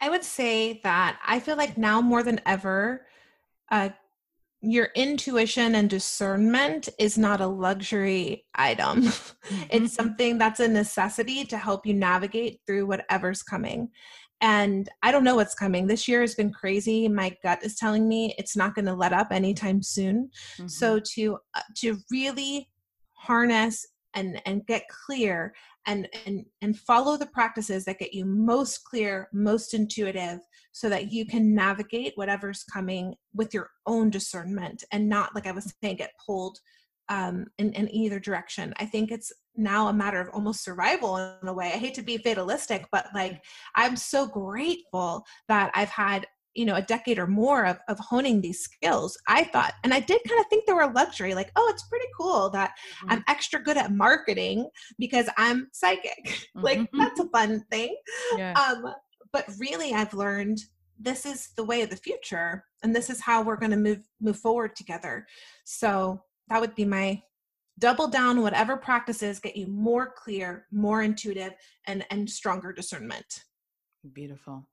I 0.00 0.10
would 0.10 0.24
say 0.24 0.80
that 0.82 1.18
I 1.24 1.40
feel 1.40 1.56
like 1.56 1.78
now 1.78 2.00
more 2.00 2.22
than 2.22 2.40
ever, 2.44 3.06
uh, 3.70 3.90
your 4.60 4.88
intuition 4.94 5.74
and 5.74 5.90
discernment 5.90 6.88
is 6.98 7.18
not 7.18 7.40
a 7.40 7.46
luxury 7.46 8.46
item. 8.54 9.04
Mm-hmm. 9.44 9.62
it's 9.68 9.92
something 9.92 10.38
that's 10.38 10.60
a 10.60 10.66
necessity 10.66 11.44
to 11.44 11.58
help 11.58 11.84
you 11.84 11.92
navigate 11.92 12.60
through 12.66 12.86
whatever's 12.86 13.42
coming 13.42 13.90
and 14.40 14.90
I 15.02 15.10
don't 15.10 15.24
know 15.24 15.36
what's 15.36 15.54
coming. 15.54 15.86
This 15.86 16.06
year 16.06 16.20
has 16.20 16.34
been 16.34 16.52
crazy. 16.52 17.08
My 17.08 17.34
gut 17.42 17.64
is 17.64 17.76
telling 17.76 18.06
me 18.06 18.34
it's 18.36 18.56
not 18.56 18.74
going 18.74 18.84
to 18.84 18.94
let 18.94 19.14
up 19.14 19.28
anytime 19.30 19.82
soon. 19.82 20.30
Mm-hmm. 20.56 20.68
So 20.68 21.00
to 21.14 21.38
uh, 21.54 21.60
to 21.76 21.98
really 22.10 22.68
harness 23.14 23.86
and 24.14 24.40
and 24.46 24.66
get 24.66 24.88
clear 24.88 25.54
and 25.86 26.08
and 26.26 26.44
and 26.62 26.78
follow 26.78 27.16
the 27.16 27.26
practices 27.26 27.84
that 27.84 27.98
get 27.98 28.14
you 28.14 28.24
most 28.24 28.84
clear, 28.84 29.28
most 29.32 29.74
intuitive 29.74 30.40
so 30.72 30.88
that 30.88 31.12
you 31.12 31.26
can 31.26 31.54
navigate 31.54 32.12
whatever's 32.16 32.64
coming 32.64 33.14
with 33.34 33.54
your 33.54 33.70
own 33.86 34.10
discernment 34.10 34.84
and 34.92 35.08
not 35.08 35.34
like 35.34 35.46
I 35.46 35.52
was 35.52 35.72
saying 35.82 35.96
get 35.96 36.12
pulled 36.24 36.58
um, 37.08 37.46
in, 37.58 37.72
in 37.74 37.92
either 37.94 38.18
direction. 38.18 38.72
I 38.78 38.86
think 38.86 39.10
it's 39.10 39.32
now 39.56 39.88
a 39.88 39.92
matter 39.92 40.20
of 40.20 40.30
almost 40.30 40.64
survival 40.64 41.16
in 41.16 41.48
a 41.48 41.52
way. 41.52 41.66
I 41.66 41.78
hate 41.78 41.94
to 41.94 42.02
be 42.02 42.16
fatalistic, 42.18 42.86
but 42.90 43.06
like 43.14 43.42
I'm 43.76 43.96
so 43.96 44.26
grateful 44.26 45.24
that 45.48 45.70
I've 45.74 45.90
had 45.90 46.26
you 46.54 46.64
know 46.64 46.74
a 46.74 46.82
decade 46.82 47.18
or 47.18 47.26
more 47.26 47.66
of, 47.66 47.78
of 47.88 47.98
honing 47.98 48.40
these 48.40 48.60
skills 48.60 49.18
i 49.28 49.44
thought 49.44 49.74
and 49.82 49.92
i 49.92 50.00
did 50.00 50.20
kind 50.26 50.40
of 50.40 50.46
think 50.48 50.64
they 50.66 50.72
were 50.72 50.82
a 50.82 50.92
luxury 50.92 51.34
like 51.34 51.50
oh 51.56 51.68
it's 51.72 51.88
pretty 51.88 52.06
cool 52.18 52.48
that 52.50 52.70
mm-hmm. 52.70 53.12
i'm 53.12 53.24
extra 53.28 53.62
good 53.62 53.76
at 53.76 53.92
marketing 53.92 54.68
because 54.98 55.28
i'm 55.36 55.68
psychic 55.72 56.24
mm-hmm. 56.24 56.60
like 56.60 56.90
that's 56.92 57.20
a 57.20 57.28
fun 57.28 57.64
thing 57.70 57.94
yeah. 58.36 58.52
um 58.52 58.94
but 59.32 59.46
really 59.58 59.92
i've 59.92 60.14
learned 60.14 60.58
this 60.98 61.26
is 61.26 61.50
the 61.56 61.64
way 61.64 61.82
of 61.82 61.90
the 61.90 61.96
future 61.96 62.64
and 62.82 62.94
this 62.94 63.10
is 63.10 63.20
how 63.20 63.42
we're 63.42 63.56
going 63.56 63.70
to 63.70 63.76
move 63.76 64.00
move 64.20 64.38
forward 64.38 64.76
together 64.76 65.26
so 65.64 66.22
that 66.48 66.60
would 66.60 66.74
be 66.74 66.84
my 66.84 67.20
double 67.80 68.06
down 68.06 68.40
whatever 68.40 68.76
practices 68.76 69.40
get 69.40 69.56
you 69.56 69.66
more 69.66 70.12
clear 70.16 70.66
more 70.70 71.02
intuitive 71.02 71.52
and 71.86 72.04
and 72.10 72.30
stronger 72.30 72.72
discernment 72.72 73.42
beautiful 74.12 74.68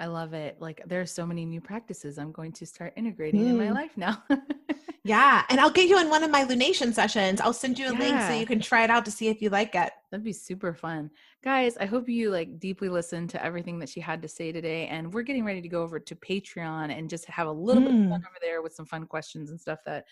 i 0.00 0.06
love 0.06 0.32
it 0.32 0.56
like 0.60 0.82
there 0.86 1.00
are 1.00 1.06
so 1.06 1.26
many 1.26 1.44
new 1.44 1.60
practices 1.60 2.18
i'm 2.18 2.32
going 2.32 2.52
to 2.52 2.66
start 2.66 2.92
integrating 2.96 3.42
mm. 3.42 3.50
in 3.50 3.58
my 3.58 3.66
mm. 3.66 3.74
life 3.74 3.96
now 3.96 4.22
yeah 5.04 5.44
and 5.48 5.60
i'll 5.60 5.70
get 5.70 5.88
you 5.88 5.98
in 6.00 6.10
one 6.10 6.22
of 6.22 6.30
my 6.30 6.44
lunation 6.44 6.92
sessions 6.92 7.40
i'll 7.40 7.52
send 7.52 7.78
you 7.78 7.88
a 7.88 7.92
yeah. 7.92 7.98
link 7.98 8.20
so 8.22 8.32
you 8.32 8.46
can 8.46 8.60
try 8.60 8.82
it 8.84 8.90
out 8.90 9.04
to 9.04 9.10
see 9.10 9.28
if 9.28 9.40
you 9.40 9.48
like 9.48 9.74
it 9.74 9.92
that'd 10.10 10.24
be 10.24 10.32
super 10.32 10.74
fun 10.74 11.10
guys 11.42 11.76
i 11.78 11.86
hope 11.86 12.08
you 12.08 12.30
like 12.30 12.58
deeply 12.58 12.88
listened 12.88 13.30
to 13.30 13.42
everything 13.44 13.78
that 13.78 13.88
she 13.88 14.00
had 14.00 14.20
to 14.20 14.28
say 14.28 14.52
today 14.52 14.86
and 14.88 15.12
we're 15.12 15.22
getting 15.22 15.44
ready 15.44 15.62
to 15.62 15.68
go 15.68 15.82
over 15.82 15.98
to 15.98 16.14
patreon 16.16 16.96
and 16.96 17.08
just 17.08 17.24
have 17.26 17.46
a 17.46 17.52
little 17.52 17.82
mm. 17.82 17.86
bit 17.86 17.94
of 17.94 18.10
fun 18.10 18.20
mm. 18.20 18.26
over 18.26 18.38
there 18.42 18.62
with 18.62 18.74
some 18.74 18.86
fun 18.86 19.06
questions 19.06 19.50
and 19.50 19.60
stuff 19.60 19.78
that 19.84 20.04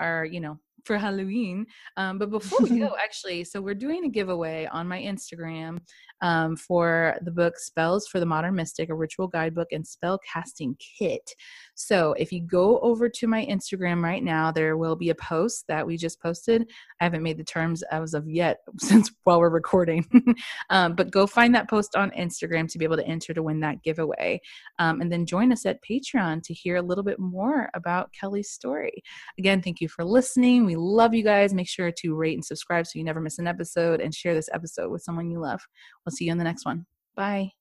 are 0.00 0.24
you 0.24 0.40
know 0.40 0.58
for 0.84 0.98
Halloween. 0.98 1.66
Um, 1.96 2.18
but 2.18 2.30
before 2.30 2.60
we 2.62 2.78
go, 2.78 2.94
actually, 3.02 3.44
so 3.44 3.60
we're 3.60 3.74
doing 3.74 4.04
a 4.04 4.08
giveaway 4.08 4.66
on 4.70 4.86
my 4.86 5.00
Instagram 5.00 5.78
um, 6.22 6.56
for 6.56 7.16
the 7.22 7.30
book 7.30 7.58
Spells 7.58 8.06
for 8.06 8.20
the 8.20 8.26
Modern 8.26 8.54
Mystic, 8.54 8.88
a 8.88 8.94
ritual 8.94 9.28
guidebook 9.28 9.68
and 9.72 9.86
spell 9.86 10.18
casting 10.18 10.76
kit. 10.78 11.30
So 11.74 12.14
if 12.14 12.32
you 12.32 12.40
go 12.40 12.78
over 12.80 13.08
to 13.08 13.26
my 13.26 13.44
Instagram 13.46 14.02
right 14.02 14.22
now, 14.22 14.50
there 14.50 14.76
will 14.76 14.96
be 14.96 15.10
a 15.10 15.14
post 15.14 15.64
that 15.68 15.86
we 15.86 15.96
just 15.96 16.20
posted. 16.20 16.70
I 17.00 17.04
haven't 17.04 17.22
made 17.22 17.38
the 17.38 17.44
terms 17.44 17.82
as 17.84 18.14
of 18.14 18.28
yet 18.28 18.58
since 18.78 19.10
while 19.24 19.40
we're 19.40 19.50
recording, 19.50 20.06
um, 20.70 20.94
but 20.94 21.10
go 21.10 21.26
find 21.26 21.54
that 21.54 21.68
post 21.68 21.96
on 21.96 22.10
Instagram 22.12 22.70
to 22.70 22.78
be 22.78 22.84
able 22.84 22.96
to 22.96 23.06
enter 23.06 23.34
to 23.34 23.42
win 23.42 23.60
that 23.60 23.82
giveaway. 23.82 24.40
Um, 24.78 25.00
and 25.00 25.12
then 25.12 25.26
join 25.26 25.52
us 25.52 25.66
at 25.66 25.82
Patreon 25.82 26.42
to 26.44 26.54
hear 26.54 26.76
a 26.76 26.82
little 26.82 27.04
bit 27.04 27.18
more 27.18 27.68
about 27.74 28.12
Kelly's 28.12 28.50
story. 28.50 29.02
Again, 29.38 29.62
thank 29.62 29.80
you 29.80 29.88
for 29.88 30.04
listening. 30.04 30.65
We 30.66 30.76
love 30.76 31.14
you 31.14 31.22
guys. 31.22 31.54
Make 31.54 31.68
sure 31.68 31.92
to 31.92 32.14
rate 32.14 32.34
and 32.34 32.44
subscribe 32.44 32.86
so 32.86 32.98
you 32.98 33.04
never 33.04 33.20
miss 33.20 33.38
an 33.38 33.46
episode 33.46 34.00
and 34.00 34.12
share 34.12 34.34
this 34.34 34.48
episode 34.52 34.90
with 34.90 35.02
someone 35.02 35.30
you 35.30 35.40
love. 35.40 35.60
We'll 36.04 36.12
see 36.12 36.24
you 36.26 36.32
in 36.32 36.38
the 36.38 36.44
next 36.44 36.66
one. 36.66 36.86
Bye. 37.14 37.52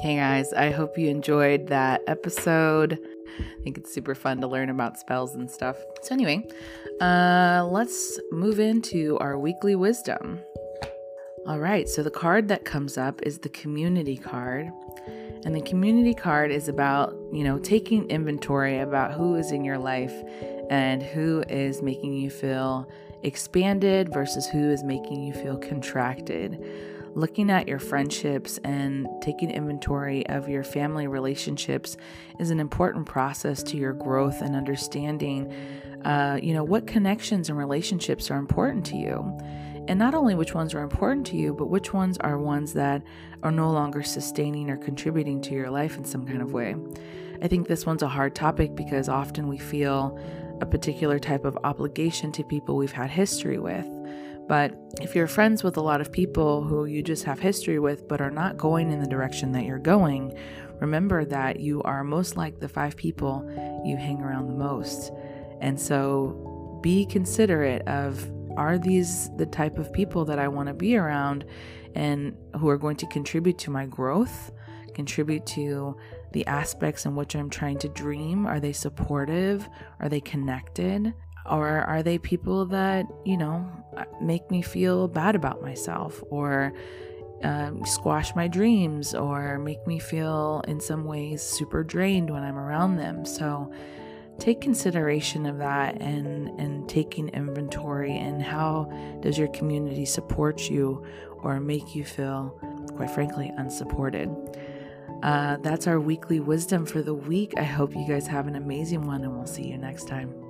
Hey 0.00 0.16
guys, 0.16 0.52
I 0.54 0.70
hope 0.70 0.96
you 0.96 1.08
enjoyed 1.08 1.66
that 1.66 2.00
episode. 2.06 2.98
I 3.38 3.62
think 3.62 3.76
it's 3.76 3.92
super 3.92 4.14
fun 4.14 4.40
to 4.40 4.46
learn 4.46 4.70
about 4.70 4.98
spells 4.98 5.34
and 5.34 5.50
stuff. 5.50 5.76
So, 6.02 6.14
anyway, 6.14 6.46
uh, 7.02 7.68
let's 7.70 8.18
move 8.32 8.60
into 8.60 9.18
our 9.18 9.38
weekly 9.38 9.74
wisdom. 9.74 10.40
All 11.46 11.58
right, 11.58 11.86
so 11.86 12.02
the 12.02 12.10
card 12.10 12.48
that 12.48 12.64
comes 12.64 12.96
up 12.96 13.20
is 13.22 13.38
the 13.38 13.50
community 13.50 14.16
card. 14.16 14.70
And 15.44 15.54
the 15.54 15.62
community 15.62 16.14
card 16.14 16.50
is 16.50 16.68
about, 16.68 17.16
you 17.32 17.44
know, 17.44 17.58
taking 17.58 18.08
inventory 18.10 18.78
about 18.78 19.12
who 19.12 19.36
is 19.36 19.52
in 19.52 19.64
your 19.64 19.78
life 19.78 20.12
and 20.68 21.02
who 21.02 21.42
is 21.48 21.82
making 21.82 22.14
you 22.14 22.30
feel 22.30 22.90
expanded 23.22 24.12
versus 24.12 24.46
who 24.46 24.70
is 24.70 24.82
making 24.84 25.22
you 25.22 25.32
feel 25.32 25.56
contracted. 25.56 26.62
looking 27.14 27.50
at 27.50 27.66
your 27.66 27.78
friendships 27.80 28.58
and 28.62 29.06
taking 29.20 29.50
inventory 29.50 30.24
of 30.28 30.48
your 30.48 30.62
family 30.62 31.08
relationships 31.08 31.96
is 32.38 32.50
an 32.50 32.60
important 32.60 33.04
process 33.04 33.62
to 33.64 33.76
your 33.76 33.92
growth 33.92 34.40
and 34.40 34.54
understanding 34.54 35.52
uh, 36.04 36.38
you 36.40 36.54
know 36.54 36.64
what 36.64 36.86
connections 36.86 37.48
and 37.48 37.58
relationships 37.58 38.30
are 38.30 38.38
important 38.38 38.86
to 38.86 38.96
you 38.96 39.36
and 39.90 39.98
not 39.98 40.14
only 40.14 40.36
which 40.36 40.54
ones 40.54 40.72
are 40.72 40.82
important 40.82 41.26
to 41.26 41.36
you 41.36 41.52
but 41.52 41.66
which 41.66 41.92
ones 41.92 42.16
are 42.18 42.38
ones 42.38 42.72
that 42.72 43.02
are 43.42 43.50
no 43.50 43.70
longer 43.72 44.04
sustaining 44.04 44.70
or 44.70 44.76
contributing 44.76 45.40
to 45.40 45.52
your 45.52 45.68
life 45.68 45.96
in 45.96 46.04
some 46.04 46.24
kind 46.24 46.40
of 46.40 46.52
way 46.52 46.76
i 47.42 47.48
think 47.48 47.66
this 47.66 47.84
one's 47.84 48.02
a 48.02 48.08
hard 48.08 48.34
topic 48.34 48.76
because 48.76 49.08
often 49.08 49.48
we 49.48 49.58
feel 49.58 50.16
a 50.60 50.66
particular 50.66 51.18
type 51.18 51.44
of 51.44 51.58
obligation 51.64 52.30
to 52.30 52.44
people 52.44 52.76
we've 52.76 52.92
had 52.92 53.10
history 53.10 53.58
with 53.58 53.86
but 54.50 54.74
if 55.00 55.14
you're 55.14 55.28
friends 55.28 55.62
with 55.62 55.76
a 55.76 55.80
lot 55.80 56.00
of 56.00 56.10
people 56.10 56.64
who 56.64 56.84
you 56.84 57.02
just 57.02 57.22
have 57.24 57.38
history 57.38 57.78
with 57.78 58.08
but 58.08 58.20
are 58.20 58.32
not 58.32 58.56
going 58.56 58.90
in 58.90 59.00
the 59.00 59.06
direction 59.06 59.52
that 59.52 59.64
you're 59.64 59.78
going, 59.78 60.36
remember 60.80 61.24
that 61.24 61.60
you 61.60 61.80
are 61.82 62.02
most 62.02 62.36
like 62.36 62.58
the 62.58 62.68
five 62.68 62.96
people 62.96 63.48
you 63.84 63.96
hang 63.96 64.20
around 64.20 64.48
the 64.48 64.54
most. 64.54 65.12
And 65.60 65.80
so 65.80 66.80
be 66.82 67.06
considerate 67.06 67.86
of 67.86 68.28
are 68.56 68.78
these 68.78 69.30
the 69.36 69.46
type 69.46 69.78
of 69.78 69.92
people 69.92 70.24
that 70.26 70.38
I 70.38 70.48
want 70.48 70.68
to 70.68 70.74
be 70.74 70.96
around 70.96 71.44
and 71.94 72.36
who 72.58 72.68
are 72.68 72.78
going 72.78 72.96
to 72.96 73.06
contribute 73.06 73.58
to 73.58 73.70
my 73.70 73.86
growth, 73.86 74.52
contribute 74.94 75.46
to 75.46 75.96
the 76.32 76.46
aspects 76.46 77.06
in 77.06 77.16
which 77.16 77.34
I'm 77.34 77.50
trying 77.50 77.78
to 77.78 77.88
dream? 77.88 78.46
Are 78.46 78.60
they 78.60 78.72
supportive? 78.72 79.68
Are 79.98 80.08
they 80.08 80.20
connected? 80.20 81.12
Or 81.50 81.68
are 81.68 82.02
they 82.02 82.18
people 82.18 82.66
that, 82.66 83.06
you 83.24 83.36
know, 83.36 83.68
make 84.20 84.50
me 84.50 84.62
feel 84.62 85.08
bad 85.08 85.34
about 85.34 85.62
myself 85.62 86.22
or 86.30 86.72
um, 87.42 87.84
squash 87.86 88.34
my 88.36 88.46
dreams 88.46 89.14
or 89.14 89.58
make 89.58 89.84
me 89.86 89.98
feel 89.98 90.62
in 90.68 90.78
some 90.80 91.04
ways 91.04 91.42
super 91.42 91.82
drained 91.82 92.30
when 92.30 92.42
I'm 92.42 92.58
around 92.58 92.96
them? 92.96 93.24
So 93.24 93.72
take 94.40 94.60
consideration 94.60 95.46
of 95.46 95.58
that 95.58 96.00
and, 96.00 96.48
and 96.58 96.88
taking 96.88 97.28
inventory 97.28 98.16
and 98.16 98.42
how 98.42 98.90
does 99.20 99.38
your 99.38 99.48
community 99.48 100.04
support 100.04 100.68
you 100.68 101.04
or 101.42 101.60
make 101.60 101.94
you 101.94 102.04
feel, 102.04 102.58
quite 102.96 103.10
frankly, 103.10 103.52
unsupported. 103.56 104.34
Uh, 105.22 105.58
that's 105.58 105.86
our 105.86 106.00
weekly 106.00 106.40
wisdom 106.40 106.86
for 106.86 107.02
the 107.02 107.14
week. 107.14 107.52
I 107.56 107.62
hope 107.62 107.94
you 107.94 108.06
guys 108.08 108.26
have 108.26 108.46
an 108.46 108.56
amazing 108.56 109.06
one, 109.06 109.22
and 109.22 109.36
we'll 109.36 109.46
see 109.46 109.66
you 109.66 109.76
next 109.76 110.08
time. 110.08 110.49